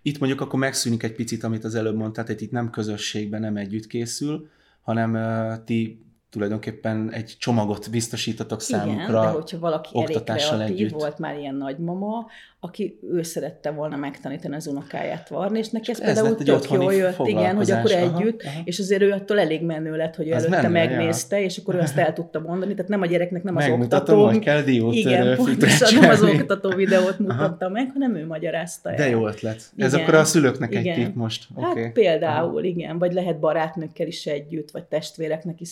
Itt 0.03 0.18
mondjuk 0.18 0.40
akkor 0.40 0.59
megszűnik 0.59 1.03
egy 1.03 1.14
picit, 1.14 1.44
amit 1.44 1.64
az 1.64 1.75
előbb 1.75 1.97
mondtál, 1.97 2.25
hogy 2.25 2.42
itt 2.42 2.51
nem 2.51 2.70
közösségben, 2.70 3.40
nem 3.40 3.57
együtt 3.57 3.87
készül, 3.87 4.49
hanem 4.83 5.14
uh, 5.14 5.64
ti 5.64 6.05
tulajdonképpen 6.35 7.11
egy 7.12 7.37
csomagot 7.38 7.90
biztosítatok 7.90 8.61
számukra 8.61 9.03
Igen, 9.03 9.11
de 9.11 9.29
hogyha 9.29 9.59
valaki 9.59 10.03
elég 10.03 10.23
kreatív 10.23 10.61
együtt. 10.61 10.90
volt 10.90 11.18
már 11.18 11.38
ilyen 11.38 11.55
nagymama, 11.55 12.27
aki 12.64 12.99
ő 13.12 13.23
szerette 13.23 13.70
volna 13.70 13.97
megtanítani 13.97 14.55
az 14.55 14.66
unokáját 14.66 15.29
varni, 15.29 15.59
és 15.59 15.68
neki 15.68 15.90
ez, 15.90 16.01
ez 16.01 16.14
például 16.14 16.37
tök 16.37 16.70
jól 16.70 16.94
jött, 16.94 17.16
igen, 17.25 17.57
hogy 17.57 17.70
akkor 17.70 17.92
aha, 17.92 18.01
együtt, 18.01 18.42
aha. 18.42 18.61
és 18.64 18.79
azért 18.79 19.03
ő 19.03 19.11
attól 19.11 19.40
elég 19.40 19.62
menő 19.62 19.97
lett, 19.97 20.16
hogy 20.16 20.29
előtte 20.29 20.68
menő, 20.68 20.68
megnézte, 20.68 21.38
ja. 21.38 21.44
és 21.44 21.59
akkor 21.59 21.75
ő 21.75 21.79
azt 21.79 21.97
el 21.97 22.12
tudta 22.12 22.40
mondani, 22.40 22.75
tehát 22.75 22.90
nem 22.90 23.01
a 23.01 23.07
gyereknek 23.07 23.42
nem 23.42 23.57
az 23.57 23.68
oktató. 23.68 24.25
hogy 24.25 24.38
kell 24.38 24.62
diót 24.62 24.94
Igen, 24.94 25.37
pontosan 25.37 26.01
nem 26.01 26.11
az 26.11 26.23
oktató 26.23 26.70
videót 26.70 27.18
mutatta 27.18 27.68
meg, 27.68 27.90
hanem 27.92 28.14
ő 28.14 28.27
magyarázta 28.27 28.90
el. 28.90 28.97
De 28.97 29.09
jó 29.09 29.27
ötlet. 29.27 29.61
Igen. 29.75 29.87
Ez 29.87 29.94
akkor 29.94 30.14
a 30.14 30.25
szülőknek 30.25 30.70
igen. 30.70 30.99
egy 30.99 31.05
tipp 31.05 31.14
most. 31.14 31.49
Hát 31.61 31.70
okay. 31.70 31.90
például, 31.90 32.51
aha. 32.51 32.61
igen, 32.61 32.99
vagy 32.99 33.12
lehet 33.12 33.38
barátnőkkel 33.38 34.07
is 34.07 34.27
együtt, 34.27 34.70
vagy 34.70 34.85
testvéreknek 34.85 35.61
is 35.61 35.68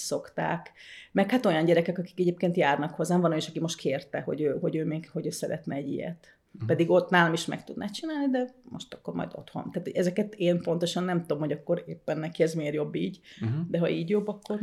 szokták. 0.52 0.72
Meg 1.12 1.30
hát 1.30 1.46
olyan 1.46 1.64
gyerekek, 1.64 1.98
akik 1.98 2.20
egyébként 2.20 2.56
járnak 2.56 2.94
hozzám, 2.94 3.20
van 3.20 3.26
olyan 3.26 3.42
is, 3.42 3.48
aki 3.48 3.60
most 3.60 3.76
kérte, 3.76 4.20
hogy 4.20 4.40
ő, 4.40 4.58
hogy 4.60 4.76
ő 4.76 4.84
még 4.84 5.10
hogy 5.10 5.26
ő 5.26 5.30
szeretne 5.30 5.74
egy 5.74 5.92
ilyet. 5.92 6.36
Uh-huh. 6.52 6.68
Pedig 6.68 6.90
ott 6.90 7.10
nálam 7.10 7.32
is 7.32 7.46
meg 7.46 7.64
tudná 7.64 7.86
csinálni, 7.86 8.30
de 8.30 8.54
most 8.62 8.94
akkor 8.94 9.14
majd 9.14 9.30
otthon. 9.34 9.70
Tehát 9.70 9.88
ezeket 9.88 10.34
én 10.34 10.62
pontosan 10.62 11.04
nem 11.04 11.20
tudom, 11.20 11.38
hogy 11.38 11.52
akkor 11.52 11.82
éppen 11.86 12.18
neki 12.18 12.42
ez 12.42 12.54
miért 12.54 12.74
jobb 12.74 12.94
így, 12.94 13.20
uh-huh. 13.40 13.68
de 13.68 13.78
ha 13.78 13.88
így 13.88 14.08
jobb, 14.08 14.28
akkor 14.28 14.60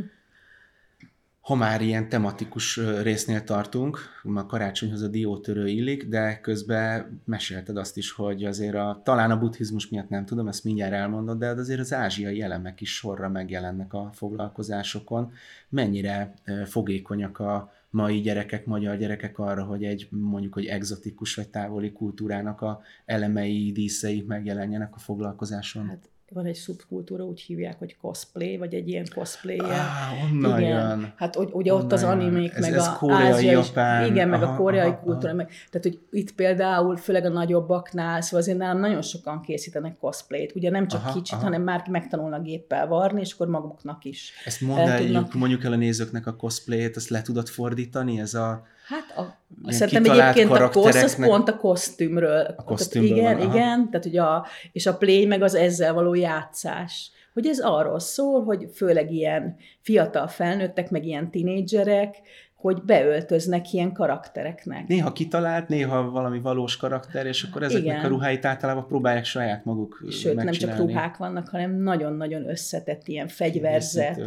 ha 1.50 1.56
már 1.56 1.80
ilyen 1.80 2.08
tematikus 2.08 2.80
résznél 3.02 3.44
tartunk, 3.44 3.98
a 4.34 4.46
karácsonyhoz 4.46 5.02
a 5.02 5.08
diótörő 5.08 5.66
illik, 5.66 6.08
de 6.08 6.40
közben 6.40 7.20
mesélted 7.24 7.76
azt 7.76 7.96
is, 7.96 8.12
hogy 8.12 8.44
azért 8.44 8.74
a, 8.74 9.00
talán 9.04 9.30
a 9.30 9.38
buddhizmus 9.38 9.88
miatt 9.88 10.08
nem 10.08 10.24
tudom, 10.24 10.48
ezt 10.48 10.64
mindjárt 10.64 10.92
elmondod, 10.92 11.38
de 11.38 11.48
azért 11.48 11.80
az 11.80 11.92
ázsiai 11.92 12.42
elemek 12.42 12.80
is 12.80 12.94
sorra 12.96 13.28
megjelennek 13.28 13.92
a 13.92 14.10
foglalkozásokon. 14.12 15.32
Mennyire 15.68 16.34
fogékonyak 16.64 17.38
a 17.38 17.72
mai 17.90 18.20
gyerekek, 18.20 18.66
magyar 18.66 18.96
gyerekek 18.96 19.38
arra, 19.38 19.64
hogy 19.64 19.84
egy 19.84 20.08
mondjuk, 20.10 20.54
hogy 20.54 20.66
egzotikus 20.66 21.34
vagy 21.34 21.48
távoli 21.48 21.92
kultúrának 21.92 22.60
a 22.60 22.80
elemei, 23.04 23.72
díszei 23.72 24.24
megjelenjenek 24.26 24.94
a 24.94 24.98
foglalkozáson? 24.98 25.88
Hát 25.88 26.10
van 26.32 26.46
egy 26.46 26.54
szubkultúra, 26.54 27.24
úgy 27.24 27.40
hívják, 27.40 27.78
hogy 27.78 27.96
cosplay, 28.00 28.56
vagy 28.56 28.74
egy 28.74 28.88
ilyen 28.88 29.06
cosplay 29.14 29.58
Ah, 29.58 30.24
onnan 30.24 30.60
igen. 30.60 30.88
Jön. 30.88 31.12
Hát 31.16 31.34
hogy, 31.34 31.48
ugye 31.52 31.74
ott 31.74 31.92
az 31.92 32.02
animék, 32.02 32.52
ez, 32.52 32.60
meg 32.60 32.72
ez 32.72 32.86
a 32.86 32.96
koreai, 32.98 33.44
japán. 33.44 34.06
igen, 34.06 34.28
meg 34.28 34.42
aha, 34.42 34.52
a 34.52 34.56
koreai 34.56 34.88
aha, 34.88 34.98
kultúra, 34.98 35.28
aha. 35.28 35.36
meg, 35.36 35.46
tehát 35.46 35.82
hogy 35.82 35.98
itt 36.10 36.34
például, 36.34 36.96
főleg 36.96 37.24
a 37.24 37.28
nagyobbaknál, 37.28 38.20
szóval 38.20 38.40
azért 38.40 38.58
nálam 38.58 38.80
nagyon 38.80 39.02
sokan 39.02 39.40
készítenek 39.40 39.98
cosplayt, 39.98 40.54
ugye 40.54 40.70
nem 40.70 40.88
csak 40.88 41.00
aha, 41.00 41.12
kicsit, 41.12 41.34
aha. 41.34 41.44
hanem 41.44 41.62
már 41.62 41.88
megtanulnak 41.88 42.42
géppel 42.42 42.86
varni, 42.86 43.20
és 43.20 43.32
akkor 43.32 43.48
maguknak 43.48 44.04
is. 44.04 44.32
Ezt 44.44 44.60
mondd 44.60 44.88
el, 44.88 44.98
tudnak... 44.98 45.34
mondjuk 45.34 45.64
el 45.64 45.72
a 45.72 45.76
nézőknek 45.76 46.26
a 46.26 46.36
cosplayt, 46.36 46.96
ezt 46.96 47.08
le 47.08 47.22
tudod 47.22 47.48
fordítani, 47.48 48.20
ez 48.20 48.34
a 48.34 48.66
Hát 48.90 49.16
a, 49.16 49.38
szerintem 49.72 50.12
egyébként 50.12 50.50
a 50.50 50.68
kosz 50.68 51.02
az 51.02 51.26
pont 51.26 51.48
a 51.48 51.56
kosztümről. 51.56 52.54
A 52.56 52.64
kosztümről 52.64 53.18
tehát, 53.18 53.38
igen, 53.38 53.48
van, 53.48 53.56
igen, 53.56 53.90
tehát 53.90 54.06
ugye 54.06 54.22
a, 54.22 54.46
és 54.72 54.86
a 54.86 54.96
play 54.96 55.26
meg 55.26 55.42
az 55.42 55.54
ezzel 55.54 55.92
való 55.92 56.14
játszás. 56.14 57.10
Hogy 57.32 57.46
ez 57.46 57.60
arról 57.60 58.00
szól, 58.00 58.44
hogy 58.44 58.66
főleg 58.74 59.12
ilyen 59.12 59.56
fiatal 59.80 60.26
felnőttek, 60.28 60.90
meg 60.90 61.04
ilyen 61.04 61.30
tinédzserek, 61.30 62.16
hogy 62.60 62.82
beöltöznek 62.82 63.72
ilyen 63.72 63.92
karaktereknek. 63.92 64.86
Néha 64.86 65.12
kitalált, 65.12 65.68
néha 65.68 66.10
valami 66.10 66.40
valós 66.40 66.76
karakter, 66.76 67.26
és 67.26 67.42
akkor 67.42 67.62
ezeknek 67.62 67.94
Igen. 67.94 68.04
a 68.04 68.08
ruháit 68.08 68.44
általában 68.44 68.86
próbálják 68.86 69.24
saját 69.24 69.64
maguk 69.64 70.04
Sőt, 70.10 70.34
nem 70.34 70.50
csak 70.50 70.76
ruhák 70.76 71.16
vannak, 71.16 71.48
hanem 71.48 71.82
nagyon-nagyon 71.82 72.48
összetett 72.48 73.08
ilyen 73.08 73.28
fegyverzet, 73.28 74.20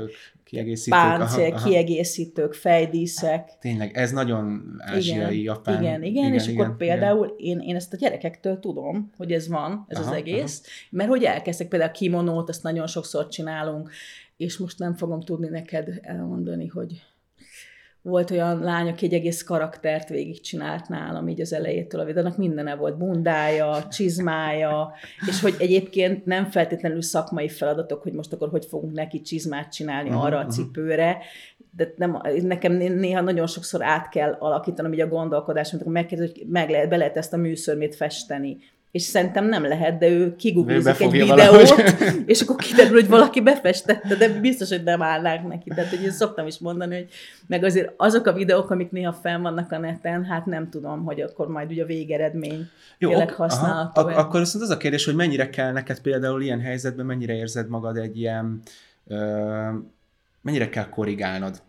kiegészítők, 0.44 1.00
páncél, 1.00 1.46
aha, 1.46 1.56
aha. 1.56 1.68
kiegészítők, 1.70 2.54
fejdíszek. 2.54 3.50
Tényleg, 3.60 3.98
ez 3.98 4.12
nagyon 4.12 4.76
ázsiai, 4.80 5.18
igen, 5.18 5.34
japán. 5.34 5.82
Igen, 5.82 6.04
igen, 6.04 6.24
igen 6.24 6.34
és 6.34 6.48
igen, 6.48 6.64
akkor 6.64 6.78
például 6.78 7.36
igen. 7.38 7.60
Én, 7.60 7.68
én 7.70 7.76
ezt 7.76 7.94
a 7.94 7.98
gyerekektől 7.98 8.60
tudom, 8.60 9.10
hogy 9.18 9.32
ez 9.32 9.48
van, 9.48 9.86
ez 9.88 9.98
aha, 9.98 10.10
az 10.10 10.16
egész, 10.16 10.62
aha. 10.64 10.88
mert 10.90 11.10
hogy 11.10 11.24
elkezdtek 11.24 11.68
például 11.68 11.92
a 11.92 11.94
kimonót, 11.94 12.50
azt 12.50 12.64
nagyon 12.64 12.88
sokszor 12.88 13.28
csinálunk, 13.28 13.90
és 14.38 14.58
most 14.58 14.80
nem 14.80 14.96
fogom 14.96 15.22
tudni 15.22 15.48
neked 15.48 16.00
elmondani, 16.02 16.68
hogy 16.68 17.02
volt 18.04 18.32
olyan 18.32 18.60
lány, 18.60 18.88
aki 18.88 19.06
egy 19.06 19.14
egész 19.14 19.44
karaktert 19.44 20.10
végigcsinált 20.10 20.88
nálam 20.88 21.28
így 21.28 21.42
az 21.42 21.54
elejétől 21.54 22.02
a 22.02 22.06
videónak, 22.06 22.38
mindene 22.38 22.76
volt, 22.76 22.98
bundája, 22.98 23.88
csizmája, 23.88 24.94
és 25.28 25.42
hogy 25.42 25.56
egyébként 25.60 26.26
nem 26.26 26.46
feltétlenül 26.46 27.02
szakmai 27.02 27.50
feladatok, 27.50 28.02
hogy 28.02 28.14
most 28.14 28.34
akkor 28.34 28.50
hogy 28.50 28.66
fogunk 28.66 28.94
neki 28.94 29.22
csizmát 29.22 29.74
csinálni 29.74 30.10
uh-huh, 30.10 30.24
arra 30.24 30.40
a 30.40 30.46
cipőre, 30.46 31.18
de 31.76 31.94
nem, 31.96 32.22
nekem 32.42 32.74
néha 32.74 33.22
nagyon 33.22 33.48
sokszor 33.48 33.84
át 33.84 34.10
kell 34.10 34.36
alakítanom 34.40 34.94
így 34.94 35.02
a 35.02 35.08
gondolkodásomat, 35.08 35.86
amikor 35.86 36.02
megkérdez, 36.02 36.32
hogy 36.32 36.46
meg 36.48 36.70
lehet, 36.70 36.90
be 36.90 36.98
lehet 36.98 37.18
ezt 37.18 37.34
a 37.34 37.38
műszörmét 37.38 37.96
festeni 37.96 38.58
és 38.94 39.02
szerintem 39.02 39.46
nem 39.46 39.64
lehet, 39.64 39.98
de 39.98 40.08
ő 40.08 40.36
kiguglizik 40.36 41.00
egy 41.00 41.12
videót, 41.12 41.30
valahogy. 41.30 41.84
és 42.26 42.42
akkor 42.42 42.56
kiderül, 42.56 42.94
hogy 42.94 43.08
valaki 43.08 43.42
befestette, 43.42 44.16
de 44.16 44.30
biztos, 44.40 44.70
hogy 44.70 44.84
nem 44.84 45.02
állnák 45.02 45.48
neki. 45.48 45.70
Tehát, 45.70 45.90
hogy 45.90 46.04
én 46.04 46.12
szoktam 46.12 46.48
is 46.48 46.58
mondani, 46.60 46.96
hogy 46.96 47.08
meg 47.48 47.64
azért 47.64 47.94
azok 47.98 48.26
a 48.26 48.34
videók, 48.34 48.70
amik 48.70 48.92
néha 48.92 49.14
fenn 49.14 49.42
vannak 49.42 49.72
a 49.72 49.78
neten, 49.78 50.26
hát 50.26 50.46
nem 50.46 50.70
tudom, 50.70 51.04
hogy 51.04 51.22
akkor 51.22 51.48
majd 51.48 51.72
ugye 51.72 51.84
a 51.84 51.86
végeredmény 51.86 52.70
Jó, 52.98 53.10
tényleg 53.10 53.30
ok, 53.30 53.36
használható. 53.36 54.02
Aha, 54.02 54.10
ak- 54.10 54.18
akkor 54.18 54.40
viszont 54.40 54.64
az 54.64 54.70
a 54.70 54.78
kérdés, 54.78 55.06
hogy 55.06 55.16
mennyire 55.16 55.50
kell 55.50 55.72
neked 55.72 56.00
például 56.00 56.42
ilyen 56.42 56.62
helyzetben, 56.62 57.06
mennyire 57.06 57.34
érzed 57.34 57.70
magad 57.70 57.98
egy 57.98 58.20
ilyen, 58.20 58.62
ö, 59.08 59.70
mennyire 60.42 60.70
kell 60.70 60.90
korrigálnod 60.90 61.62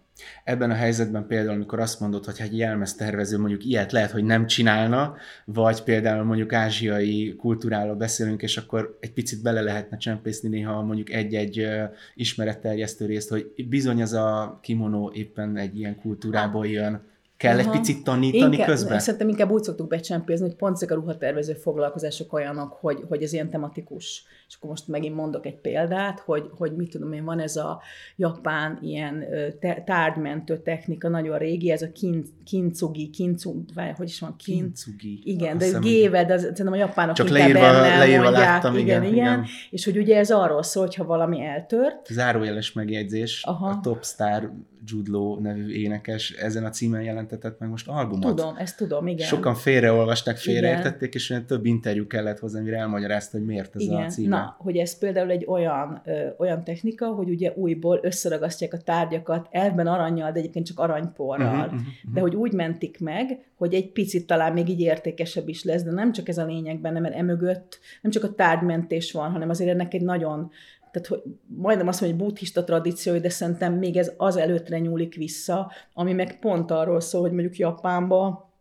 Ebben 0.45 0.71
a 0.71 0.75
helyzetben 0.75 1.27
például, 1.27 1.55
amikor 1.55 1.81
azt 1.81 2.01
mondod, 2.01 2.25
hogy 2.25 2.37
egy 2.39 2.59
jelmeztervező 2.59 3.39
mondjuk 3.39 3.65
ilyet 3.65 3.93
lehet, 3.93 4.11
hogy 4.11 4.25
nem 4.25 4.47
csinálna, 4.47 5.17
vagy 5.45 5.83
például 5.83 6.25
mondjuk 6.25 6.53
ázsiai 6.53 7.35
kultúráról 7.37 7.95
beszélünk, 7.95 8.43
és 8.43 8.57
akkor 8.57 8.99
egy 9.01 9.13
picit 9.13 9.43
bele 9.43 9.61
lehetne 9.61 9.97
csempészni 9.97 10.49
néha 10.49 10.83
mondjuk 10.83 11.11
egy-egy 11.11 11.69
ismeretterjesztő 12.15 13.07
részt, 13.07 13.29
hogy 13.29 13.53
bizony 13.69 14.03
az 14.03 14.13
a 14.13 14.59
kimono 14.63 15.11
éppen 15.13 15.57
egy 15.57 15.79
ilyen 15.79 15.97
kultúrából 15.97 16.67
jön 16.67 17.13
Kell 17.45 17.59
Aha. 17.59 17.73
egy 17.73 17.79
picit 17.79 18.05
tanítani 18.05 18.53
inkább, 18.53 18.69
közben? 18.69 18.99
Szerintem 18.99 19.29
inkább 19.29 19.51
úgy 19.51 19.63
szoktuk 19.63 19.89
becsempézni, 19.89 20.47
hogy 20.47 20.57
pont 20.57 20.75
ezek 20.77 20.91
a 20.91 20.95
ruhatervező 20.95 21.53
foglalkozások 21.53 22.33
olyanok, 22.33 22.73
hogy, 22.73 23.05
hogy 23.09 23.23
ez 23.23 23.33
ilyen 23.33 23.51
tematikus. 23.51 24.25
És 24.49 24.55
akkor 24.57 24.71
most 24.71 24.89
megint 24.89 25.15
mondok 25.15 25.47
egy 25.47 25.61
példát, 25.61 26.21
hogy, 26.21 26.51
hogy 26.57 26.77
mit 26.77 26.91
tudom 26.91 27.13
én, 27.13 27.25
van 27.25 27.41
ez 27.41 27.57
a 27.57 27.83
japán 28.17 28.79
ilyen 28.83 29.25
te, 29.61 29.83
tárgymentő 29.87 30.59
technika, 30.59 31.09
nagyon 31.09 31.39
régi, 31.39 31.71
ez 31.71 31.83
a 31.83 31.93
kin, 31.93 32.25
kincugi, 32.45 33.11
kincugi, 33.11 33.73
hogy 33.97 34.09
is 34.09 34.21
van? 34.21 34.37
Kin, 34.37 34.57
kincugi. 34.57 35.21
Igen, 35.25 35.59
de 35.59 35.79
géve, 35.79 36.25
de 36.25 36.39
szerintem 36.39 36.73
a 36.73 36.77
japánok 36.77 37.15
Csak 37.15 37.29
leírva, 37.29 37.81
leírva 37.81 38.23
mondják, 38.23 38.45
láttam, 38.45 38.77
igen, 38.77 39.03
igen, 39.03 39.15
igen, 39.15 39.45
És 39.71 39.85
hogy 39.85 39.97
ugye 39.97 40.19
ez 40.19 40.31
arról 40.31 40.63
szól, 40.63 40.85
hogy 40.85 40.95
ha 40.95 41.05
valami 41.05 41.41
eltört. 41.41 42.07
Zárójeles 42.07 42.73
megjegyzés, 42.73 43.43
Aha. 43.45 43.69
a 43.69 43.81
Topstar 43.83 44.53
Jude 44.85 45.11
Law 45.11 45.41
nevű 45.41 45.73
énekes 45.73 46.31
ezen 46.31 46.65
a 46.65 46.71
címen 46.71 47.03
jelentetett 47.03 47.59
meg 47.59 47.69
most 47.69 47.89
albumot. 47.89 48.37
Tudom, 48.37 48.57
ezt 48.57 48.77
tudom, 48.77 49.07
igen. 49.07 49.27
Sokan 49.27 49.55
félreolvasták, 49.55 50.37
félreértették, 50.37 51.15
és 51.15 51.31
olyan 51.31 51.47
több 51.47 51.65
interjú 51.65 52.07
kellett 52.07 52.39
hozzá, 52.39 52.59
amire 52.59 52.77
elmagyarázta, 52.77 53.37
hogy 53.37 53.47
miért 53.47 53.75
ez 53.75 53.81
igen. 53.81 54.03
a 54.03 54.07
címe. 54.07 54.37
Na, 54.37 54.57
hogy 54.59 54.77
ez 54.77 54.99
például 54.99 55.31
egy 55.31 55.45
olyan, 55.47 56.03
ö, 56.05 56.27
olyan 56.39 56.65
technika, 56.65 57.07
hogy 57.07 57.29
ugye 57.29 57.53
újból 57.55 57.99
összeragasztják 58.03 58.73
a 58.73 58.79
tárgyakat, 58.79 59.49
elben 59.51 59.87
aranyjal, 59.87 60.33
de 60.33 60.39
egyébként 60.39 60.67
csak 60.67 60.79
aranyporral. 60.79 61.47
Uh-huh, 61.47 61.65
uh-huh, 61.65 61.81
uh-huh. 61.81 62.15
De 62.15 62.21
hogy 62.21 62.35
úgy 62.35 62.53
mentik 62.53 63.01
meg, 63.01 63.39
hogy 63.57 63.75
egy 63.75 63.93
picit 63.93 64.27
talán 64.27 64.53
még 64.53 64.69
így 64.69 64.81
értékesebb 64.81 65.49
is 65.49 65.65
lesz, 65.65 65.83
de 65.83 65.91
nem 65.91 66.13
csak 66.13 66.29
ez 66.29 66.39
a 66.39 66.45
lényeg 66.45 66.81
benne, 66.81 67.01
mert 67.01 67.15
emögött 67.15 67.79
nem 68.03 68.13
csak 68.13 68.25
a 68.25 68.35
tárgymentés 68.35 69.13
van, 69.13 69.31
hanem 69.31 69.49
azért 69.49 69.71
ennek 69.71 69.95
egy 69.95 70.03
nagyon 70.03 70.51
tehát 70.95 71.09
hogy 71.09 71.23
majdnem 71.47 71.89
azt 71.89 72.01
mondom, 72.01 72.19
hogy 72.19 72.27
buddhista 72.27 72.65
tradíció, 72.65 73.19
de 73.19 73.29
szerintem 73.29 73.75
még 73.75 73.97
ez 73.97 74.13
az 74.17 74.37
előttre 74.37 74.79
nyúlik 74.79 75.15
vissza, 75.15 75.73
ami 75.93 76.13
meg 76.13 76.39
pont 76.39 76.71
arról 76.71 77.01
szól, 77.01 77.21
hogy 77.21 77.33
mondjuk 77.33 77.57
Japánba, 77.57 78.53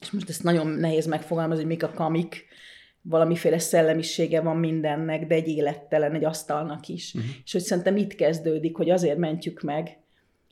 és 0.00 0.10
most 0.10 0.28
ezt 0.28 0.42
nagyon 0.42 0.66
nehéz 0.66 1.06
megfogalmazni, 1.06 1.62
hogy 1.62 1.72
mik 1.72 1.82
a 1.82 1.92
kamik, 1.92 2.44
valamiféle 3.02 3.58
szellemisége 3.58 4.40
van 4.40 4.56
mindennek, 4.56 5.26
de 5.26 5.34
egy 5.34 5.48
élettelen, 5.48 6.14
egy 6.14 6.24
asztalnak 6.24 6.88
is. 6.88 7.14
Uh-huh. 7.14 7.30
És 7.44 7.52
hogy 7.52 7.60
szerintem 7.60 7.96
itt 7.96 8.14
kezdődik, 8.14 8.76
hogy 8.76 8.90
azért 8.90 9.18
mentjük 9.18 9.60
meg, 9.60 9.98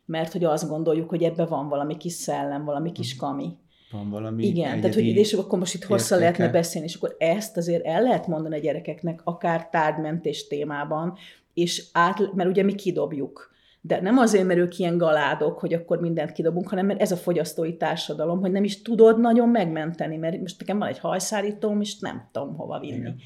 mert 0.05 0.33
hogy 0.33 0.45
azt 0.45 0.69
gondoljuk, 0.69 1.09
hogy 1.09 1.23
ebbe 1.23 1.45
van 1.45 1.69
valami 1.69 1.97
kis 1.97 2.13
szellem, 2.13 2.65
valami 2.65 2.93
kis 2.93 3.15
uh-huh. 3.15 3.29
kami. 3.29 3.57
Van 3.91 4.11
valami 4.11 4.47
Igen, 4.47 4.81
tehát 4.81 4.95
hogy 4.95 5.07
és 5.07 5.33
akkor 5.33 5.59
most 5.59 5.75
itt 5.75 5.85
hosszá 5.85 6.17
lehetne 6.17 6.49
beszélni, 6.49 6.87
és 6.87 6.95
akkor 6.95 7.17
ezt 7.19 7.57
azért 7.57 7.85
el 7.85 8.03
lehet 8.03 8.27
mondani 8.27 8.57
a 8.57 8.61
gyerekeknek, 8.61 9.21
akár 9.25 9.69
tárgymentés 9.69 10.47
témában, 10.47 11.17
és 11.55 11.85
át, 11.93 12.35
mert 12.35 12.49
ugye 12.49 12.63
mi 12.63 12.75
kidobjuk. 12.75 13.51
De 13.81 14.01
nem 14.01 14.19
azért, 14.19 14.47
mert 14.47 14.59
ők 14.59 14.79
ilyen 14.79 14.99
galádok, 14.99 15.59
hogy 15.59 15.75
akkor 15.75 16.01
mindent 16.01 16.33
kidobunk, 16.33 16.69
hanem 16.69 16.87
mert 16.87 17.01
ez 17.01 17.13
a 17.13 17.17
fogyasztói 17.17 17.77
társadalom, 17.77 18.41
hogy 18.41 18.51
nem 18.51 18.65
is 18.65 18.83
tudod 18.83 19.21
nagyon 19.21 19.49
megmenteni, 19.49 20.17
mert 20.17 20.41
most 20.41 20.59
nekem 20.59 20.79
van 20.79 20.89
egy 20.89 20.99
hajszárítóm, 20.99 21.81
és 21.81 21.99
nem 21.99 22.29
tudom 22.33 22.57
hova 22.57 22.79
vinni. 22.79 22.97
Igen. 22.97 23.17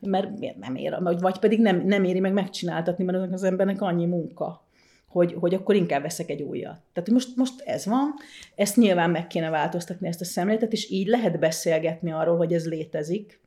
Mert 0.00 0.38
miért 0.38 0.58
nem 0.58 0.74
ér, 0.74 0.98
vagy 1.20 1.38
pedig 1.38 1.60
nem, 1.60 1.82
nem 1.86 2.04
éri 2.04 2.20
meg 2.20 2.32
megcsináltatni, 2.32 3.04
mert 3.04 3.32
az 3.32 3.42
embernek 3.42 3.82
annyi 3.82 4.06
munka 4.06 4.64
hogy, 5.10 5.34
hogy 5.38 5.54
akkor 5.54 5.74
inkább 5.74 6.02
veszek 6.02 6.30
egy 6.30 6.42
újat. 6.42 6.80
Tehát 6.92 7.10
most, 7.10 7.36
most 7.36 7.60
ez 7.60 7.86
van, 7.86 8.14
ezt 8.54 8.76
nyilván 8.76 9.10
meg 9.10 9.26
kéne 9.26 9.50
változtatni, 9.50 10.08
ezt 10.08 10.20
a 10.20 10.24
szemléletet, 10.24 10.72
és 10.72 10.90
így 10.90 11.06
lehet 11.06 11.38
beszélgetni 11.38 12.12
arról, 12.12 12.36
hogy 12.36 12.52
ez 12.52 12.66
létezik, 12.66 13.40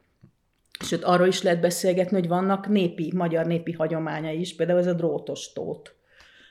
Sőt, 0.80 1.04
arról 1.04 1.28
is 1.28 1.41
lehet 1.41 1.62
beszélgetni, 1.62 2.19
hogy 2.19 2.28
vannak 2.28 2.67
népi, 2.67 3.12
magyar 3.15 3.45
népi 3.45 3.71
hagyományai 3.71 4.39
is, 4.39 4.56
például 4.56 4.80
ez 4.80 4.88
a 4.88 4.93
drótos 4.93 5.54
tót, 5.54 5.95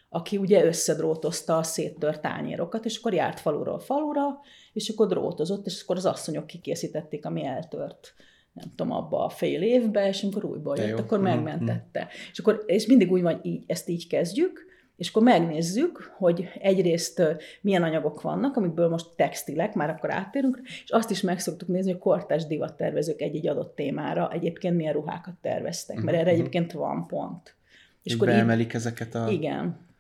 aki 0.09 0.37
ugye 0.37 0.64
összedrótozta 0.64 1.57
a 1.57 1.62
széttört 1.62 2.20
tányérokat, 2.20 2.85
és 2.85 2.96
akkor 2.96 3.14
járt 3.14 3.40
faluról 3.40 3.79
falura, 3.79 4.40
és 4.72 4.88
akkor 4.88 5.07
drótozott, 5.07 5.66
és 5.66 5.83
akkor 5.83 5.96
az 5.96 6.07
asszonyok 6.07 6.46
kikészítették, 6.46 7.27
ami 7.27 7.44
eltört 7.44 8.14
nem 8.53 8.72
tudom, 8.77 8.92
abba 8.92 9.25
a 9.25 9.29
fél 9.29 9.62
évbe, 9.62 10.09
és 10.09 10.22
amikor 10.22 10.44
újból 10.44 10.77
jött, 10.77 10.98
akkor 10.98 11.18
mm-hmm. 11.18 11.29
megmentette. 11.29 12.09
És 12.33 12.38
akkor 12.38 12.62
és 12.66 12.87
mindig 12.87 13.11
úgy 13.11 13.22
van, 13.22 13.40
így, 13.42 13.64
ezt 13.66 13.88
így 13.88 14.07
kezdjük, 14.07 14.66
és 14.96 15.09
akkor 15.09 15.22
megnézzük, 15.22 16.12
hogy 16.16 16.48
egyrészt 16.61 17.22
milyen 17.61 17.83
anyagok 17.83 18.20
vannak, 18.20 18.57
amikből 18.57 18.88
most 18.88 19.07
textilek, 19.16 19.74
már 19.74 19.90
akkor 19.90 20.14
áttérünk, 20.14 20.61
és 20.64 20.90
azt 20.90 21.11
is 21.11 21.20
meg 21.20 21.40
szoktuk 21.40 21.68
nézni, 21.68 21.90
hogy 21.90 22.00
kortás 22.00 22.46
divattervezők 22.46 23.20
egy-egy 23.20 23.46
adott 23.48 23.74
témára 23.74 24.33
egyébként 24.33 24.76
milyen 24.76 24.92
ruhákat 24.92 25.35
terveztek, 25.40 26.00
mert 26.00 26.16
erre 26.16 26.31
mhm. 26.31 26.40
egyébként 26.40 26.72
van 26.72 27.07
pont. 27.07 27.55
És 28.02 28.14
akkor 28.14 28.26
beemelik 28.26 28.68
így, 28.68 28.74
ezeket 28.74 29.14
a... 29.14 29.31
Igen. 29.31 29.90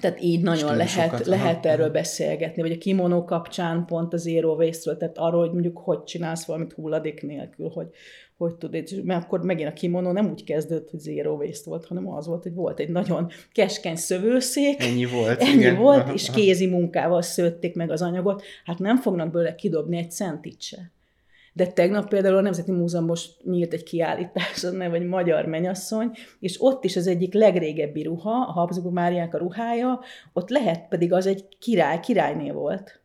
Tehát 0.00 0.20
így 0.20 0.42
nagyon 0.42 0.76
lehet, 0.76 1.26
lehet 1.26 1.66
erről 1.66 1.90
beszélgetni, 1.90 2.62
vagy 2.62 2.72
a 2.72 2.78
kimonó 2.78 3.24
kapcsán 3.24 3.84
pont 3.86 4.12
az 4.12 4.22
zero 4.22 4.54
waste 4.54 4.96
tehát 4.96 5.18
arról, 5.18 5.40
hogy 5.40 5.52
mondjuk 5.52 5.78
hogy 5.78 6.02
csinálsz 6.02 6.44
valamit 6.44 6.72
hulladék 6.72 7.22
nélkül, 7.22 7.68
hogy, 7.68 7.88
hogy 8.36 8.54
tudod, 8.54 9.04
mert 9.04 9.24
akkor 9.24 9.42
megint 9.42 9.68
a 9.68 9.72
kimono 9.72 10.12
nem 10.12 10.30
úgy 10.30 10.44
kezdődött, 10.44 10.90
hogy 10.90 11.00
zero 11.00 11.34
waste 11.34 11.70
volt, 11.70 11.86
hanem 11.86 12.08
az 12.08 12.26
volt, 12.26 12.42
hogy 12.42 12.54
volt 12.54 12.80
egy 12.80 12.88
nagyon 12.88 13.30
keskeny 13.52 13.96
szövőszék. 13.96 14.82
Ennyi 14.82 15.04
volt. 15.04 15.40
Ennyi 15.40 15.52
igen. 15.52 15.76
volt, 15.76 16.12
és 16.12 16.30
kézi 16.30 16.66
munkával 16.66 17.22
szőtték 17.22 17.74
meg 17.74 17.90
az 17.90 18.02
anyagot. 18.02 18.42
Hát 18.64 18.78
nem 18.78 18.96
fognak 18.96 19.30
belőle 19.30 19.54
kidobni 19.54 19.96
egy 19.96 20.10
centit 20.10 20.60
se. 20.60 20.94
De 21.56 21.66
tegnap 21.66 22.08
például 22.08 22.36
a 22.36 22.40
Nemzeti 22.40 22.72
Múzeum 22.72 23.04
most 23.04 23.44
nyílt 23.44 23.72
egy 23.72 23.82
kiállítás, 23.82 24.64
az 24.64 24.72
neve, 24.72 24.88
vagy 24.88 25.06
Magyar 25.06 25.46
Menyasszony, 25.46 26.10
és 26.40 26.56
ott 26.58 26.84
is 26.84 26.96
az 26.96 27.06
egyik 27.06 27.34
legrégebbi 27.34 28.02
ruha, 28.02 28.30
a 28.30 28.52
Habsburg 28.52 28.94
Máriák 28.94 29.34
a 29.34 29.38
ruhája, 29.38 30.00
ott 30.32 30.48
lehet 30.48 30.88
pedig 30.88 31.12
az 31.12 31.26
egy 31.26 31.48
király, 31.58 32.00
királyné 32.00 32.50
volt 32.50 33.00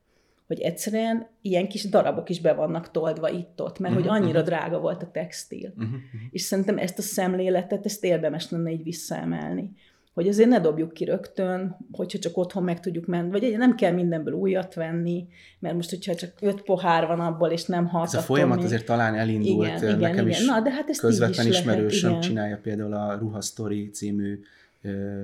hogy 0.47 0.59
egyszerűen 0.59 1.27
ilyen 1.41 1.67
kis 1.67 1.89
darabok 1.89 2.29
is 2.29 2.41
be 2.41 2.53
vannak 2.53 2.91
toldva 2.91 3.29
itt-ott, 3.29 3.79
mert 3.79 3.93
uh-huh, 3.93 3.93
hogy 3.93 4.03
mhm, 4.03 4.13
annyira 4.23 4.39
uh-huh. 4.39 4.55
drága 4.55 4.79
volt 4.79 5.03
a 5.03 5.11
textil. 5.11 5.73
Uh-huh. 5.75 5.93
És 6.31 6.41
szerintem 6.41 6.77
ezt 6.77 6.97
a 6.97 7.01
szemléletet, 7.01 7.85
ezt 7.85 8.03
érdemes 8.03 8.49
lenne 8.49 8.71
így 8.71 8.83
visszaemelni. 8.83 9.71
Hogy 10.13 10.27
azért 10.27 10.49
ne 10.49 10.59
dobjuk 10.59 10.93
ki 10.93 11.05
rögtön, 11.05 11.77
hogyha 11.91 12.19
csak 12.19 12.37
otthon 12.37 12.63
meg 12.63 12.79
tudjuk 12.79 13.05
menni, 13.05 13.31
vagy 13.31 13.57
nem 13.57 13.75
kell 13.75 13.91
mindenből 13.91 14.33
újat 14.33 14.73
venni, 14.73 15.27
mert 15.59 15.75
most, 15.75 15.89
hogyha 15.89 16.15
csak 16.15 16.33
öt 16.41 16.61
pohár 16.61 17.07
van 17.07 17.19
abból, 17.19 17.49
és 17.49 17.65
nem 17.65 17.87
hat. 17.87 18.05
Ez 18.05 18.13
a 18.13 18.19
folyamat 18.19 18.55
még... 18.55 18.65
azért 18.65 18.85
talán 18.85 19.15
elindult, 19.15 19.67
igen, 19.67 19.83
igen, 19.83 19.99
nekem 19.99 20.27
igen. 20.27 20.39
is 20.39 20.45
Na, 20.45 20.61
de 20.61 20.71
hát 20.71 20.89
ezt 20.89 20.99
közvetlen 20.99 21.47
is 21.47 21.57
ismerősöm 21.57 22.09
lehet, 22.09 22.25
csinálja 22.25 22.59
például 22.61 22.93
a 22.93 23.17
Ruha 23.17 23.41
Story 23.41 23.89
című 23.89 24.39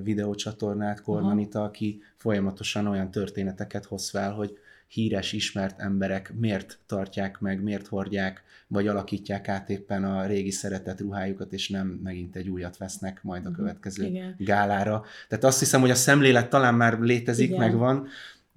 videócsatornát, 0.03 1.01
Kormanita, 1.01 1.63
aki 1.63 2.01
folyamatosan 2.15 2.87
olyan 2.87 3.11
történeteket 3.11 3.85
hoz 3.85 4.09
fel, 4.09 4.31
hogy 4.31 4.57
híres, 4.87 5.33
ismert 5.33 5.79
emberek 5.79 6.33
miért 6.35 6.79
tartják 6.85 7.39
meg, 7.39 7.63
miért 7.63 7.87
hordják, 7.87 8.43
vagy 8.67 8.87
alakítják 8.87 9.47
át 9.47 9.69
éppen 9.69 10.03
a 10.03 10.25
régi 10.25 10.51
szeretett 10.51 10.99
ruhájukat, 10.99 11.53
és 11.53 11.69
nem 11.69 11.87
megint 11.87 12.35
egy 12.35 12.49
újat 12.49 12.77
vesznek 12.77 13.23
majd 13.23 13.45
a 13.45 13.49
mhm. 13.49 13.57
következő 13.57 14.05
Igen. 14.05 14.35
gálára. 14.37 15.03
Tehát 15.27 15.43
azt 15.43 15.59
hiszem, 15.59 15.81
hogy 15.81 15.91
a 15.91 15.95
szemlélet 15.95 16.49
talán 16.49 16.75
már 16.75 16.99
létezik, 16.99 17.47
Igen. 17.47 17.59
megvan, 17.59 18.07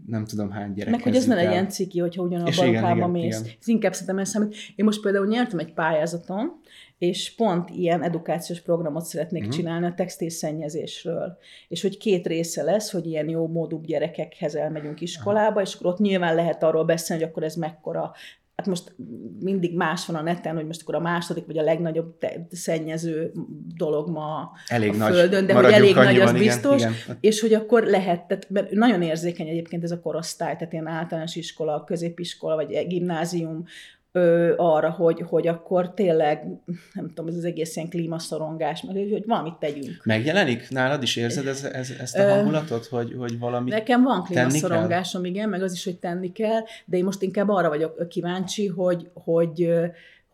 nem 0.07 0.25
tudom 0.25 0.51
hány 0.51 0.73
gyerek. 0.73 0.93
Meg 0.93 1.03
hogy 1.03 1.17
ez 1.17 1.27
ne 1.27 1.35
legyen 1.35 1.69
ciki, 1.69 1.99
hogyha 1.99 2.23
ugyanabban 2.23 2.59
a 2.59 2.65
ruhába 2.65 3.07
mész. 3.07 3.41
Igen. 3.41 3.53
Ez 3.61 3.69
inkább 3.69 3.93
szerintem 3.93 4.19
ez 4.19 4.29
számít. 4.29 4.55
Én 4.77 4.85
most 4.85 5.01
például 5.03 5.27
nyertem 5.27 5.59
egy 5.59 5.73
pályázaton, 5.73 6.61
és 6.99 7.35
pont 7.35 7.71
ilyen 7.71 8.03
edukációs 8.03 8.61
programot 8.61 9.05
szeretnék 9.05 9.43
uh-huh. 9.43 9.57
csinálni 9.57 9.87
a 9.87 9.95
textilszennyezésről. 9.95 11.39
És 11.69 11.83
hogy 11.83 11.97
két 11.97 12.27
része 12.27 12.63
lesz, 12.63 12.91
hogy 12.91 13.07
ilyen 13.07 13.29
jó 13.29 13.49
módú 13.49 13.81
gyerekekhez 13.81 14.55
elmegyünk 14.55 15.01
iskolába, 15.01 15.49
uh-huh. 15.49 15.63
és 15.63 15.75
akkor 15.75 15.87
ott 15.93 15.99
nyilván 15.99 16.35
lehet 16.35 16.63
arról 16.63 16.85
beszélni, 16.85 17.23
hogy 17.23 17.31
akkor 17.31 17.43
ez 17.43 17.55
mekkora 17.55 18.13
hát 18.61 18.69
most 18.69 18.95
mindig 19.41 19.77
más 19.77 20.07
van 20.07 20.17
a 20.17 20.23
neten, 20.23 20.55
hogy 20.55 20.67
most 20.67 20.83
akkor 20.83 20.95
a 20.95 21.01
második 21.01 21.47
vagy 21.47 21.59
a 21.59 21.63
legnagyobb 21.63 22.19
te- 22.19 22.47
szennyező 22.51 23.33
dolog 23.77 24.09
ma 24.09 24.53
elég 24.67 24.95
a 24.95 24.97
nagy. 24.97 25.13
Földön, 25.13 25.47
de 25.47 25.55
hogy 25.55 25.65
elég 25.65 25.95
nagy, 25.95 26.21
az 26.21 26.33
biztos, 26.33 26.81
igen, 26.81 26.93
igen. 27.05 27.17
és 27.21 27.41
hogy 27.41 27.55
akkor 27.55 27.85
lehet, 27.85 28.27
tehát, 28.27 28.51
mert 28.51 28.71
nagyon 28.71 29.03
érzékeny 29.03 29.49
egyébként 29.49 29.85
ez 29.85 29.91
a 29.91 30.01
korosztály, 30.01 30.53
tehát 30.57 30.73
ilyen 30.73 30.87
általános 30.87 31.37
iskola, 31.37 31.85
középiskola, 31.85 32.55
vagy 32.55 32.87
gimnázium, 32.89 33.65
ö, 34.13 34.55
arra, 34.57 34.91
hogy, 34.91 35.25
hogy 35.29 35.47
akkor 35.47 35.95
tényleg, 35.95 36.45
nem 36.93 37.09
tudom, 37.09 37.27
ez 37.27 37.37
az 37.37 37.45
egész 37.45 37.77
ilyen 37.77 37.89
klímaszorongás, 37.89 38.83
meg 38.83 38.95
hogy, 38.95 39.25
valamit 39.27 39.55
tegyünk. 39.55 40.05
Megjelenik? 40.05 40.71
Nálad 40.71 41.03
is 41.03 41.17
érzed 41.17 41.47
ez, 41.47 41.65
ez, 41.65 41.91
ezt 42.01 42.19
a 42.19 42.35
hangulatot, 42.35 42.87
hogy, 42.87 43.15
hogy 43.19 43.39
valami 43.39 43.71
Nekem 43.71 44.03
van 44.03 44.23
klímaszorongásom, 44.23 45.25
igen, 45.25 45.49
meg 45.49 45.63
az 45.63 45.73
is, 45.73 45.85
hogy 45.85 45.99
tenni 45.99 46.33
kell, 46.33 46.61
de 46.85 46.97
én 46.97 47.05
most 47.05 47.23
inkább 47.23 47.49
arra 47.49 47.69
vagyok 47.69 48.09
kíváncsi, 48.09 48.67
hogy, 48.67 49.11
hogy 49.15 49.69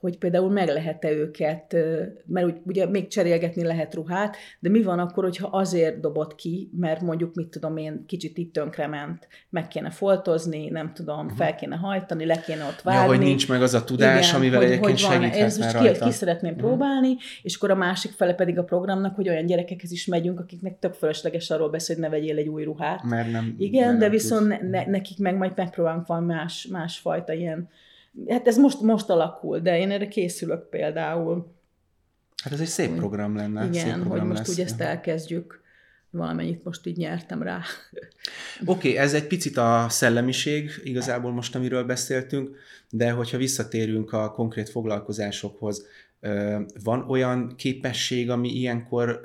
hogy 0.06 0.18
például 0.18 0.50
meg 0.50 0.68
lehet-e 0.68 1.10
őket, 1.10 1.76
mert 2.26 2.56
ugye 2.64 2.86
még 2.86 3.08
cserélgetni 3.08 3.62
lehet 3.62 3.94
ruhát, 3.94 4.36
de 4.60 4.68
mi 4.68 4.82
van 4.82 4.98
akkor, 4.98 5.24
hogyha 5.24 5.48
azért 5.48 6.00
dobott 6.00 6.34
ki, 6.34 6.70
mert 6.76 7.00
mondjuk, 7.00 7.34
mit 7.34 7.48
tudom 7.48 7.76
én, 7.76 8.04
kicsit 8.06 8.38
itt 8.38 8.52
tönkrement, 8.52 9.28
meg 9.50 9.68
kéne 9.68 9.90
foltozni, 9.90 10.68
nem 10.68 10.92
tudom, 10.92 11.18
uh-huh. 11.18 11.36
fel 11.36 11.54
kéne 11.54 11.76
hajtani, 11.76 12.26
le 12.26 12.40
kéne 12.40 12.64
ott 12.64 12.82
vágni. 12.82 13.02
Ja, 13.02 13.06
hogy 13.08 13.18
nincs 13.18 13.48
meg 13.48 13.62
az 13.62 13.74
a 13.74 13.84
tudás, 13.84 14.28
Igen, 14.28 14.40
amivel 14.40 14.58
hogy, 14.58 14.66
egyébként 14.66 15.00
hogy 15.00 15.10
segíthetne 15.10 15.44
Ez 15.44 15.58
most 15.58 15.98
ki, 15.98 16.04
ki 16.04 16.10
szeretném 16.10 16.52
uh-huh. 16.52 16.68
próbálni, 16.68 17.16
és 17.42 17.56
akkor 17.56 17.70
a 17.70 17.74
másik 17.74 18.12
fele 18.12 18.34
pedig 18.34 18.58
a 18.58 18.64
programnak, 18.64 19.14
hogy 19.14 19.28
olyan 19.28 19.46
gyerekekhez 19.46 19.92
is 19.92 20.06
megyünk, 20.06 20.40
akiknek 20.40 20.78
tök 20.78 20.94
fölösleges 20.94 21.50
arról 21.50 21.70
beszél, 21.70 21.96
hogy 21.96 22.04
ne 22.04 22.10
vegyél 22.10 22.36
egy 22.36 22.48
új 22.48 22.64
ruhát. 22.64 23.02
Mert 23.02 23.30
nem. 23.30 23.54
Igen, 23.58 23.92
de 23.92 23.98
nem 23.98 24.10
viszont 24.10 24.70
ne, 24.70 24.86
nekik 24.86 25.18
meg 25.18 25.36
majd 25.36 25.52
megpróbálunk 25.56 26.06
valami 26.06 26.26
más, 26.26 26.66
másfajta 26.70 27.32
ilyen 27.32 27.68
Hát 28.28 28.46
ez 28.46 28.56
most, 28.56 28.80
most 28.80 29.08
alakul, 29.08 29.60
de 29.60 29.78
én 29.78 29.90
erre 29.90 30.08
készülök 30.08 30.68
például. 30.68 31.54
Hát 32.42 32.52
ez 32.52 32.60
egy 32.60 32.66
szép 32.66 32.96
program 32.96 33.36
lenne. 33.36 33.64
Igen, 33.64 33.72
szép 33.72 33.92
program 33.92 34.18
hogy 34.18 34.28
most 34.28 34.38
lesz. 34.38 34.48
úgy 34.48 34.60
ezt 34.64 34.80
elkezdjük. 34.80 35.64
Valamennyit 36.10 36.64
most 36.64 36.86
így 36.86 36.96
nyertem 36.96 37.42
rá. 37.42 37.60
Oké, 38.64 38.88
okay, 38.88 38.96
ez 38.96 39.14
egy 39.14 39.26
picit 39.26 39.56
a 39.56 39.86
szellemiség, 39.88 40.70
igazából 40.84 41.32
most, 41.32 41.54
amiről 41.54 41.84
beszéltünk, 41.84 42.56
de 42.90 43.10
hogyha 43.10 43.36
visszatérünk 43.36 44.12
a 44.12 44.30
konkrét 44.30 44.68
foglalkozásokhoz, 44.68 45.86
van 46.84 47.04
olyan 47.08 47.54
képesség, 47.56 48.30
ami 48.30 48.48
ilyenkor 48.48 49.20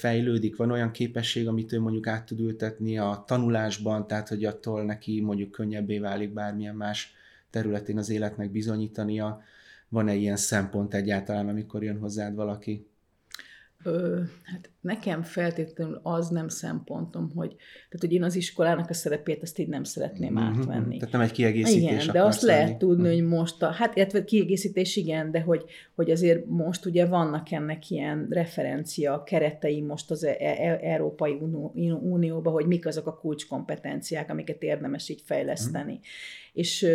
fejlődik, 0.00 0.56
van 0.56 0.70
olyan 0.70 0.90
képesség, 0.90 1.48
amit 1.48 1.72
ő 1.72 1.80
mondjuk 1.80 2.06
át 2.06 2.26
tud 2.26 2.40
ültetni 2.40 2.98
a 2.98 3.24
tanulásban, 3.26 4.06
tehát 4.06 4.28
hogy 4.28 4.44
attól 4.44 4.84
neki 4.84 5.20
mondjuk 5.20 5.50
könnyebbé 5.50 5.98
válik 5.98 6.32
bármilyen 6.32 6.74
más 6.74 7.14
területén 7.54 7.98
az 7.98 8.10
életnek 8.10 8.50
bizonyítania. 8.50 9.40
Van-e 9.88 10.14
ilyen 10.14 10.36
szempont 10.36 10.94
egyáltalán, 10.94 11.48
amikor 11.48 11.82
jön 11.82 11.98
hozzád 11.98 12.34
valaki? 12.34 12.86
Ö, 13.84 14.20
hát 14.42 14.70
nekem 14.80 15.22
feltétlenül 15.22 16.00
az 16.02 16.28
nem 16.28 16.48
szempontom, 16.48 17.30
hogy, 17.34 17.48
tehát, 17.56 18.00
hogy 18.00 18.12
én 18.12 18.22
az 18.22 18.36
iskolának 18.36 18.90
a 18.90 18.94
szerepét 18.94 19.42
azt 19.42 19.58
így 19.58 19.68
nem 19.68 19.84
szeretném 19.84 20.32
mm-hmm. 20.32 20.42
átvenni. 20.42 20.96
Tehát 20.96 21.12
nem 21.12 21.22
egy 21.22 21.32
kiegészítés 21.32 22.02
Igen, 22.02 22.12
de 22.12 22.22
azt 22.22 22.42
lenni. 22.42 22.60
lehet 22.60 22.78
tudni, 22.78 23.08
mm. 23.08 23.12
hogy 23.12 23.22
most 23.22 23.62
a, 23.62 23.70
hát 23.70 23.96
illetve 23.96 24.24
kiegészítés 24.24 24.96
igen, 24.96 25.30
de 25.30 25.40
hogy, 25.40 25.64
hogy 25.94 26.10
azért 26.10 26.46
most 26.46 26.86
ugye 26.86 27.06
vannak 27.06 27.50
ennek 27.50 27.90
ilyen 27.90 28.26
referencia 28.30 29.22
keretei 29.22 29.80
most 29.80 30.10
az 30.10 30.24
e- 30.24 30.36
e- 30.38 30.78
Európai 30.82 31.38
Unióban, 32.00 32.52
hogy 32.52 32.66
mik 32.66 32.86
azok 32.86 33.06
a 33.06 33.16
kulcskompetenciák, 33.16 34.30
amiket 34.30 34.62
érdemes 34.62 35.08
így 35.08 35.22
fejleszteni. 35.24 35.92
Mm 35.92 36.06
és 36.54 36.86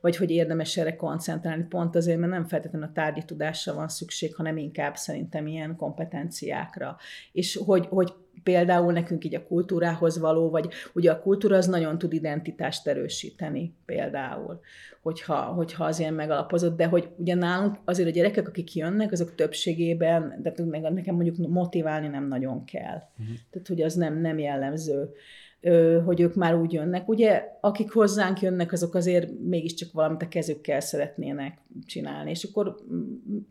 vagy 0.00 0.16
hogy 0.16 0.30
érdemes 0.30 0.76
erre 0.76 0.96
koncentrálni, 0.96 1.64
pont 1.68 1.96
azért, 1.96 2.18
mert 2.18 2.32
nem 2.32 2.44
feltétlenül 2.44 2.88
a 2.88 2.92
tárgyi 2.92 3.22
tudásra 3.24 3.74
van 3.74 3.88
szükség, 3.88 4.34
hanem 4.34 4.56
inkább 4.56 4.96
szerintem 4.96 5.46
ilyen 5.46 5.76
kompetenciákra. 6.26 6.96
És 7.32 7.60
hogy, 7.64 7.86
hogy 7.86 8.14
például 8.42 8.92
nekünk 8.92 9.24
így 9.24 9.34
a 9.34 9.46
kultúrához 9.46 10.18
való, 10.18 10.50
vagy 10.50 10.68
ugye 10.92 11.10
a 11.10 11.20
kultúra 11.20 11.56
az 11.56 11.66
nagyon 11.66 11.98
tud 11.98 12.12
identitást 12.12 12.86
erősíteni 12.86 13.74
például, 13.84 14.60
hogyha, 15.02 15.36
hogyha 15.36 15.84
az 15.84 15.98
ilyen 15.98 16.14
megalapozott, 16.14 16.76
de 16.76 16.86
hogy 16.86 17.08
ugye 17.16 17.34
nálunk 17.34 17.76
azért 17.84 18.08
a 18.08 18.12
gyerekek, 18.12 18.48
akik 18.48 18.74
jönnek, 18.74 19.12
azok 19.12 19.34
többségében, 19.34 20.40
de 20.42 20.52
nekem 20.90 21.14
mondjuk 21.14 21.36
motiválni 21.48 22.08
nem 22.08 22.28
nagyon 22.28 22.64
kell. 22.64 23.02
Uh-huh. 23.18 23.36
Tehát, 23.50 23.68
hogy 23.68 23.82
az 23.82 23.94
nem, 23.94 24.20
nem 24.20 24.38
jellemző 24.38 25.10
hogy 26.04 26.20
ők 26.20 26.34
már 26.34 26.54
úgy 26.54 26.72
jönnek. 26.72 27.08
Ugye, 27.08 27.44
akik 27.60 27.92
hozzánk 27.92 28.40
jönnek, 28.40 28.72
azok 28.72 28.94
azért 28.94 29.30
mégiscsak 29.44 29.92
valamit 29.92 30.22
a 30.22 30.28
kezükkel 30.28 30.80
szeretnének 30.80 31.58
csinálni. 31.86 32.30
És 32.30 32.44
akkor 32.44 32.76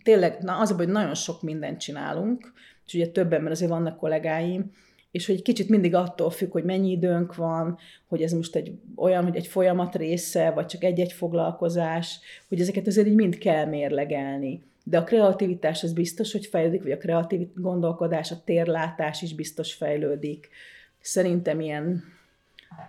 tényleg, 0.04 0.38
na 0.42 0.60
az 0.60 0.72
a 0.72 0.76
hogy 0.76 0.88
nagyon 0.88 1.16
sok 1.16 1.42
mindent 1.42 1.80
csinálunk, 1.80 2.54
és 2.86 2.94
ugye 2.94 3.08
többen, 3.08 3.42
mert 3.42 3.56
azért 3.56 3.72
vannak 3.72 3.98
kollégáim, 3.98 4.72
és 5.12 5.26
hogy 5.26 5.42
kicsit 5.42 5.70
mindig 5.70 5.96
attól 5.96 6.30
függ, 6.30 6.52
hogy 6.52 6.64
mennyi 6.64 6.92
időnk 6.92 7.36
van, 7.36 7.78
hogy 8.08 8.22
ez 8.22 8.32
most 8.32 8.56
egy 8.56 8.72
olyan, 8.96 9.24
hogy 9.24 9.36
egy 9.36 9.48
folyamat 9.48 9.96
része, 9.96 10.52
vagy 10.52 10.66
csak 10.66 10.84
egy-egy 10.84 11.12
foglalkozás, 11.12 12.20
hogy 12.50 12.60
ezeket 12.60 12.88
azért 12.88 13.08
így 13.08 13.16
mind 13.16 13.38
kell 13.38 13.66
mérlegelni. 13.66 14.64
De 14.84 14.98
a 14.98 15.04
kreativitás 15.04 15.84
az 15.84 15.94
biztos, 15.94 16.32
hogy 16.32 16.46
fejlődik, 16.46 16.84
vagy 16.84 16.92
a 16.92 16.98
kreatív 16.98 17.48
gondolkodás, 17.56 18.32
a 18.32 18.42
térlátás 18.46 19.22
is 19.22 19.36
biztos 19.36 19.74
fejlődik. 19.74 20.50
Szerintem 21.06 21.60
ilyen 21.60 22.04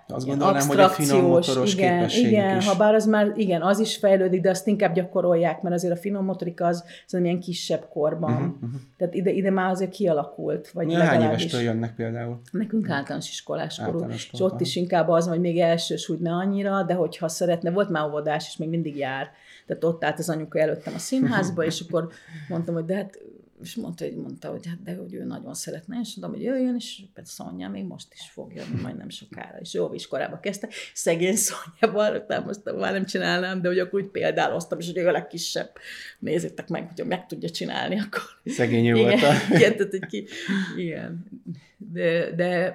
azt 0.08 0.26
gondolnám, 0.26 0.66
hogy 0.66 0.80
a 0.80 0.88
finom 0.88 1.24
motoros 1.24 1.74
igen, 1.74 2.08
igen, 2.08 2.56
is. 2.56 2.66
ha 2.66 2.76
bár 2.76 2.94
az 2.94 3.06
már, 3.06 3.32
igen, 3.36 3.62
az 3.62 3.78
is 3.78 3.96
fejlődik, 3.96 4.40
de 4.40 4.50
azt 4.50 4.66
inkább 4.66 4.94
gyakorolják, 4.94 5.62
mert 5.62 5.74
azért 5.74 5.92
a 5.92 5.96
finom 5.96 6.24
motorika 6.24 6.66
az 6.66 6.84
szerintem 7.06 7.34
ilyen 7.34 7.40
kisebb 7.40 7.88
korban. 7.88 8.32
Uh-huh, 8.32 8.46
uh-huh. 8.46 8.80
Tehát 8.96 9.14
ide, 9.14 9.30
ide 9.30 9.50
már 9.50 9.70
azért 9.70 9.90
kialakult. 9.90 10.70
Vagy 10.70 10.90
ja, 10.90 10.98
hány 10.98 11.22
évestől 11.22 11.60
jönnek 11.60 11.94
például? 11.94 12.40
Nekünk 12.50 12.90
általános 12.90 13.28
iskolás 13.28 13.80
korú. 13.84 14.06
És 14.08 14.30
ott 14.38 14.60
is 14.60 14.76
inkább 14.76 15.08
az, 15.08 15.28
hogy 15.28 15.40
még 15.40 15.58
elsős 15.58 16.08
úgy 16.08 16.18
ne 16.18 16.32
annyira, 16.32 16.82
de 16.82 16.94
hogyha 16.94 17.28
szeretne, 17.28 17.70
volt 17.70 17.88
már 17.88 18.06
óvodás, 18.06 18.46
és 18.48 18.56
még 18.56 18.68
mindig 18.68 18.96
jár. 18.96 19.30
Tehát 19.66 19.84
ott 19.84 20.04
állt 20.04 20.18
az 20.18 20.28
anyuka 20.28 20.58
előttem 20.58 20.94
a 20.94 20.98
színházba, 20.98 21.64
és 21.64 21.84
akkor 21.88 22.08
mondtam, 22.48 22.74
hogy 22.74 22.84
de 22.84 22.94
hát 22.94 23.18
és 23.62 23.74
mondta, 23.74 24.04
hogy, 24.04 24.16
mondta, 24.16 24.50
hogy 24.50 24.66
hát 24.66 24.82
de 24.82 24.94
hogy 24.94 25.14
ő 25.14 25.24
nagyon 25.24 25.54
szeretne, 25.54 25.98
és 26.02 26.16
mondtam, 26.16 26.40
hogy 26.40 26.42
jöjjön, 26.42 26.74
és 26.74 27.02
persze 27.14 27.32
Szonya 27.32 27.68
még 27.68 27.84
most 27.84 28.12
is 28.12 28.30
fog 28.30 28.52
jönni, 28.54 28.80
majd 28.82 28.96
nem 28.96 29.08
sokára. 29.08 29.58
És 29.58 29.74
jó 29.74 29.94
iskolába 29.94 30.40
kezdte, 30.40 30.68
szegény 30.94 31.36
Szonyával, 31.36 32.24
most 32.44 32.60
már 32.64 32.92
nem 32.92 33.04
csinálnám, 33.04 33.62
de 33.62 33.68
hogy 33.68 33.78
akkor 33.78 34.00
úgy 34.00 34.08
példáloztam, 34.08 34.78
és 34.78 34.86
hogy 34.86 34.96
ő 34.96 35.06
a 35.06 35.10
legkisebb. 35.10 35.70
Nézzétek 36.18 36.68
meg, 36.68 36.90
hogy 36.94 37.06
meg 37.06 37.26
tudja 37.26 37.50
csinálni, 37.50 38.00
akkor... 38.00 38.22
Szegény 38.44 38.92
volt 38.92 39.22
a... 39.22 39.32
Igen, 39.50 39.76
tehát, 39.76 39.90
hogy 39.90 40.06
ki, 40.06 40.26
igen. 40.76 41.26
De, 41.76 42.34
de 42.34 42.74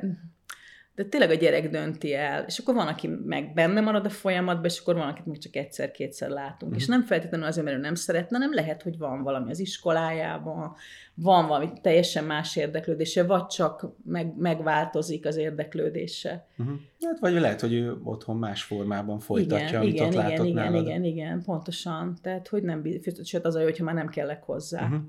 de 1.01 1.09
tényleg 1.09 1.29
a 1.29 1.33
gyerek 1.33 1.69
dönti 1.69 2.13
el, 2.13 2.43
és 2.47 2.57
akkor 2.57 2.75
van, 2.75 2.87
aki 2.87 3.07
meg 3.07 3.53
benne 3.53 3.81
marad 3.81 4.05
a 4.05 4.09
folyamatban, 4.09 4.65
és 4.65 4.79
akkor 4.79 4.95
van, 4.95 5.07
akit 5.07 5.25
még 5.25 5.37
csak 5.37 5.55
egyszer-kétszer 5.55 6.29
látunk. 6.29 6.71
Mm. 6.71 6.75
És 6.75 6.85
nem 6.85 7.03
feltétlenül 7.03 7.45
azért, 7.45 7.65
mert 7.65 7.77
ő 7.77 7.79
nem 7.79 7.95
szeretne, 7.95 8.37
nem 8.37 8.53
lehet, 8.53 8.81
hogy 8.81 8.97
van 8.97 9.23
valami 9.23 9.51
az 9.51 9.59
iskolájában, 9.59 10.75
van 11.15 11.47
valami 11.47 11.69
teljesen 11.81 12.23
más 12.23 12.55
érdeklődése, 12.55 13.23
vagy 13.23 13.45
csak 13.45 13.87
meg, 14.05 14.33
megváltozik 14.37 15.25
az 15.25 15.35
érdeklődése. 15.35 16.47
Uh-huh. 16.57 16.75
Hát, 17.01 17.19
vagy 17.19 17.33
lehet, 17.33 17.61
hogy 17.61 17.73
ő 17.73 17.97
otthon 18.03 18.37
más 18.37 18.63
formában 18.63 19.19
folytatja, 19.19 19.67
igen, 19.67 19.81
amit 19.81 19.93
igen, 19.93 20.05
ott 20.05 20.13
igen, 20.13 20.23
látott 20.23 20.45
igen, 20.45 20.63
nálad. 20.63 20.85
igen, 20.85 21.03
igen, 21.03 21.41
pontosan. 21.43 22.17
Tehát, 22.21 22.47
hogy 22.47 22.63
nem, 22.63 22.83
sőt 23.23 23.45
az 23.45 23.55
a 23.55 23.59
jó, 23.59 23.65
hogyha 23.65 23.83
már 23.83 23.95
nem 23.95 24.07
kellek 24.07 24.43
hozzá. 24.43 24.83
Uh-huh. 24.83 24.99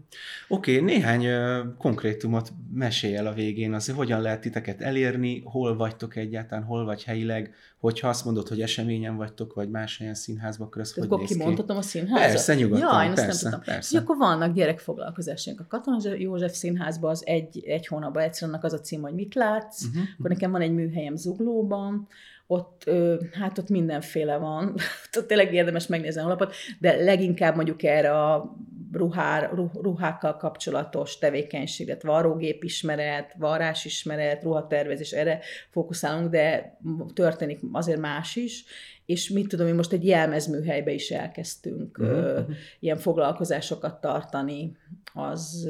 Oké, 0.48 0.74
okay, 0.74 0.84
néhány 0.84 1.26
uh, 1.26 1.76
konkrétumot 1.78 2.52
mesélj 2.72 3.16
el 3.16 3.26
a 3.26 3.32
végén, 3.32 3.72
az, 3.72 3.88
hogyan 3.90 4.20
lehet 4.20 4.40
titeket 4.40 4.80
elérni, 4.80 5.42
hol 5.44 5.76
vagytok 5.76 6.16
egyáltalán, 6.16 6.64
hol 6.64 6.84
vagy 6.84 7.04
helyileg, 7.04 7.54
hogyha 7.82 8.08
azt 8.08 8.24
mondod, 8.24 8.48
hogy 8.48 8.60
eseményen 8.60 9.16
vagytok, 9.16 9.54
vagy 9.54 9.70
más 9.70 10.00
olyan 10.00 10.14
színházba 10.14 10.68
köröz, 10.68 10.92
hogy 10.92 11.04
akkor 11.04 11.22
kimondhatom 11.22 11.76
a 11.76 11.82
színházat? 11.82 12.28
Persze, 12.28 12.54
nyugodtan, 12.54 12.88
Jaj, 12.94 13.06
persze, 13.06 13.26
azt 13.26 13.42
nem 13.42 13.52
tudtam. 13.52 13.74
persze. 13.74 13.98
akkor 13.98 14.16
vannak 14.16 14.54
gyerekfoglalkozásunk 14.54 15.60
a 15.60 15.64
Katona 15.68 15.98
József 16.16 16.52
Színházban, 16.52 17.10
az 17.10 17.26
egy, 17.26 17.64
egy 17.66 17.86
hónapban 17.86 18.22
egyszerűen 18.22 18.58
az 18.62 18.72
a 18.72 18.80
cím, 18.80 19.00
hogy 19.00 19.14
mit 19.14 19.34
látsz, 19.34 19.84
uh-huh. 19.84 20.02
akkor 20.18 20.30
nekem 20.30 20.50
van 20.50 20.60
egy 20.60 20.72
műhelyem 20.72 21.16
Zuglóban, 21.16 22.08
ott, 22.46 22.90
hát 23.32 23.58
ott 23.58 23.68
mindenféle 23.68 24.36
van, 24.36 24.74
ott 25.18 25.26
tényleg 25.26 25.54
érdemes 25.54 25.86
megnézni 25.86 26.20
a 26.20 26.28
lapot, 26.28 26.54
de 26.78 27.04
leginkább 27.04 27.54
mondjuk 27.54 27.82
erre 27.82 28.10
a 28.10 28.56
ruhár, 28.92 29.50
ruhákkal 29.82 30.36
kapcsolatos 30.36 31.18
tevékenységet, 31.18 32.02
varrógépismeret, 32.02 33.34
varrásismeret, 33.38 34.42
ruhatervezés, 34.42 35.10
erre 35.10 35.40
fókuszálunk, 35.70 36.30
de 36.30 36.78
történik 37.14 37.60
azért 37.72 38.00
más 38.00 38.36
is, 38.36 38.64
és 39.06 39.28
mit 39.28 39.48
tudom, 39.48 39.66
mi 39.66 39.72
most 39.72 39.92
egy 39.92 40.06
jelmezműhelybe 40.06 40.92
is 40.92 41.10
elkezdtünk 41.10 41.98
uh-huh. 41.98 42.44
ilyen 42.80 42.96
foglalkozásokat 42.96 44.00
tartani, 44.00 44.76
az, 45.12 45.68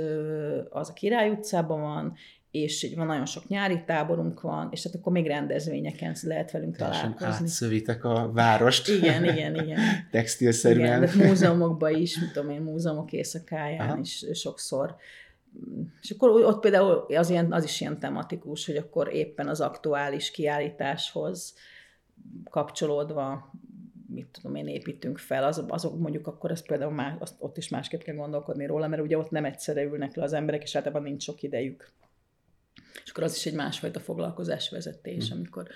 az 0.71 0.89
a 0.89 0.93
Király 0.93 1.31
utcában 1.31 1.81
van, 1.81 2.15
és 2.53 2.83
így 2.83 2.97
van 2.97 3.07
nagyon 3.07 3.27
sok 3.27 3.49
nyári 3.49 3.83
táborunk 3.87 4.41
van, 4.41 4.69
és 4.71 4.85
hát 4.85 4.95
akkor 4.95 5.13
még 5.13 5.27
rendezvényeken 5.27 6.17
lehet 6.23 6.51
velünk 6.51 6.77
Teljesen 6.77 7.15
találkozni. 7.17 7.47
átszövitek 7.47 8.05
a 8.05 8.31
várost. 8.33 8.89
Igen, 8.89 9.25
igen, 9.25 9.55
igen. 9.55 9.79
Textilszerűen. 10.11 11.03
Igen, 11.03 11.19
de 11.19 11.27
múzeumokban 11.27 11.95
is, 11.95 12.19
mit 12.19 12.33
tudom 12.33 12.51
én, 12.51 12.61
múzeumok 12.61 13.13
éjszakáján 13.13 13.89
Aha. 13.89 13.99
is 13.99 14.25
sokszor. 14.33 14.97
És 16.03 16.11
akkor 16.11 16.31
ott 16.45 16.61
például 16.61 17.07
az, 17.09 17.31
ilyen, 17.31 17.53
az 17.53 17.65
is 17.65 17.81
ilyen 17.81 17.99
tematikus, 17.99 18.67
hogy 18.67 18.77
akkor 18.77 19.15
éppen 19.15 19.49
az 19.49 19.61
aktuális 19.61 20.31
kiállításhoz 20.31 21.55
kapcsolódva 22.51 23.51
mit 24.07 24.27
tudom 24.27 24.55
én, 24.55 24.67
építünk 24.67 25.19
fel, 25.19 25.45
az, 25.45 25.65
azok 25.69 25.99
mondjuk 25.99 26.27
akkor 26.27 26.51
az 26.51 26.67
például 26.67 26.93
más, 26.93 27.15
azt, 27.19 27.35
ott 27.39 27.57
is 27.57 27.69
másképp 27.69 28.01
kell 28.01 28.15
gondolkodni 28.15 28.67
róla, 28.67 28.89
mert 28.89 29.03
ugye 29.03 29.19
ott 29.19 29.31
nem 29.31 29.45
egyszerre 29.45 29.83
ülnek 29.83 30.15
le 30.15 30.23
az 30.23 30.33
emberek, 30.33 30.63
és 30.63 30.77
általában 30.77 31.03
nincs 31.03 31.23
sok 31.23 31.43
idejük. 31.43 31.93
És 33.05 33.11
akkor 33.11 33.23
az 33.23 33.37
is 33.37 33.47
egy 33.47 33.55
másfajta 33.55 34.01
foglalkozásvezetés, 34.01 35.29
hmm. 35.29 35.39
amikor 35.39 35.69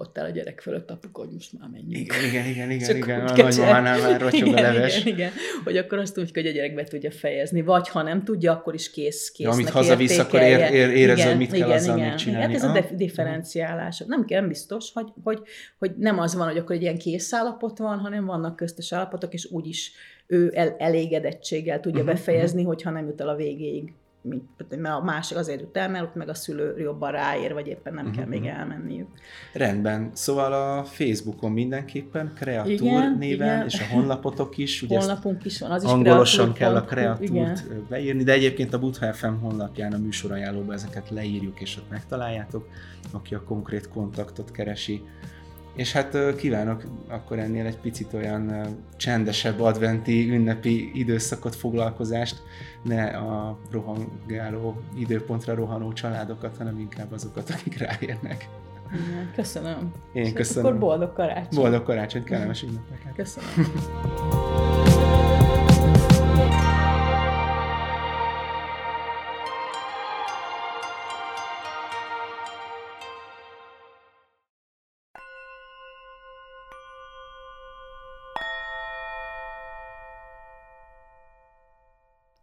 ott 0.00 0.18
áll 0.18 0.24
a 0.24 0.30
gyerek 0.30 0.60
fölött 0.60 0.90
apuka, 0.90 1.20
hogy 1.20 1.32
most 1.32 1.58
már 1.58 1.68
menjünk. 1.68 2.06
Igen, 2.06 2.24
igen, 2.24 2.46
igen, 2.46 2.70
igen, 2.70 2.96
igen. 2.96 3.20
a 3.20 3.36
nagymamánál 3.36 4.00
már 4.00 4.20
rocsog 4.30 4.46
igen, 4.48 4.64
a 4.64 4.72
leves. 4.72 5.00
Igen, 5.00 5.14
igen, 5.14 5.30
hogy 5.64 5.76
akkor 5.76 5.98
azt 5.98 6.18
úgy, 6.18 6.30
hogy 6.34 6.46
a 6.46 6.50
gyerek 6.50 6.74
be 6.74 6.84
tudja 6.84 7.10
fejezni, 7.10 7.62
vagy 7.62 7.88
ha 7.88 8.02
nem 8.02 8.24
tudja, 8.24 8.52
akkor 8.52 8.74
is 8.74 8.90
kész, 8.90 9.30
kész. 9.30 9.46
Ja, 9.46 9.52
amit 9.52 9.68
hazavisz, 9.68 10.18
akkor 10.18 10.40
ér, 10.40 10.58
ér, 10.72 10.88
érez, 10.88 11.18
igen, 11.18 11.28
hogy 11.28 11.38
mit 11.38 11.52
igen, 11.52 11.66
kell 11.66 11.76
azzal 11.76 11.98
igen, 11.98 12.16
csinálni. 12.16 12.54
Hát 12.54 12.62
ez 12.62 12.90
a 12.90 12.94
differenciálás. 12.94 14.02
Nem, 14.06 14.24
nem 14.28 14.48
biztos, 14.48 14.90
hogy, 14.92 15.08
hogy, 15.22 15.38
hogy 15.78 15.92
nem 15.96 16.18
az 16.18 16.34
van, 16.34 16.46
hogy 16.46 16.58
akkor 16.58 16.76
egy 16.76 16.82
ilyen 16.82 16.98
kész 16.98 17.32
állapot 17.32 17.78
van, 17.78 17.98
hanem 17.98 18.24
vannak 18.24 18.56
köztes 18.56 18.92
állapotok, 18.92 19.32
és 19.34 19.48
úgyis 19.50 19.92
ő 20.26 20.50
el, 20.54 20.76
elégedettséggel 20.78 21.80
tudja 21.80 22.00
uh-huh, 22.00 22.14
befejezni, 22.14 22.60
uh-huh. 22.60 22.74
hogyha 22.74 22.90
nem 22.90 23.06
jut 23.06 23.20
el 23.20 23.28
a 23.28 23.36
végéig 23.36 23.92
mint, 24.22 24.80
mert 24.80 24.94
a 24.94 25.02
másik 25.04 25.36
azért 25.36 25.60
jut 25.60 25.76
el, 25.76 25.88
mert 25.88 26.04
ott 26.04 26.14
meg 26.14 26.28
a 26.28 26.34
szülő 26.34 26.78
jobban 26.78 27.10
ráér, 27.10 27.52
vagy 27.52 27.66
éppen 27.66 27.94
nem 27.94 28.04
uh-huh. 28.04 28.18
kell 28.18 28.28
még 28.28 28.40
mhm. 28.40 28.48
elmenniük. 28.48 29.08
Rendben. 29.52 30.10
Szóval 30.12 30.52
a 30.52 30.84
Facebookon 30.84 31.52
mindenképpen 31.52 32.32
Kreatúr 32.34 32.70
igen, 32.72 33.16
néven, 33.18 33.54
igen. 33.56 33.66
és 33.66 33.80
a 33.80 33.94
honlapotok 33.94 34.56
is. 34.56 34.82
Ugye 34.82 34.98
Honlapunk 34.98 35.44
is 35.44 35.60
van, 35.60 35.70
az 35.70 35.82
is 35.82 35.90
Angolosan 35.90 36.52
kell 36.52 36.74
a 36.74 36.84
Kreatúrt 36.84 37.86
beírni, 37.88 38.22
de 38.22 38.32
egyébként 38.32 38.74
a 38.74 38.78
Butha 38.78 39.12
FM 39.12 39.34
honlapján 39.40 39.92
a 39.92 39.98
műsorajánlóban 39.98 40.74
ezeket 40.74 41.10
leírjuk, 41.10 41.60
és 41.60 41.76
ott 41.76 41.90
megtaláljátok, 41.90 42.68
aki 43.10 43.34
a 43.34 43.42
konkrét 43.42 43.88
kontaktot 43.88 44.50
keresi. 44.50 45.02
És 45.74 45.92
hát 45.92 46.34
kívánok 46.36 46.82
akkor 47.08 47.38
ennél 47.38 47.66
egy 47.66 47.78
picit 47.78 48.12
olyan 48.12 48.66
csendesebb 48.96 49.60
adventi, 49.60 50.30
ünnepi 50.30 50.90
időszakot, 50.94 51.54
foglalkozást, 51.54 52.42
ne 52.82 53.04
a 53.04 53.58
rohangáló, 53.70 54.80
időpontra 54.98 55.54
rohanó 55.54 55.92
családokat, 55.92 56.56
hanem 56.56 56.78
inkább 56.78 57.12
azokat, 57.12 57.50
akik 57.50 57.78
ráérnek. 57.78 58.48
Köszönöm. 59.34 59.92
Én 60.12 60.24
És 60.24 60.32
köszönöm. 60.32 60.66
Akkor 60.66 60.78
boldog 60.78 61.12
karácsony. 61.12 61.60
Boldog 61.60 61.82
karácsony, 61.82 62.24
kellemes 62.24 62.62
ünnepeket. 62.68 63.14
Köszönöm. 63.14 64.79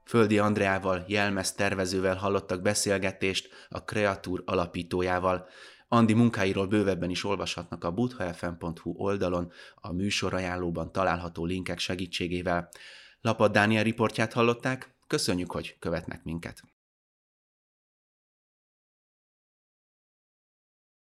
Földi 0.07 0.39
Andreával, 0.39 1.03
jelmez 1.07 1.53
tervezővel 1.53 2.15
hallottak 2.15 2.61
beszélgetést 2.61 3.49
a 3.69 3.83
Kreatúr 3.83 4.43
alapítójával. 4.45 5.47
Andi 5.87 6.13
munkáiról 6.13 6.67
bővebben 6.67 7.09
is 7.09 7.23
olvashatnak 7.23 7.83
a 7.83 7.91
buthafm.hu 7.91 8.93
oldalon, 8.97 9.51
a 9.75 9.91
műsorajánlóban 9.91 10.91
található 10.91 11.45
linkek 11.45 11.79
segítségével. 11.79 12.69
Lapad 13.21 13.51
Dániel 13.51 13.83
riportját 13.83 14.33
hallották, 14.33 14.95
köszönjük, 15.07 15.51
hogy 15.51 15.75
követnek 15.79 16.23
minket. 16.23 16.63